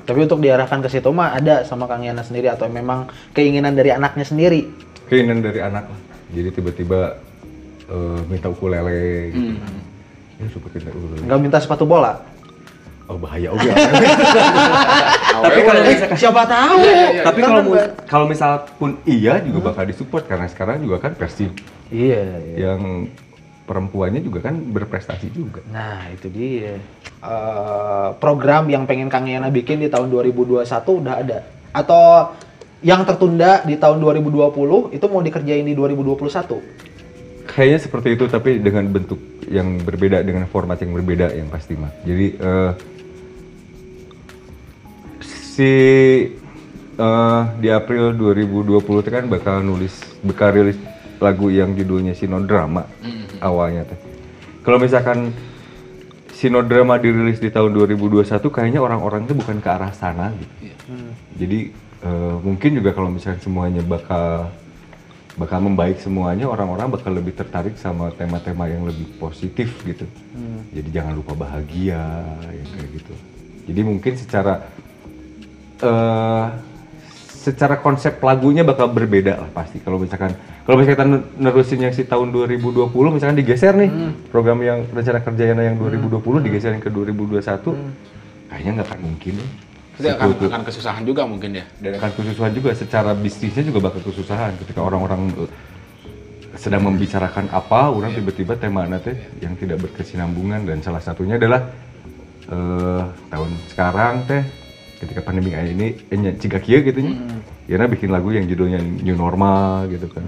Tapi 0.04 0.20
untuk 0.24 0.40
diarahkan 0.40 0.80
ke 0.82 0.90
situ 0.90 1.12
mah 1.12 1.36
ada 1.36 1.68
sama 1.68 1.92
Kang 1.92 2.02
Yana 2.02 2.24
sendiri 2.24 2.50
atau 2.50 2.72
memang 2.72 3.12
keinginan 3.36 3.76
dari 3.76 3.92
anaknya 3.92 4.26
sendiri? 4.26 4.66
keinginan 5.12 5.44
dari 5.44 5.60
anak 5.60 5.86
lah 5.92 6.00
jadi 6.34 6.50
tiba-tiba 6.56 7.20
eh, 7.86 8.20
minta 8.26 8.48
ukulele 8.48 9.02
gitu 9.30 9.52
ya 10.36 10.48
suka 10.50 10.68
kita 10.70 10.90
ukulele 10.90 11.24
Nggak 11.24 11.40
minta 11.40 11.58
sepatu 11.58 11.84
bola? 11.84 12.20
oh 13.04 13.18
bahaya 13.18 13.50
oke 13.50 13.68
Tapi 15.34 15.60
kalau 15.62 15.82
Eh, 15.84 15.98
siapa 16.16 16.42
tahu? 16.46 16.78
iya, 16.80 17.20
tapi 17.22 17.40
Kan 17.40 17.46
kalau 17.46 17.58
kan 17.58 17.66
mu- 17.66 17.76
ba- 17.76 17.92
kalau 18.06 18.26
misal 18.26 18.52
pun 18.74 18.96
iya 19.04 19.40
juga 19.40 19.60
bakal 19.66 19.84
disupport 19.86 20.24
karena 20.24 20.48
sekarang 20.48 20.80
juga 20.80 20.98
kan 21.00 21.12
versi 21.14 21.52
Iya, 21.90 22.22
iya. 22.48 22.56
yang 22.66 23.12
perempuannya 23.64 24.20
juga 24.20 24.40
kan 24.42 24.56
berprestasi 24.58 25.30
juga 25.30 25.60
Nah, 25.68 26.08
itu 26.10 26.28
dia. 26.28 26.80
Eh, 27.20 28.08
program 28.18 28.68
yang 28.68 28.84
pengen 28.84 29.08
Kang 29.08 29.24
Yana 29.24 29.48
bikin 29.50 29.78
di 29.78 29.88
tahun 29.88 30.08
2021 30.08 30.64
udah 30.94 31.16
ada. 31.18 31.38
Atau 31.72 32.32
yang 32.80 33.04
tertunda 33.04 33.62
di 33.62 33.76
tahun 33.76 34.00
2020 34.00 34.92
itu 34.92 35.06
mau 35.06 35.20
dikerjain 35.20 35.64
di 35.64 35.72
2021? 35.72 36.60
Kayaknya 37.54 37.80
seperti 37.86 38.10
itu 38.18 38.26
tapi 38.26 38.58
dengan 38.58 38.90
bentuk 38.90 39.22
yang 39.46 39.78
berbeda 39.86 40.26
dengan 40.26 40.50
format 40.50 40.82
yang 40.82 40.98
berbeda 40.98 41.38
yang 41.38 41.54
pasti 41.54 41.78
mah. 41.78 41.94
Jadi 42.02 42.28
eh, 42.34 42.72
si 45.22 45.74
eh, 46.98 47.42
di 47.62 47.70
April 47.70 48.18
2020 48.18 48.82
itu 49.06 49.10
kan 49.14 49.26
bakal 49.30 49.62
nulis 49.62 49.94
bakal 50.26 50.50
rilis 50.50 50.82
lagu 51.22 51.54
yang 51.54 51.78
judulnya 51.78 52.18
Sinodrama. 52.18 52.90
awalnya 53.44 53.86
teh. 53.86 54.00
Kalau 54.66 54.80
misalkan 54.80 55.30
Sinodrama 56.32 56.98
dirilis 56.98 57.38
di 57.38 57.54
tahun 57.54 57.76
2021 57.76 58.26
kayaknya 58.50 58.82
orang-orang 58.82 59.30
itu 59.30 59.36
bukan 59.38 59.62
ke 59.62 59.70
arah 59.70 59.94
sana 59.94 60.34
gitu. 60.36 60.74
Iya. 60.74 60.76
Jadi 61.38 61.60
eh, 62.02 62.36
mungkin 62.42 62.72
juga 62.82 62.98
kalau 62.98 63.14
misalkan 63.14 63.40
semuanya 63.46 63.86
bakal 63.86 64.50
bakal 65.34 65.66
membaik 65.66 65.98
semuanya 65.98 66.46
orang-orang 66.46 66.94
bakal 66.94 67.10
lebih 67.10 67.34
tertarik 67.34 67.74
sama 67.78 68.14
tema-tema 68.14 68.70
yang 68.70 68.86
lebih 68.86 69.18
positif 69.18 69.74
gitu. 69.82 70.06
Jadi 70.74 70.90
jangan 70.94 71.18
lupa 71.18 71.34
bahagia 71.34 72.22
yang 72.54 72.70
kayak 72.78 72.90
gitu. 73.02 73.14
Jadi 73.70 73.82
mungkin 73.82 74.14
secara 74.20 74.54
eh 75.84 76.48
secara 77.44 77.76
konsep 77.76 78.24
lagunya 78.24 78.64
bakal 78.64 78.88
berbeda 78.88 79.36
lah 79.36 79.50
pasti 79.52 79.84
kalau 79.84 80.00
misalkan 80.00 80.32
kalau 80.64 80.80
misalkan 80.80 81.28
nerusin 81.36 81.84
yang 81.84 81.92
si 81.92 82.08
tahun 82.08 82.32
2020 82.32 82.88
misalkan 83.12 83.36
digeser 83.36 83.76
nih 83.76 83.92
program 84.32 84.64
yang 84.64 84.88
rencana 84.88 85.20
kerjanya 85.20 85.60
yang 85.60 85.76
2020 85.76 86.24
digeser 86.40 86.72
yang 86.72 86.80
ke 86.80 86.88
2021 86.88 87.44
kayaknya 88.48 88.72
nggak 88.80 88.88
akan 88.88 89.02
mungkin 89.04 89.34
ya. 89.44 89.48
Jadi 89.94 90.10
akan, 90.10 90.28
akan 90.50 90.64
kesusahan 90.66 91.04
juga 91.06 91.22
mungkin 91.30 91.54
ya. 91.54 91.66
dan 91.78 92.02
akan 92.02 92.12
kesusahan 92.18 92.54
juga 92.58 92.74
secara 92.74 93.14
bisnisnya 93.14 93.62
juga 93.70 93.90
bakal 93.90 94.02
kesusahan 94.02 94.58
ketika 94.66 94.82
orang-orang 94.82 95.30
eh, 95.38 95.50
sedang 96.58 96.90
membicarakan 96.90 97.50
apa 97.54 97.94
orang 97.94 98.18
tiba-tiba 98.18 98.58
tema 98.58 98.90
teh 98.98 99.14
yang 99.38 99.54
tidak 99.54 99.86
berkesinambungan 99.86 100.66
dan 100.66 100.82
salah 100.82 101.02
satunya 101.02 101.38
adalah 101.38 101.70
eh 102.50 103.04
tahun 103.30 103.52
sekarang 103.70 104.14
teh 104.26 104.42
ketika 104.98 105.22
pandemi 105.22 105.54
kayak 105.54 105.78
ini 105.78 105.88
eh, 106.10 106.36
ciga 106.42 106.58
kieu 106.58 106.82
gitu 106.82 106.98
nya 106.98 107.14
ya 107.70 107.78
nah 107.78 107.86
bikin 107.86 108.10
lagu 108.10 108.34
yang 108.34 108.50
judulnya 108.50 108.82
new 108.82 109.14
normal 109.14 109.86
gitu 109.94 110.10
kan. 110.10 110.26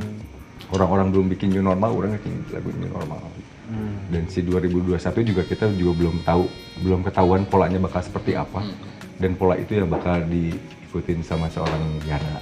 Orang-orang 0.74 1.10
belum 1.14 1.26
bikin 1.34 1.54
new 1.54 1.66
normal 1.66 1.90
orang 1.94 2.22
bikin 2.22 2.38
lagu 2.54 2.70
new 2.78 2.90
normal. 2.90 3.22
Dan 4.14 4.30
si 4.30 4.46
2021 4.46 5.02
juga 5.26 5.42
kita 5.42 5.74
juga 5.74 5.94
belum 5.98 6.22
tahu 6.22 6.46
belum 6.86 7.02
ketahuan 7.02 7.50
polanya 7.50 7.82
bakal 7.82 8.06
seperti 8.06 8.38
apa 8.38 8.62
dan 9.16 9.32
pola 9.34 9.56
itu 9.56 9.72
yang 9.74 9.88
bakal 9.88 10.20
diikutin 10.24 11.20
sama 11.22 11.48
seorang 11.48 11.82
Yana 12.04 12.40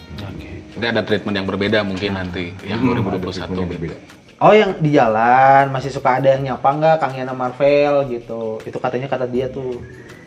Jadi 0.73 0.85
ada 0.89 1.01
treatment 1.01 1.35
yang 1.35 1.45
berbeda 1.45 1.85
mungkin 1.85 2.11
nanti 2.13 2.49
yang 2.65 2.81
Hmm, 2.81 2.97
ada 2.97 3.17
2021 3.21 3.29
treatment 3.29 3.49
yang 3.53 3.69
gitu. 3.69 3.73
berbeda. 3.77 3.95
Oh 4.37 4.51
yang 4.51 4.71
di 4.77 4.89
jalan 4.91 5.71
masih 5.71 5.87
suka 5.87 6.19
ada 6.19 6.27
yang 6.29 6.41
nyapa 6.43 6.67
nggak 6.67 6.95
Kang 6.97 7.13
Yana 7.13 7.31
Marvel 7.31 8.09
gitu. 8.09 8.59
Itu 8.61 8.77
katanya 8.77 9.07
kata 9.07 9.25
dia 9.25 9.47
tuh. 9.47 9.79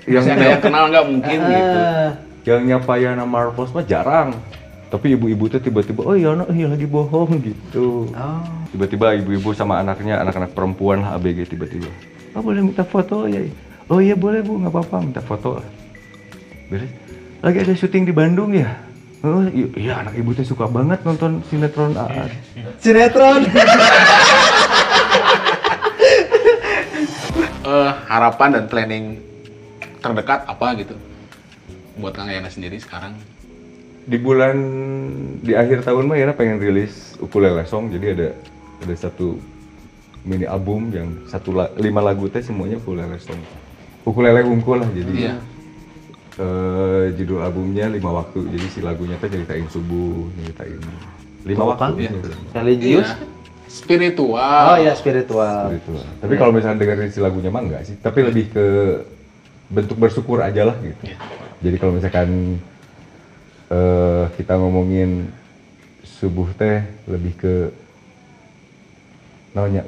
Masih 0.06 0.32
ada 0.32 0.46
yang 0.48 0.62
kenal 0.62 0.84
nggak 0.88 1.04
mungkin 1.04 1.38
gitu. 1.42 1.78
Ah, 1.82 2.08
yang 2.46 2.62
nyapa 2.62 2.92
Yana 2.96 3.24
Marcos 3.24 3.74
mah 3.74 3.82
jarang 3.82 4.30
tapi 4.86 5.18
ibu-ibu 5.18 5.50
tuh 5.50 5.58
tiba-tiba 5.58 5.98
oh 6.00 6.14
Yana 6.14 6.46
iya 6.48 6.70
lagi 6.70 6.86
bohong 6.86 7.42
gitu 7.42 8.06
Oh. 8.14 8.38
tiba-tiba 8.70 9.18
ibu-ibu 9.18 9.50
sama 9.50 9.82
anaknya 9.82 10.22
anak-anak 10.22 10.54
perempuan 10.54 11.02
lah 11.02 11.18
ABG 11.18 11.50
tiba-tiba 11.50 11.90
oh 12.32 12.40
boleh 12.40 12.62
minta 12.62 12.86
foto 12.86 13.26
ya 13.26 13.42
oh 13.90 13.98
iya 13.98 14.14
boleh 14.14 14.46
bu 14.46 14.62
nggak 14.62 14.70
apa-apa 14.70 14.96
minta 15.02 15.18
foto 15.18 15.58
lah 15.58 15.66
beres 16.66 16.90
lagi 17.38 17.58
ada 17.60 17.72
syuting 17.72 18.02
di 18.02 18.12
Bandung 18.12 18.50
ya 18.50 18.74
oh 19.20 19.46
i- 19.46 19.70
iya 19.76 20.00
anak 20.00 20.14
ibu 20.14 20.32
tuh 20.32 20.44
suka 20.44 20.66
banget 20.66 21.00
nonton 21.02 21.42
sinetron 21.44 21.94
AA 21.94 22.26
Sinetron. 22.78 23.42
Eh, 27.66 27.92
harapan 28.06 28.48
dan 28.52 28.64
planning 28.66 29.18
terdekat 29.98 30.46
apa 30.46 30.78
gitu 30.78 30.94
buat 31.96 32.14
Kang 32.14 32.30
Yana 32.30 32.46
sendiri 32.46 32.78
sekarang? 32.78 33.18
di 34.06 34.14
bulan 34.16 34.54
di 35.42 35.50
akhir 35.50 35.82
tahun 35.82 36.06
mah 36.06 36.14
Yana 36.14 36.30
pengen 36.30 36.62
rilis 36.62 36.94
ukulele 37.18 37.66
song 37.66 37.90
jadi 37.90 38.14
ada 38.14 38.28
ada 38.78 38.94
satu 38.94 39.34
mini 40.22 40.46
album 40.46 40.94
yang 40.94 41.10
satu 41.26 41.50
la- 41.50 41.74
lima 41.74 41.98
lagu 42.00 42.30
teh 42.30 42.38
semuanya 42.38 42.78
ukulele 42.78 43.18
song 43.18 43.42
ukulele 44.04 44.46
unggul 44.46 44.78
lah 44.78 44.88
jadi 44.88 45.10
Iya. 45.10 45.34
Eh, 46.36 47.04
judul 47.16 47.40
albumnya 47.40 47.88
lima 47.88 48.12
waktu 48.12 48.44
jadi 48.52 48.66
si 48.68 48.80
lagunya 48.80 49.16
teh 49.16 49.28
ceritain 49.28 49.66
subuh 49.68 50.28
ceritain 50.36 50.80
lima 51.46 51.64
waktu 51.72 51.80
kan? 51.80 51.92
iya. 51.96 52.10
Religius. 52.54 53.08
Iya. 53.08 53.34
Spiritual. 53.66 54.62
Oh 54.72 54.78
ya 54.80 54.92
spiritual. 54.94 55.68
Spiritual. 55.68 56.04
tapi 56.22 56.34
kalau 56.38 56.52
misalnya 56.54 56.80
dengerin 56.80 57.10
si 57.12 57.20
lagunya 57.20 57.50
mah 57.50 57.62
enggak 57.66 57.82
sih 57.84 57.96
tapi 57.98 58.22
lebih 58.22 58.48
ke 58.50 58.66
bentuk 59.66 59.98
bersyukur 59.98 60.38
aja 60.40 60.62
lah 60.70 60.76
gitu 60.80 61.02
Iya. 61.02 61.18
jadi 61.60 61.76
kalau 61.76 61.92
misalkan 61.98 62.60
eh 63.66 64.24
kita 64.38 64.54
ngomongin 64.54 65.26
subuh 66.06 66.46
teh 66.54 66.86
lebih 67.10 67.34
ke 67.34 67.54
namanya 69.50 69.82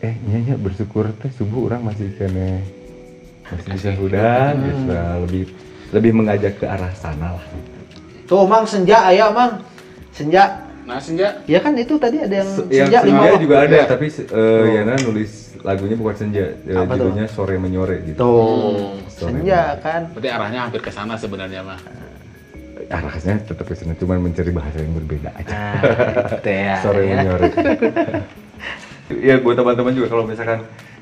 eh 0.00 0.14
nyanyi 0.26 0.58
bersyukur 0.58 1.12
teh 1.16 1.30
subuh 1.30 1.70
orang 1.70 1.86
masih 1.86 2.10
kene 2.18 2.64
masih 3.50 3.70
bisa 3.72 3.90
udah 3.96 4.44
gitu 4.54 4.82
lah. 4.88 5.14
lebih 5.20 5.42
lebih 5.90 6.12
mengajak 6.14 6.54
ke 6.54 6.64
arah 6.64 6.92
sana 6.92 7.34
lah 7.34 7.44
Tuh 8.24 8.44
Mang 8.44 8.62
senja 8.62 9.02
aya 9.04 9.26
Mang. 9.28 9.58
Senja. 10.10 10.70
Nah, 10.80 10.98
senja 10.98 11.38
Ya 11.44 11.58
kan 11.58 11.74
itu 11.74 11.94
tadi 11.96 12.18
ada 12.18 12.34
yang 12.36 12.46
Se- 12.48 12.66
yang 12.68 12.86
senja 12.88 12.98
lima 13.00 13.22
senja 13.22 13.30
juga 13.38 13.54
ada 13.60 13.76
ya? 13.76 13.84
tapi 13.86 14.06
se- 14.06 14.26
eh, 14.26 14.66
Yana 14.72 14.94
nulis 15.00 15.30
lagunya 15.60 15.94
bukan 15.94 16.14
senja 16.16 16.44
eh, 16.56 16.74
Apa 16.74 16.94
tuh? 16.94 17.10
judulnya 17.10 17.26
sore 17.26 17.54
menyore 17.56 18.02
gitu 18.04 18.16
Tuh. 18.16 18.98
Sore 19.08 19.34
Senja 19.34 19.78
kan. 19.78 20.10
berarti 20.10 20.28
arahnya 20.28 20.60
hampir 20.64 20.80
ke 20.80 20.90
sana 20.90 21.14
sebenarnya 21.14 21.62
mah. 21.62 21.78
arahnya 22.88 23.38
tetap 23.40 23.62
ke 23.64 23.74
sana 23.76 23.94
cuman 23.94 24.18
mencari 24.20 24.50
bahasa 24.50 24.78
yang 24.78 24.94
berbeda 24.96 25.30
aja 25.32 25.50
Nah, 25.52 25.82
gitu 26.32 26.50
ya. 26.50 26.74
sore 26.80 27.02
ya. 27.02 27.10
menyore 27.12 27.48
ya 29.26 29.34
buat 29.38 29.54
teman-teman 29.54 29.92
juga 29.92 30.06
kalau 30.08 30.24
misalkan 30.24 30.60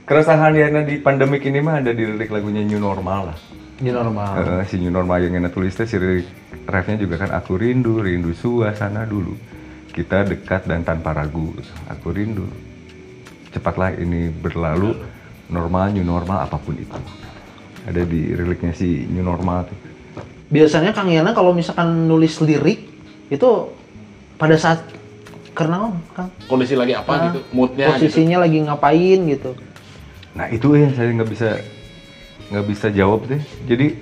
keresahan 0.09 0.56
Yana 0.56 0.80
di 0.82 0.96
pandemik 0.96 1.44
ini 1.44 1.61
mah 1.61 1.84
ada 1.84 1.92
di 1.92 2.02
lirik 2.09 2.32
lagunya 2.32 2.64
New 2.64 2.80
Normal 2.80 3.32
lah. 3.32 3.38
Ini 3.78 3.94
normal. 3.94 4.32
Eh, 4.42 4.64
si 4.66 4.80
New 4.80 4.90
Normal 4.90 5.22
yang 5.22 5.38
Yana 5.38 5.52
tulis 5.52 5.76
teh 5.76 5.84
si 5.84 6.00
lirik 6.00 6.26
refnya 6.64 6.96
juga 6.96 7.20
kan 7.20 7.30
aku 7.30 7.61
rindu 7.61 8.00
rindu 8.00 8.32
suasana 8.32 9.04
dulu. 9.04 9.36
Kita 9.92 10.24
dekat 10.24 10.64
dan 10.64 10.82
tanpa 10.82 11.12
ragu 11.12 11.52
aku 11.86 12.09
rindu. 12.11 12.48
Cepatlah 13.52 13.94
ini 14.00 14.32
berlalu 14.32 14.96
normal 15.48 15.92
new 15.92 16.04
normal 16.04 16.44
apa 16.44 16.56
pun 16.56 16.76
itu. 16.76 16.98
Ada 17.88 18.04
di 18.04 18.36
liriknya 18.36 18.76
si 18.76 19.09
New 19.09 19.24
Normal 19.24 19.64
tuh. 19.64 19.78
Biasanya 20.52 20.92
Kang 20.92 21.09
Yana 21.09 21.32
kalau 21.32 21.56
misalkan 21.56 22.04
nulis 22.04 22.36
lirik 22.44 22.84
itu 23.32 23.48
pada 24.36 24.56
saat 24.61 24.84
karena 25.56 25.88
Kang? 26.12 26.28
Kondisi 26.44 26.76
lagi 26.76 26.92
apa 26.92 27.09
Ah, 27.09 27.20
gitu, 27.32 27.40
moodnya 27.56 27.88
gitu. 27.88 27.92
posisinya 27.96 28.44
lagi 28.44 28.61
ngapain 28.61 29.20
gitu. 29.24 29.56
Nah 30.35 30.47
itu 30.53 30.68
yang 30.76 30.93
saya 30.93 31.12
nggak 31.14 31.31
bisa 31.31 31.49
nggak 32.49 32.66
bisa 32.68 32.87
jawab 32.93 33.24
deh. 33.29 33.41
Jadi 33.68 33.97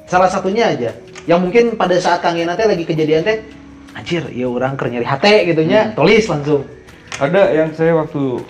Salah 0.08 0.32
satunya 0.32 0.72
aja. 0.72 0.90
Yang 1.28 1.40
mungkin 1.44 1.64
pada 1.76 2.00
saat 2.00 2.24
Kang 2.24 2.40
Yana 2.40 2.56
teh 2.56 2.64
lagi 2.64 2.88
kejadian 2.88 3.20
teh, 3.20 3.44
anjir, 3.92 4.24
ya 4.32 4.48
orang 4.48 4.80
keur 4.80 4.88
nyari 4.88 5.04
hate 5.04 5.44
gitu 5.52 5.60
nya, 5.68 5.92
tulis 5.92 6.24
langsung. 6.24 6.64
Ada 7.20 7.52
yang 7.52 7.68
saya 7.76 7.92
waktu 7.92 8.40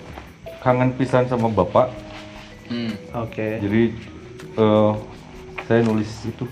kangen 0.63 0.95
pisan 0.95 1.27
sama 1.27 1.51
bapak. 1.51 1.91
Hmm. 2.71 2.95
Oke. 3.19 3.59
Jadi 3.59 3.83
eh, 4.55 4.91
saya 5.67 5.81
nulis 5.83 6.07
itu. 6.23 6.47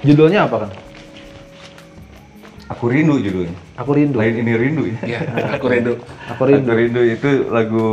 Judulnya 0.00 0.48
apa 0.48 0.64
kan? 0.64 0.70
Aku 2.72 2.92
rindu 2.92 3.16
judulnya. 3.20 3.56
Aku 3.80 3.90
rindu. 3.96 4.16
Lain 4.20 4.34
ini 4.38 4.52
rindu 4.56 4.82
ya. 4.88 4.98
Iya, 5.04 5.20
aku 5.56 5.66
rindu. 5.72 5.92
Aku 6.32 6.42
rindu. 6.44 6.68
Aku 6.68 6.76
rindu 6.76 7.02
itu 7.04 7.30
lagu 7.48 7.88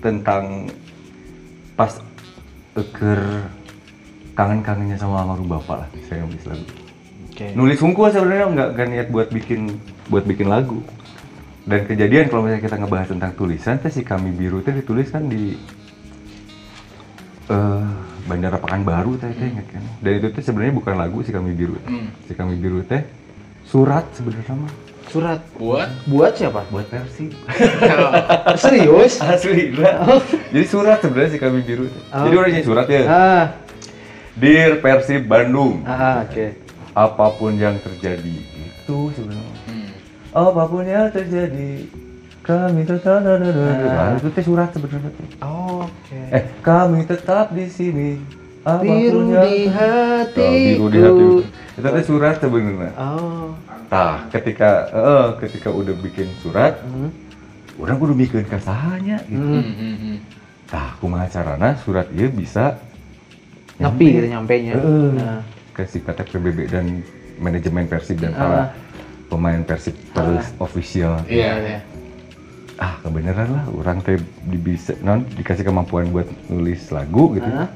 tentang 0.00 0.72
pas 1.78 1.94
eker 2.74 3.46
kangen-kangennya 4.34 4.98
sama 4.98 5.22
almarhum 5.22 5.46
bapak 5.46 5.86
lah. 5.86 5.88
Saya 6.10 6.26
nulis 6.26 6.42
lagu. 6.42 6.66
Oke. 7.30 7.46
Nulis 7.54 7.78
hungkul 7.78 8.10
sebenarnya 8.10 8.50
nggak 8.50 8.68
nggak 8.74 8.88
niat 8.90 9.08
buat 9.14 9.28
bikin 9.30 9.78
buat 10.10 10.26
bikin 10.26 10.50
lagu. 10.50 10.82
Dan 11.62 11.86
kejadian 11.86 12.26
kalau 12.26 12.42
misalnya 12.42 12.64
kita 12.66 12.76
ngebahas 12.82 13.08
tentang 13.14 13.32
tulisan, 13.38 13.78
teh 13.78 13.92
si 13.92 14.02
kami 14.02 14.34
biru 14.34 14.58
teh 14.64 14.74
ditulis 14.74 15.06
kan 15.14 15.30
di 15.30 15.54
eh 17.46 17.86
Bandara 18.26 18.58
Pekanbaru 18.58 19.14
teh 19.22 19.30
teh 19.30 19.46
inget 19.46 19.70
kan. 19.70 19.84
Dan 20.02 20.12
itu 20.18 20.26
teh 20.34 20.42
sebenarnya 20.42 20.74
bukan 20.74 20.98
lagu 20.98 21.22
si 21.22 21.30
kami 21.30 21.54
biru. 21.54 21.78
Hmm. 21.86 22.10
Si 22.26 22.34
kami 22.34 22.58
biru 22.58 22.82
teh 22.82 23.06
surat 23.62 24.02
sebenarnya 24.18 24.54
mah 24.58 24.87
Surat. 25.08 25.40
Buat 25.56 25.88
Buat 26.04 26.32
siapa? 26.36 26.60
buat 26.68 26.86
versi. 26.92 27.32
Serius? 28.62 29.20
Asli 29.24 29.72
lah. 29.72 30.04
Jadi 30.52 30.66
surat 30.68 31.00
sebenarnya 31.00 31.30
si 31.32 31.38
kami 31.40 31.64
biru. 31.64 31.88
Oh. 32.12 32.24
Jadi 32.28 32.34
orangnya 32.36 32.62
surat 32.64 32.86
ya. 32.86 33.02
Ah, 33.08 33.44
Dear 34.38 34.78
Persib 34.78 35.26
Bandung, 35.26 35.82
ah, 35.82 36.22
oke. 36.22 36.54
apa 36.94 37.26
pun 37.34 37.58
yang 37.58 37.74
terjadi 37.82 38.38
itu 38.38 38.98
sebenarnya. 39.18 39.54
Hmm. 39.66 39.90
Apa 40.30 40.62
pun 40.70 40.86
yang 40.86 41.10
terjadi, 41.10 41.90
kami 42.46 42.86
tetap 42.86 43.18
nah, 43.26 44.14
itu 44.14 44.30
teh 44.30 44.44
surat 44.46 44.70
sebenarnya. 44.70 45.10
Oh, 45.42 45.68
Oke. 45.88 46.20
Eh, 46.32 46.42
kami 46.64 47.04
tetap 47.04 47.52
di 47.52 47.66
sini. 47.68 48.10
Biru 48.64 49.32
di 49.32 49.68
hatiku. 49.68 50.84
Oh, 50.84 50.88
biru 50.88 50.88
di 50.88 50.98
hatiku. 51.00 51.32
Itu 51.78 51.88
teh 51.88 52.04
surat 52.04 52.34
sebenarnya. 52.42 52.92
Oh. 52.98 53.54
Tah, 53.88 54.26
ketika 54.34 54.70
eh, 54.90 55.26
ketika 55.40 55.70
udah 55.70 55.94
bikin 55.96 56.28
surat, 56.42 56.76
Hmm. 56.82 57.08
orang 57.78 57.96
kudu 57.96 58.14
bikin 58.18 58.44
kasahanya 58.44 59.22
gitu. 59.30 59.38
Hmm. 59.38 59.62
Hmm, 59.62 59.74
hmm, 59.78 59.96
hmm. 59.96 60.16
Tah, 60.68 60.92
kumaha 61.00 61.24
carana 61.30 61.78
surat 61.80 62.10
ieu 62.12 62.28
bisa 62.28 62.76
Nyepi 63.78 64.06
gitu 64.10 64.26
nyampenya. 64.26 64.74
Heeh. 64.74 65.10
Nah. 65.14 65.40
ke 65.70 65.86
si 65.86 66.02
kata 66.02 66.26
PBB 66.26 66.66
dan 66.66 67.06
manajemen 67.38 67.86
Persib 67.86 68.18
dan 68.18 68.34
para 68.34 68.74
pemain 69.30 69.62
Persib 69.62 69.94
terus 70.10 70.50
official. 70.58 71.22
Iya, 71.30 71.52
iya. 71.62 71.80
Ah, 72.74 72.98
kebenaran 72.98 73.46
lah 73.54 73.64
orang 73.70 74.02
teh 74.02 74.18
di 74.18 74.58
bisa 74.58 74.98
non 75.06 75.22
dikasih 75.22 75.62
kemampuan 75.62 76.10
buat 76.10 76.26
nulis 76.50 76.90
lagu 76.90 77.38
gitu. 77.38 77.46
Ah. 77.46 77.70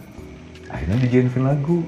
Akhirnya 0.66 0.98
dijadiin 0.98 1.46
lagu. 1.46 1.86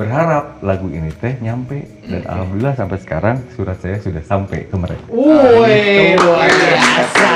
Berharap 0.00 0.64
lagu 0.64 0.88
ini 0.88 1.12
teh 1.12 1.36
nyampe 1.38 1.84
dan 2.08 2.24
alhamdulillah 2.24 2.72
sampai 2.72 2.96
sekarang 2.96 3.36
surat 3.52 3.76
saya 3.76 4.00
sudah 4.00 4.24
sampai 4.24 4.64
ke 4.64 4.72
mereka. 4.72 5.04
Woi, 5.12 6.16
luar 6.16 6.48
biasa. 6.48 7.28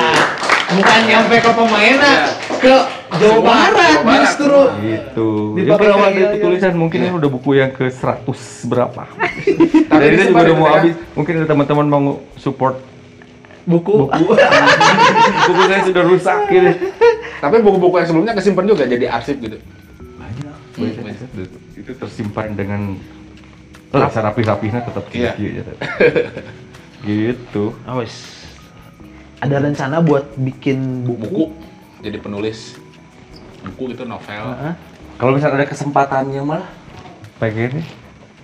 Bukan 0.72 1.00
nyampe 1.04 1.44
ke 1.44 1.50
pemainnya, 1.52 2.14
ke 2.56 2.74
Jawa 3.20 3.38
Barat 3.44 3.72
Jawa 3.76 4.00
Barat. 4.00 4.16
justru. 4.16 4.58
Gitu. 4.80 5.28
Ya 5.60 5.76
waktu 5.76 5.92
kayak- 5.92 6.16
itu 6.16 6.36
tulisan 6.40 6.72
mungkin 6.72 6.98
ini 7.04 7.12
udah 7.12 7.28
buku 7.28 7.50
yang 7.52 7.68
ke 7.68 7.92
100 7.92 8.32
berapa. 8.64 9.12
Tapi 9.92 10.00
Dan 10.00 10.08
ini 10.08 10.24
juga 10.24 10.40
udah 10.40 10.56
mau 10.56 10.64
gitu 10.64 10.64
ya? 10.64 10.80
habis. 10.80 10.94
Mungkin 11.12 11.32
ada 11.36 11.46
teman-teman 11.46 11.86
mau 11.86 12.00
support 12.40 12.80
Buku. 13.68 14.08
buku. 14.08 14.32
buku 15.52 15.62
saya 15.68 15.84
sudah 15.84 16.02
rusak 16.02 16.38
gitu. 16.48 16.70
Tapi 17.38 17.56
buku-buku 17.60 18.00
yang 18.00 18.08
sebelumnya 18.08 18.32
kesimpan 18.32 18.64
juga 18.64 18.88
jadi 18.88 19.12
arsip 19.12 19.36
gitu. 19.36 19.60
Banyak. 20.74 21.02
Banyak. 21.02 21.50
Itu 21.78 21.90
tersimpan 21.94 22.54
dengan 22.54 22.98
rasa 23.94 24.26
rapi-rapihnya 24.26 24.82
tetap 24.82 25.04
Iya. 25.14 25.32
kieu 25.38 25.50
ya. 25.62 25.64
gitu. 27.08 27.64
Oh, 27.86 28.02
wis. 28.02 28.14
Ada 29.38 29.60
rencana 29.60 30.00
buat 30.00 30.34
bikin 30.40 31.04
buku? 31.04 31.20
Buku 31.28 31.44
jadi 32.04 32.20
penulis 32.20 32.76
buku 33.64 33.96
gitu 33.96 34.04
novel. 34.04 34.44
Heeh. 34.44 34.72
Kalau 35.16 35.32
misalnya 35.32 35.64
ada 35.64 35.68
kesempatannya 35.70 36.42
malah 36.44 36.68
pengen 37.38 37.80
nih. 37.80 37.88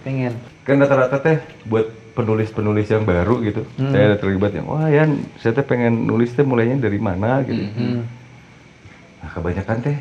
Pengen. 0.01 0.33
Kan 0.65 0.81
rata-rata 0.81 1.19
teh 1.21 1.39
buat 1.67 1.89
penulis-penulis 2.17 2.89
yang 2.89 3.05
baru 3.05 3.41
gitu. 3.45 3.63
Hmm. 3.77 3.93
Saya 3.93 4.15
ada 4.15 4.19
terlibat 4.21 4.53
yang 4.57 4.67
wah 4.71 4.87
ya 4.89 5.05
saya 5.41 5.57
teh 5.57 5.65
pengen 5.67 6.07
nulis 6.09 6.33
teh 6.33 6.45
mulainya 6.45 6.79
dari 6.81 6.97
mana 7.01 7.43
gitu. 7.45 7.65
Hmm. 7.75 8.05
Nah, 9.21 9.29
kebanyakan 9.35 9.77
teh 9.85 9.99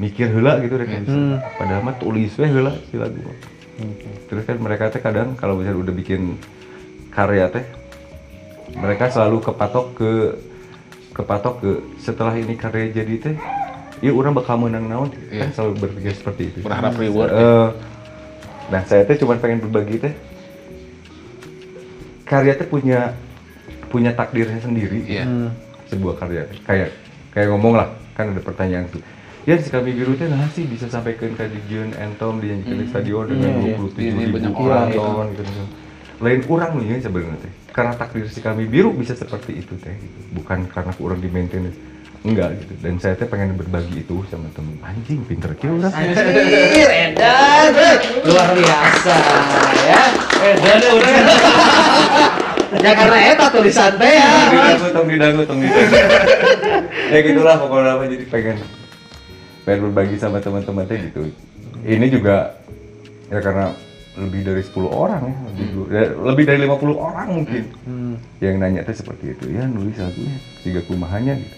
mikir 0.00 0.32
heula 0.32 0.56
gitu 0.58 0.74
deh. 0.74 0.88
Hmm. 1.04 1.36
Padahal 1.54 1.84
mah 1.84 1.94
tulis 1.94 2.32
we 2.34 2.48
heula 2.48 2.72
si 2.88 2.96
lagu. 2.96 3.20
Terus 4.26 4.42
kan 4.42 4.56
mereka 4.56 4.88
teh 4.88 4.98
kadang 4.98 5.36
kalau 5.36 5.56
misalnya 5.56 5.80
udah 5.82 5.94
bikin 5.94 6.40
karya 7.10 7.48
teh 7.48 7.64
mereka 8.72 9.08
selalu 9.08 9.42
kepatok 9.42 9.86
ke 9.94 10.10
kepatok 11.10 11.54
ke 11.58 11.70
setelah 11.98 12.32
ini 12.32 12.54
karya 12.54 12.92
jadi 12.94 13.14
teh 13.18 13.36
ya 14.00 14.10
orang 14.10 14.32
bakal 14.32 14.56
menang 14.56 14.86
naon 14.86 15.10
Iya. 15.28 15.44
kan 15.44 15.50
selalu 15.52 15.72
berpikir 15.78 16.12
seperti 16.14 16.42
itu. 16.48 16.58
Berharap 16.62 16.96
reward. 16.96 17.28
Eh, 17.30 17.68
nah 18.68 18.82
saya 18.84 19.02
teh 19.02 19.16
cuma 19.16 19.36
pengen 19.36 19.60
berbagi 19.60 19.98
teh 19.98 20.14
karya 22.24 22.54
teh 22.54 22.64
punya 22.64 23.12
punya 23.90 24.14
takdirnya 24.14 24.60
sendiri 24.60 25.02
Iya. 25.04 25.24
Hmm. 25.26 25.50
sebuah 25.90 26.14
karya 26.16 26.46
kayak 26.62 26.94
kayak 27.34 27.48
ngomong 27.50 27.74
lah 27.74 27.90
kan 28.14 28.30
ada 28.30 28.38
pertanyaan 28.38 28.86
tuh 28.86 29.02
ya 29.50 29.58
si 29.58 29.66
kami 29.66 29.90
biru 29.98 30.14
teh 30.14 30.30
nah 30.30 30.46
sih 30.54 30.62
bisa 30.62 30.86
sampaikan 30.86 31.34
ke 31.34 31.42
Dijon 31.50 31.90
Entom 31.98 32.38
dinyanyikan 32.38 32.76
di 32.78 32.86
stadion 32.86 33.26
dengan 33.26 33.50
Iya, 33.66 33.74
iya. 33.74 33.82
27 33.82 33.98
Ini 33.98 34.22
ribu 34.30 34.36
banyak 34.38 34.54
orang 34.54 34.86
orang, 34.94 35.28
gitu, 35.34 35.42
gitu. 35.42 35.64
lain 36.22 36.40
orang 36.46 36.70
nih 36.78 36.86
ya 36.86 36.96
sebenarnya 37.10 37.38
teh 37.42 37.52
karena 37.74 37.92
takdir 37.98 38.26
si 38.30 38.38
kami 38.38 38.70
biru 38.70 38.94
bisa 38.94 39.18
seperti 39.18 39.58
itu 39.58 39.74
teh 39.82 39.90
gitu. 39.90 40.18
bukan 40.38 40.70
karena 40.70 40.94
kurang 40.94 41.18
di 41.18 41.26
maintenance 41.26 41.74
enggak 42.22 42.62
gitu 42.62 42.72
dan 42.78 42.94
saya 43.02 43.18
teh 43.18 43.26
pengen 43.26 43.58
berbagi 43.58 44.06
itu 44.06 44.22
sama 44.30 44.46
temen 44.54 44.78
anjing 44.86 45.18
pinter 45.26 45.50
kieu 45.58 45.82
orang 45.82 45.90
Anjir, 45.98 46.90
Edan. 46.92 47.72
Luar 48.28 48.50
biasa 48.54 49.14
ya. 49.82 50.02
Edan 50.46 50.80
udah. 50.94 51.14
ya 52.70 52.92
karena 52.94 53.18
eta 53.34 53.46
tulisan 53.50 53.92
teh 53.98 54.14
ya. 54.14 54.30
tong 54.94 55.08
didangu 55.10 55.42
tong 55.42 55.58
didangu 55.58 55.90
tong 55.90 56.06
ya 57.10 57.18
gitulah 57.18 57.58
pokoknya 57.58 57.90
apa 57.98 58.04
jadi 58.06 58.24
pengen 58.30 58.56
pengen 59.70 59.86
berbagi 59.86 60.18
sama 60.18 60.42
teman-teman 60.42 60.82
teh 60.90 60.98
gitu. 60.98 61.30
Ini 61.86 62.06
juga 62.10 62.58
ya 63.30 63.38
karena 63.38 63.70
lebih 64.18 64.42
dari 64.42 64.62
10 64.66 64.90
orang 64.90 65.22
ya 65.22 65.36
lebih, 65.46 65.66
ya, 65.86 66.04
lebih 66.18 66.44
dari 66.50 66.58
50 66.66 66.98
orang 66.98 67.28
mungkin. 67.30 67.64
Hmm. 67.86 68.14
yang 68.42 68.58
nanya 68.58 68.82
teh 68.82 68.98
seperti 68.98 69.38
itu 69.38 69.54
ya 69.54 69.70
nulis 69.70 69.94
lagunya 69.94 70.34
tiga 70.66 70.82
kumahannya 70.90 71.38
gitu. 71.38 71.56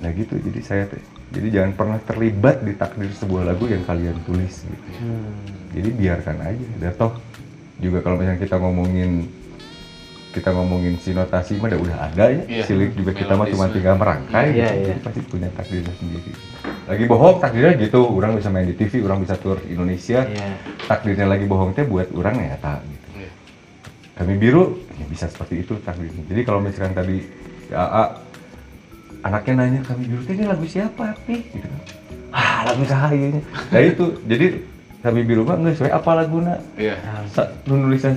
Nah 0.00 0.10
gitu. 0.16 0.34
Jadi 0.40 0.60
saya 0.64 0.88
teh 0.88 1.04
jadi 1.36 1.60
jangan 1.60 1.72
pernah 1.76 1.98
terlibat 2.00 2.64
di 2.64 2.72
takdir 2.72 3.12
sebuah 3.12 3.52
lagu 3.52 3.68
yang 3.68 3.84
kalian 3.84 4.16
tulis 4.24 4.64
gitu. 4.64 4.88
Hmm. 5.04 5.36
jadi 5.76 5.88
biarkan 5.92 6.36
aja. 6.40 6.68
Dan 6.80 6.92
toh 6.96 7.12
juga 7.76 8.00
kalau 8.00 8.16
misalnya 8.16 8.40
kita 8.40 8.56
ngomongin 8.56 9.28
kita 10.32 10.48
ngomongin 10.50 10.96
si 10.96 11.12
notasi 11.12 11.56
mah 11.56 11.68
udah 11.70 11.98
ada 12.08 12.24
ya 12.26 12.42
Iya. 12.42 12.64
silik 12.64 12.96
juga 12.96 13.12
kita 13.12 13.36
mah 13.36 13.46
cuma 13.46 13.68
tinggal 13.68 13.94
merangkai 13.94 14.46
Iya, 14.50 14.68
gitu. 14.72 14.88
Jadi 14.88 15.00
pasti 15.00 15.20
punya 15.22 15.48
takdirnya 15.52 15.92
sendiri 15.94 16.32
lagi 16.82 17.04
bohong 17.06 17.36
takdirnya 17.38 17.72
gitu 17.78 18.00
orang 18.02 18.32
bisa 18.34 18.48
main 18.48 18.64
di 18.64 18.74
TV 18.74 18.92
orang 19.00 19.20
bisa 19.20 19.36
tour 19.36 19.60
Indonesia 19.62 20.24
Iya. 20.24 20.48
takdirnya 20.84 21.26
lagi 21.26 21.44
bohong 21.44 21.70
teh 21.72 21.84
buat 21.84 22.08
orang 22.10 22.34
ya 22.40 22.56
tak 22.56 22.80
gitu 22.82 23.08
Iya. 23.18 23.30
kami 24.16 24.32
biru 24.34 24.64
ya 24.96 25.04
bisa 25.06 25.28
seperti 25.28 25.60
itu 25.60 25.76
takdirnya 25.78 26.24
jadi 26.26 26.40
kalau 26.42 26.58
misalkan 26.58 26.92
tadi 26.92 27.20
si 27.62 27.70
AA 27.70 28.04
anaknya 29.22 29.52
nanya 29.54 29.80
kami 29.84 30.02
biru 30.08 30.22
teh 30.22 30.34
ini 30.34 30.44
lagu 30.44 30.64
siapa 30.66 31.14
pi 31.22 31.44
gitu 31.46 31.68
ah 32.32 32.64
alangkah 32.64 33.12
ieu 33.12 33.28
nya. 33.28 33.42
Nah 33.68 33.82
itu, 33.84 34.16
jadi 34.24 34.56
kami 35.04 35.28
di 35.28 35.36
rumah 35.36 35.52
nggak 35.52 35.76
sesuai 35.76 35.92
apa 35.92 36.10
laguna. 36.16 36.56
Iya. 36.80 36.96
Sa, 37.28 37.44
nu 37.68 37.76
nulisan 37.76 38.16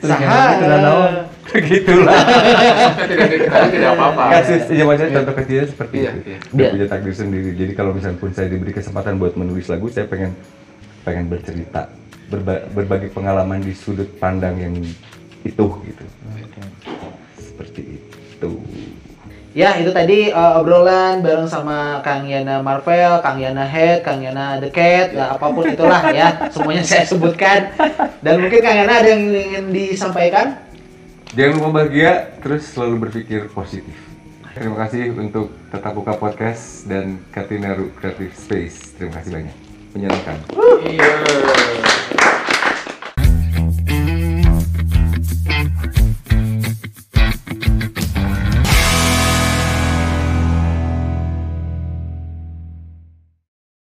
Saha. 0.00 0.56
itu 0.56 0.64
naon. 0.64 1.14
Gitulah. 1.70 2.14
tidak 3.00 3.26
tidak 3.26 3.48
tidak 3.70 3.90
apa-apa. 3.92 4.22
Kasus, 4.32 4.62
ya 4.70 4.84
maksudnya 4.84 5.12
contoh 5.18 5.34
kecilnya 5.34 5.66
seperti 5.66 5.94
Iya, 5.96 6.10
itu. 6.10 6.20
iya. 6.24 6.38
Dia 6.40 6.60
Iya. 6.60 6.70
punya 6.70 6.86
takdir 6.86 7.14
sendiri. 7.14 7.50
Jadi 7.54 7.72
kalau 7.74 7.90
misalnya 7.90 8.18
pun 8.18 8.30
saya 8.30 8.48
diberi 8.48 8.70
kesempatan 8.70 9.18
buat 9.18 9.34
menulis 9.34 9.66
lagu, 9.66 9.86
saya 9.86 10.06
pengen 10.06 10.32
pengen 11.00 11.26
bercerita, 11.26 11.90
berba- 12.28 12.66
berbagi 12.70 13.08
pengalaman 13.08 13.58
di 13.58 13.72
sudut 13.72 14.06
pandang 14.16 14.54
yang 14.56 14.74
itu 15.42 15.66
gitu. 15.82 16.04
Seperti 17.36 17.82
itu. 17.98 18.50
Ya, 19.50 19.74
itu 19.74 19.90
tadi 19.90 20.30
uh, 20.30 20.62
obrolan 20.62 21.26
bareng 21.26 21.50
sama 21.50 21.98
Kang 22.06 22.22
Yana 22.22 22.62
Marvel, 22.62 23.18
Kang 23.18 23.34
Yana 23.34 23.66
Head, 23.66 24.06
Kang 24.06 24.22
Yana 24.22 24.62
The 24.62 24.70
Cat, 24.70 25.10
ya, 25.10 25.34
apa 25.34 25.50
pun 25.50 25.66
itulah 25.66 26.06
ya. 26.14 26.46
Semuanya 26.54 26.86
saya 26.86 27.02
sebutkan. 27.02 27.74
Dan 28.22 28.38
mungkin 28.38 28.62
Kang 28.62 28.78
Yana 28.78 29.02
ada 29.02 29.10
yang 29.10 29.26
ingin 29.26 29.64
disampaikan? 29.74 30.54
Jangan 31.30 31.62
lupa 31.62 31.70
bahagia, 31.78 32.34
terus 32.42 32.66
selalu 32.74 33.06
berpikir 33.06 33.46
positif. 33.54 33.94
Terima 34.50 34.74
kasih 34.82 35.14
untuk 35.14 35.54
Tetap 35.70 35.94
Buka 35.94 36.18
Podcast 36.18 36.90
dan 36.90 37.22
Katinaru 37.30 37.94
Creative 37.94 38.34
Space. 38.34 38.98
Terima 38.98 39.22
kasih 39.22 39.38
banyak. 39.38 39.56
Menyenangkan. 39.94 40.36
Iya. 40.90 41.10